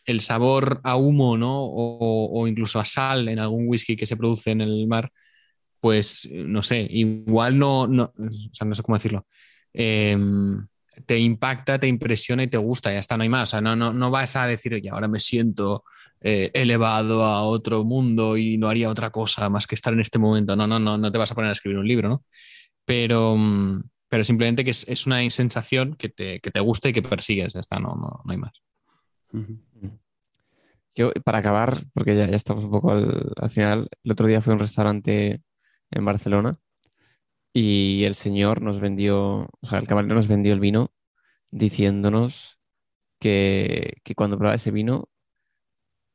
el 0.05 0.21
sabor 0.21 0.81
a 0.83 0.95
humo, 0.95 1.37
¿no? 1.37 1.55
O, 1.61 2.47
incluso 2.47 2.79
a 2.79 2.85
sal 2.85 3.29
en 3.29 3.39
algún 3.39 3.67
whisky 3.67 3.95
que 3.95 4.05
se 4.05 4.17
produce 4.17 4.51
en 4.51 4.61
el 4.61 4.87
mar, 4.87 5.11
pues 5.79 6.27
no 6.31 6.63
sé, 6.63 6.87
igual 6.89 7.57
no, 7.57 7.81
o 7.83 8.13
sea, 8.51 8.67
no 8.67 8.75
sé 8.75 8.81
cómo 8.83 8.97
decirlo. 8.97 9.25
Em, 9.73 10.67
te 11.05 11.17
impacta, 11.17 11.79
te 11.79 11.87
impresiona 11.87 12.43
y 12.43 12.47
te 12.47 12.57
gusta, 12.57 12.91
ya 12.91 12.99
está, 12.99 13.17
no 13.17 13.23
hay 13.23 13.29
más. 13.29 13.49
O 13.49 13.51
sea, 13.51 13.61
no, 13.61 13.75
no, 13.75 13.93
no 13.93 14.11
vas 14.11 14.35
a 14.35 14.45
decir, 14.47 14.73
oye, 14.73 14.89
ahora 14.89 15.07
me 15.07 15.19
siento 15.19 15.83
eh, 16.21 16.49
elevado 16.53 17.23
a 17.23 17.43
otro 17.43 17.83
mundo 17.83 18.35
y 18.37 18.57
no 18.57 18.67
haría 18.67 18.89
otra 18.89 19.09
cosa 19.09 19.49
más 19.49 19.67
que 19.67 19.75
estar 19.75 19.93
en 19.93 20.01
este 20.01 20.19
momento. 20.19 20.55
No, 20.55 20.67
no, 20.67 20.79
no, 20.79 20.97
no 20.97 21.11
te 21.11 21.17
vas 21.17 21.31
a 21.31 21.35
poner 21.35 21.49
a 21.49 21.53
escribir 21.53 21.77
un 21.79 21.87
libro, 21.87 22.09
¿no? 22.09 22.25
Pero, 22.85 23.35
mm, 23.37 23.83
pero 24.09 24.23
simplemente 24.23 24.65
que 24.65 24.71
es, 24.71 24.85
es 24.87 25.05
una 25.05 25.27
sensación 25.29 25.95
que 25.95 26.09
te, 26.09 26.39
que 26.39 26.51
te 26.51 26.59
gusta 26.59 26.89
y 26.89 26.93
que 26.93 27.03
persigues, 27.03 27.53
ya 27.53 27.59
está, 27.59 27.79
no, 27.79 27.95
no, 27.95 28.21
no 28.25 28.31
hay 28.31 28.37
más. 28.37 28.53
Para 31.23 31.39
acabar, 31.39 31.83
porque 31.93 32.15
ya, 32.15 32.27
ya 32.27 32.35
estamos 32.35 32.63
un 32.65 32.71
poco 32.71 32.91
al, 32.91 33.33
al 33.37 33.49
final, 33.49 33.89
el 34.03 34.11
otro 34.11 34.27
día 34.27 34.41
fui 34.41 34.51
a 34.51 34.55
un 34.55 34.59
restaurante 34.59 35.41
en 35.91 36.05
Barcelona 36.05 36.59
y 37.53 38.03
el 38.05 38.15
señor 38.15 38.61
nos 38.61 38.79
vendió, 38.79 39.47
o 39.61 39.67
sea, 39.67 39.79
el 39.79 39.87
camarero 39.87 40.15
nos 40.15 40.27
vendió 40.27 40.53
el 40.53 40.59
vino 40.59 40.93
diciéndonos 41.51 42.59
que, 43.19 44.01
que 44.03 44.15
cuando 44.15 44.37
probaba 44.37 44.55
ese 44.55 44.71
vino, 44.71 45.09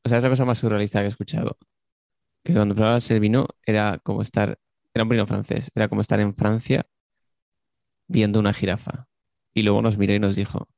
o 0.04 0.08
sea, 0.08 0.18
es 0.18 0.24
la 0.24 0.30
cosa 0.30 0.44
más 0.44 0.58
surrealista 0.58 1.00
que 1.00 1.06
he 1.06 1.08
escuchado, 1.08 1.58
que 2.44 2.54
cuando 2.54 2.74
probaba 2.74 2.98
ese 2.98 3.20
vino 3.20 3.48
era 3.66 3.98
como 3.98 4.22
estar, 4.22 4.58
era 4.94 5.04
un 5.04 5.08
vino 5.08 5.26
francés, 5.26 5.70
era 5.74 5.88
como 5.88 6.02
estar 6.02 6.20
en 6.20 6.34
Francia 6.36 6.86
viendo 8.08 8.38
una 8.40 8.52
jirafa. 8.52 9.06
Y 9.54 9.62
luego 9.62 9.82
nos 9.82 9.98
miró 9.98 10.14
y 10.14 10.18
nos 10.18 10.36
dijo, 10.36 10.68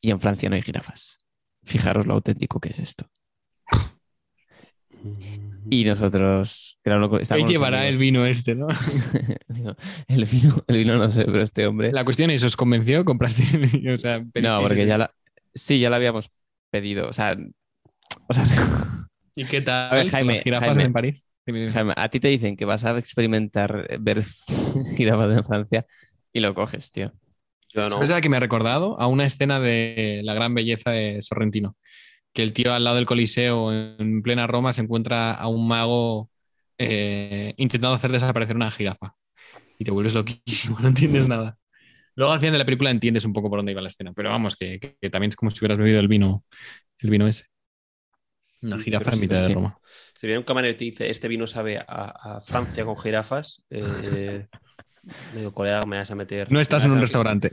y 0.00 0.10
en 0.10 0.20
Francia 0.20 0.48
no 0.48 0.56
hay 0.56 0.62
jirafas. 0.62 1.18
Fijaros 1.64 2.06
lo 2.06 2.14
auténtico 2.14 2.60
que 2.60 2.70
es 2.70 2.78
esto. 2.78 3.10
Y 5.70 5.84
nosotros, 5.84 6.78
estábamos 6.82 7.50
llevará 7.50 7.78
amigos. 7.80 7.94
el 7.94 7.98
vino 7.98 8.26
este, 8.26 8.54
¿no? 8.54 8.66
El 10.08 10.24
vino, 10.26 10.52
el 10.66 10.76
vino 10.78 10.96
no 10.98 11.08
sé, 11.08 11.24
pero 11.24 11.40
este 11.42 11.66
hombre. 11.66 11.92
La 11.92 12.04
cuestión 12.04 12.30
es, 12.30 12.42
¿os 12.44 12.56
convenció? 12.56 13.04
¿Compraste 13.04 13.42
el 13.56 13.66
vino? 13.66 13.94
O 13.94 13.98
sea, 13.98 14.18
No, 14.18 14.60
porque 14.60 14.74
ese- 14.80 14.86
ya 14.86 14.98
la. 14.98 15.14
Sí, 15.54 15.78
ya 15.78 15.88
la 15.90 15.96
habíamos 15.96 16.30
pedido. 16.70 17.08
O 17.08 17.12
sea, 17.12 17.36
o 18.28 18.34
sea, 18.34 18.44
¿Y 19.36 19.44
qué 19.44 19.60
tal? 19.62 19.92
A 19.92 19.94
ver, 19.94 20.02
con 20.04 20.10
Jaime, 20.10 20.34
las 20.34 20.42
jirafas 20.42 20.68
Jaime. 20.68 20.84
en 20.84 20.92
París? 20.92 21.24
Dime, 21.46 21.60
dime. 21.60 21.72
Jaime, 21.72 21.92
a 21.96 22.08
ti 22.08 22.20
te 22.20 22.28
dicen 22.28 22.56
que 22.56 22.64
vas 22.64 22.84
a 22.84 22.98
experimentar 22.98 23.86
ver 24.00 24.24
jirafas 24.96 25.36
en 25.36 25.44
Francia 25.44 25.86
y 26.32 26.40
lo 26.40 26.54
coges, 26.54 26.90
tío. 26.92 27.12
yo 27.72 27.84
no. 27.84 27.90
¿Sabes 27.90 28.10
a 28.10 28.20
qué 28.20 28.28
me 28.28 28.36
ha 28.36 28.40
recordado? 28.40 29.00
A 29.00 29.06
una 29.06 29.24
escena 29.24 29.60
de 29.60 30.20
La 30.24 30.34
gran 30.34 30.54
belleza 30.54 30.90
de 30.90 31.22
Sorrentino. 31.22 31.76
Que 32.32 32.42
el 32.42 32.52
tío 32.54 32.72
al 32.72 32.84
lado 32.84 32.96
del 32.96 33.06
Coliseo, 33.06 33.72
en 33.72 34.22
plena 34.22 34.46
Roma, 34.46 34.72
se 34.72 34.80
encuentra 34.82 35.32
a 35.34 35.48
un 35.48 35.68
mago 35.68 36.30
eh, 36.78 37.54
intentando 37.58 37.94
hacer 37.94 38.10
desaparecer 38.12 38.56
una 38.56 38.70
jirafa. 38.70 39.14
Y 39.78 39.84
te 39.84 39.90
vuelves 39.92 40.14
loquísimo, 40.14 40.78
no 40.80 40.88
entiendes 40.88 41.28
nada. 41.28 41.58
Luego 42.16 42.32
al 42.32 42.40
final 42.40 42.54
de 42.54 42.58
la 42.60 42.64
película 42.66 42.90
entiendes 42.90 43.24
un 43.26 43.32
poco 43.34 43.50
por 43.50 43.60
dónde 43.60 43.72
iba 43.72 43.82
la 43.82 43.88
escena, 43.88 44.12
pero 44.14 44.30
vamos, 44.30 44.56
que, 44.56 44.80
que- 44.80 44.96
que 45.00 45.10
también 45.10 45.30
es 45.30 45.36
como 45.36 45.50
si 45.50 45.58
hubieras 45.60 45.78
bebido 45.78 46.00
el 46.00 46.08
vino, 46.08 46.44
el 47.00 47.10
vino 47.10 47.26
ese. 47.28 47.46
Una 48.62 48.78
jirafa 48.78 49.10
pero 49.10 49.12
en 49.12 49.18
sí, 49.18 49.20
mitad 49.20 49.42
de. 49.42 49.48
Roma. 49.54 49.78
Si 50.14 50.26
viene 50.26 50.38
un 50.38 50.44
camarero 50.44 50.74
y 50.74 50.76
te 50.78 50.84
dice, 50.84 51.10
este 51.10 51.28
vino 51.28 51.46
sabe 51.46 51.78
a, 51.78 51.84
a 52.36 52.40
Francia 52.40 52.84
con 52.84 52.96
jirafas, 52.96 53.64
eh, 53.70 54.48
le 55.30 55.38
digo, 55.40 55.54
colega, 55.54 55.84
me 55.86 55.98
vas 55.98 56.10
a 56.10 56.14
meter. 56.16 56.50
No 56.50 56.60
estás 56.60 56.84
me 56.84 56.88
en 56.88 56.92
un 56.92 57.00
restaurante. 57.00 57.50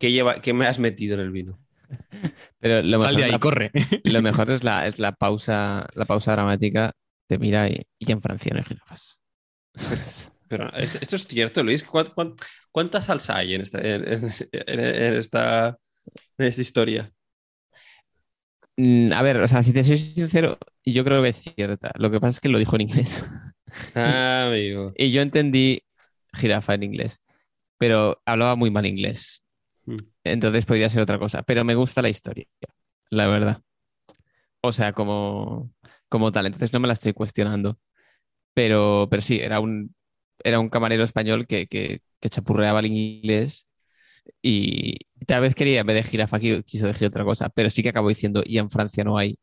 ¿Qué, 0.00 0.12
lleva, 0.12 0.40
¿Qué 0.40 0.52
me 0.52 0.66
has 0.66 0.78
metido 0.78 1.14
en 1.14 1.20
el 1.20 1.30
vino? 1.30 1.58
Pero 2.60 2.82
lo 2.82 2.98
Sal 2.98 3.16
mejor, 3.16 3.16
de 3.16 3.24
ahí, 3.24 3.38
la, 3.38 3.40
corre. 3.40 3.72
lo 4.04 4.22
mejor 4.22 4.50
es 4.50 4.64
la, 4.64 4.86
es 4.86 4.98
la 4.98 5.12
pausa, 5.12 5.86
la 5.94 6.04
pausa 6.06 6.32
dramática. 6.32 6.92
Te 7.28 7.38
mira 7.38 7.68
y, 7.68 7.82
y 7.98 8.12
en 8.12 8.22
Francia 8.22 8.52
no 8.52 8.58
hay 8.58 8.64
jirafas. 8.64 9.22
Pero 10.48 10.72
esto 10.76 11.16
es 11.16 11.26
cierto, 11.26 11.62
Luis. 11.62 11.84
¿Cuán- 11.84 12.10
cuán- 12.14 12.34
¿Cuánta 12.72 13.02
salsa 13.02 13.36
hay 13.36 13.54
en 13.54 13.60
esta, 13.62 13.78
en, 13.80 14.06
en- 14.08 14.24
en- 14.52 14.80
en 14.80 15.14
esta, 15.14 15.78
en 16.38 16.46
esta 16.46 16.62
historia? 16.62 17.12
Mm, 18.76 19.12
A 19.12 19.22
ver, 19.22 19.40
o 19.40 19.48
sea, 19.48 19.62
si 19.62 19.72
te 19.72 19.82
soy 19.84 19.96
sincero, 19.98 20.58
yo 20.84 21.04
creo 21.04 21.22
que 21.22 21.28
es 21.30 21.36
cierta. 21.42 21.90
Lo 21.98 22.10
que 22.10 22.20
pasa 22.20 22.30
es 22.36 22.40
que 22.40 22.48
lo 22.48 22.58
dijo 22.58 22.76
en 22.76 22.82
inglés. 22.82 23.24
Ah, 23.94 24.46
amigo. 24.48 24.96
Y 24.96 25.12
yo 25.12 25.22
entendí 25.22 25.82
jirafa 26.36 26.74
en 26.74 26.82
inglés, 26.84 27.22
pero 27.78 28.22
hablaba 28.26 28.56
muy 28.56 28.70
mal 28.70 28.86
inglés. 28.86 29.46
Entonces 30.32 30.66
podría 30.66 30.88
ser 30.88 31.02
otra 31.02 31.18
cosa. 31.18 31.42
Pero 31.42 31.64
me 31.64 31.74
gusta 31.74 32.02
la 32.02 32.08
historia, 32.10 32.46
la 33.10 33.26
verdad. 33.28 33.62
O 34.60 34.72
sea, 34.72 34.92
como, 34.92 35.72
como 36.08 36.32
tal. 36.32 36.46
Entonces 36.46 36.72
no 36.72 36.80
me 36.80 36.88
la 36.88 36.94
estoy 36.94 37.12
cuestionando. 37.12 37.78
Pero, 38.54 39.08
pero 39.10 39.22
sí, 39.22 39.40
era 39.40 39.60
un, 39.60 39.94
era 40.44 40.60
un 40.60 40.68
camarero 40.70 41.04
español 41.04 41.46
que, 41.46 41.66
que, 41.68 42.02
que 42.20 42.30
chapurreaba 42.30 42.80
el 42.80 42.86
inglés 42.86 43.68
y 44.42 44.96
tal 45.26 45.42
vez 45.42 45.54
quería, 45.54 45.80
en 45.82 45.86
vez 45.88 45.96
de 45.96 46.10
jirafa, 46.10 46.38
qui- 46.40 46.64
quiso 46.64 46.86
decir 46.86 47.08
otra 47.08 47.24
cosa. 47.24 47.48
Pero 47.50 47.70
sí 47.70 47.82
que 47.82 47.90
acabó 47.90 48.08
diciendo, 48.10 48.42
y 48.46 48.58
en 48.58 48.70
Francia 48.70 49.04
no 49.04 49.18
hay 49.18 49.38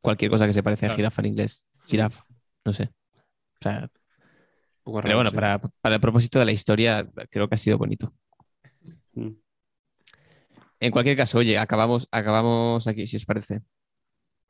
cualquier 0.00 0.30
cosa 0.30 0.46
que 0.46 0.52
se 0.54 0.62
parezca 0.62 0.86
a 0.88 0.90
jirafa 0.96 1.22
en 1.22 1.26
inglés. 1.28 1.66
Jirafa, 1.86 2.24
no 2.64 2.72
sé. 2.72 2.84
O 3.60 3.64
sea, 3.64 3.90
pero 5.00 5.16
bueno, 5.16 5.30
sí. 5.30 5.36
para, 5.36 5.58
para 5.80 5.94
el 5.96 6.00
propósito 6.00 6.38
de 6.38 6.44
la 6.46 6.52
historia, 6.52 7.08
creo 7.30 7.48
que 7.48 7.54
ha 7.54 7.58
sido 7.58 7.78
bonito. 7.78 8.12
Mm. 9.16 9.36
En 10.80 10.90
cualquier 10.90 11.16
caso, 11.16 11.38
oye, 11.38 11.58
acabamos, 11.58 12.08
acabamos 12.10 12.86
aquí, 12.86 13.06
si 13.06 13.16
os 13.16 13.24
parece. 13.24 13.60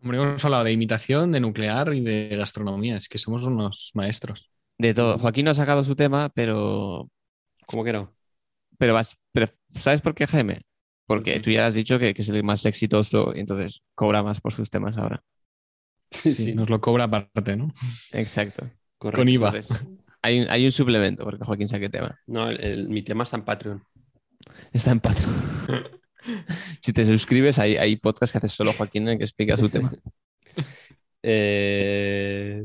Hombre, 0.02 0.18
hemos 0.18 0.44
hablado 0.44 0.64
de 0.64 0.72
imitación, 0.72 1.32
de 1.32 1.40
nuclear 1.40 1.94
y 1.94 2.00
de 2.00 2.36
gastronomía. 2.36 2.96
Es 2.96 3.08
que 3.08 3.18
somos 3.18 3.44
unos 3.44 3.90
maestros. 3.94 4.50
De 4.78 4.92
todo. 4.92 5.18
Joaquín 5.18 5.44
no 5.46 5.52
ha 5.52 5.54
sacado 5.54 5.84
su 5.84 5.96
tema, 5.96 6.28
pero, 6.34 7.08
¿Cómo 7.66 7.82
que 7.84 7.92
no? 7.92 8.12
pero, 8.78 8.92
vas, 8.94 9.16
pero 9.32 9.46
¿sabes 9.74 10.02
por 10.02 10.14
qué, 10.14 10.26
Jaime? 10.26 10.58
Porque 11.06 11.40
tú 11.40 11.50
ya 11.50 11.66
has 11.66 11.74
dicho 11.74 11.98
que, 11.98 12.12
que 12.12 12.22
es 12.22 12.28
el 12.28 12.42
más 12.42 12.66
exitoso 12.66 13.32
y 13.34 13.40
entonces 13.40 13.82
cobra 13.94 14.22
más 14.22 14.40
por 14.40 14.52
sus 14.52 14.68
temas 14.70 14.98
ahora. 14.98 15.22
Sí, 16.10 16.52
Nos 16.54 16.68
lo 16.68 16.80
cobra 16.80 17.04
aparte, 17.04 17.56
¿no? 17.56 17.72
Exacto. 18.12 18.68
correcto. 18.98 19.20
Con 19.20 19.28
IVA. 19.28 19.48
Entonces, 19.48 19.76
hay 20.22 20.40
un, 20.40 20.50
hay 20.50 20.64
un 20.64 20.72
suplemento 20.72 21.24
porque 21.24 21.44
Joaquín 21.44 21.68
saque 21.68 21.88
tema. 21.88 22.18
No, 22.26 22.48
el- 22.50 22.60
el- 22.62 22.88
mi 22.88 23.02
tema 23.02 23.22
está 23.24 23.36
en 23.36 23.44
Patreon. 23.44 23.84
Está 24.72 24.90
en 24.90 25.00
Patreon. 25.00 25.34
si 26.80 26.92
te 26.92 27.04
suscribes, 27.04 27.58
hay, 27.58 27.76
hay 27.76 27.96
podcast 27.96 28.32
que 28.32 28.38
hace 28.38 28.48
solo 28.48 28.72
Joaquín 28.72 29.04
en 29.04 29.08
el 29.10 29.18
que 29.18 29.24
explica 29.24 29.56
su 29.56 29.68
tema. 29.68 29.92
Eh, 31.28 32.64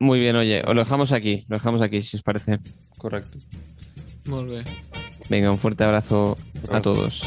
Muy 0.00 0.18
bien, 0.18 0.34
oye, 0.34 0.62
os 0.66 0.74
lo 0.74 0.80
dejamos 0.80 1.12
aquí, 1.12 1.44
lo 1.48 1.56
dejamos 1.56 1.82
aquí, 1.82 2.00
si 2.00 2.16
os 2.16 2.22
parece. 2.22 2.58
correcto. 2.98 3.36
Venga, 5.28 5.50
un 5.50 5.58
fuerte 5.58 5.84
abrazo 5.84 6.36
a 6.70 6.80
todos. 6.80 7.22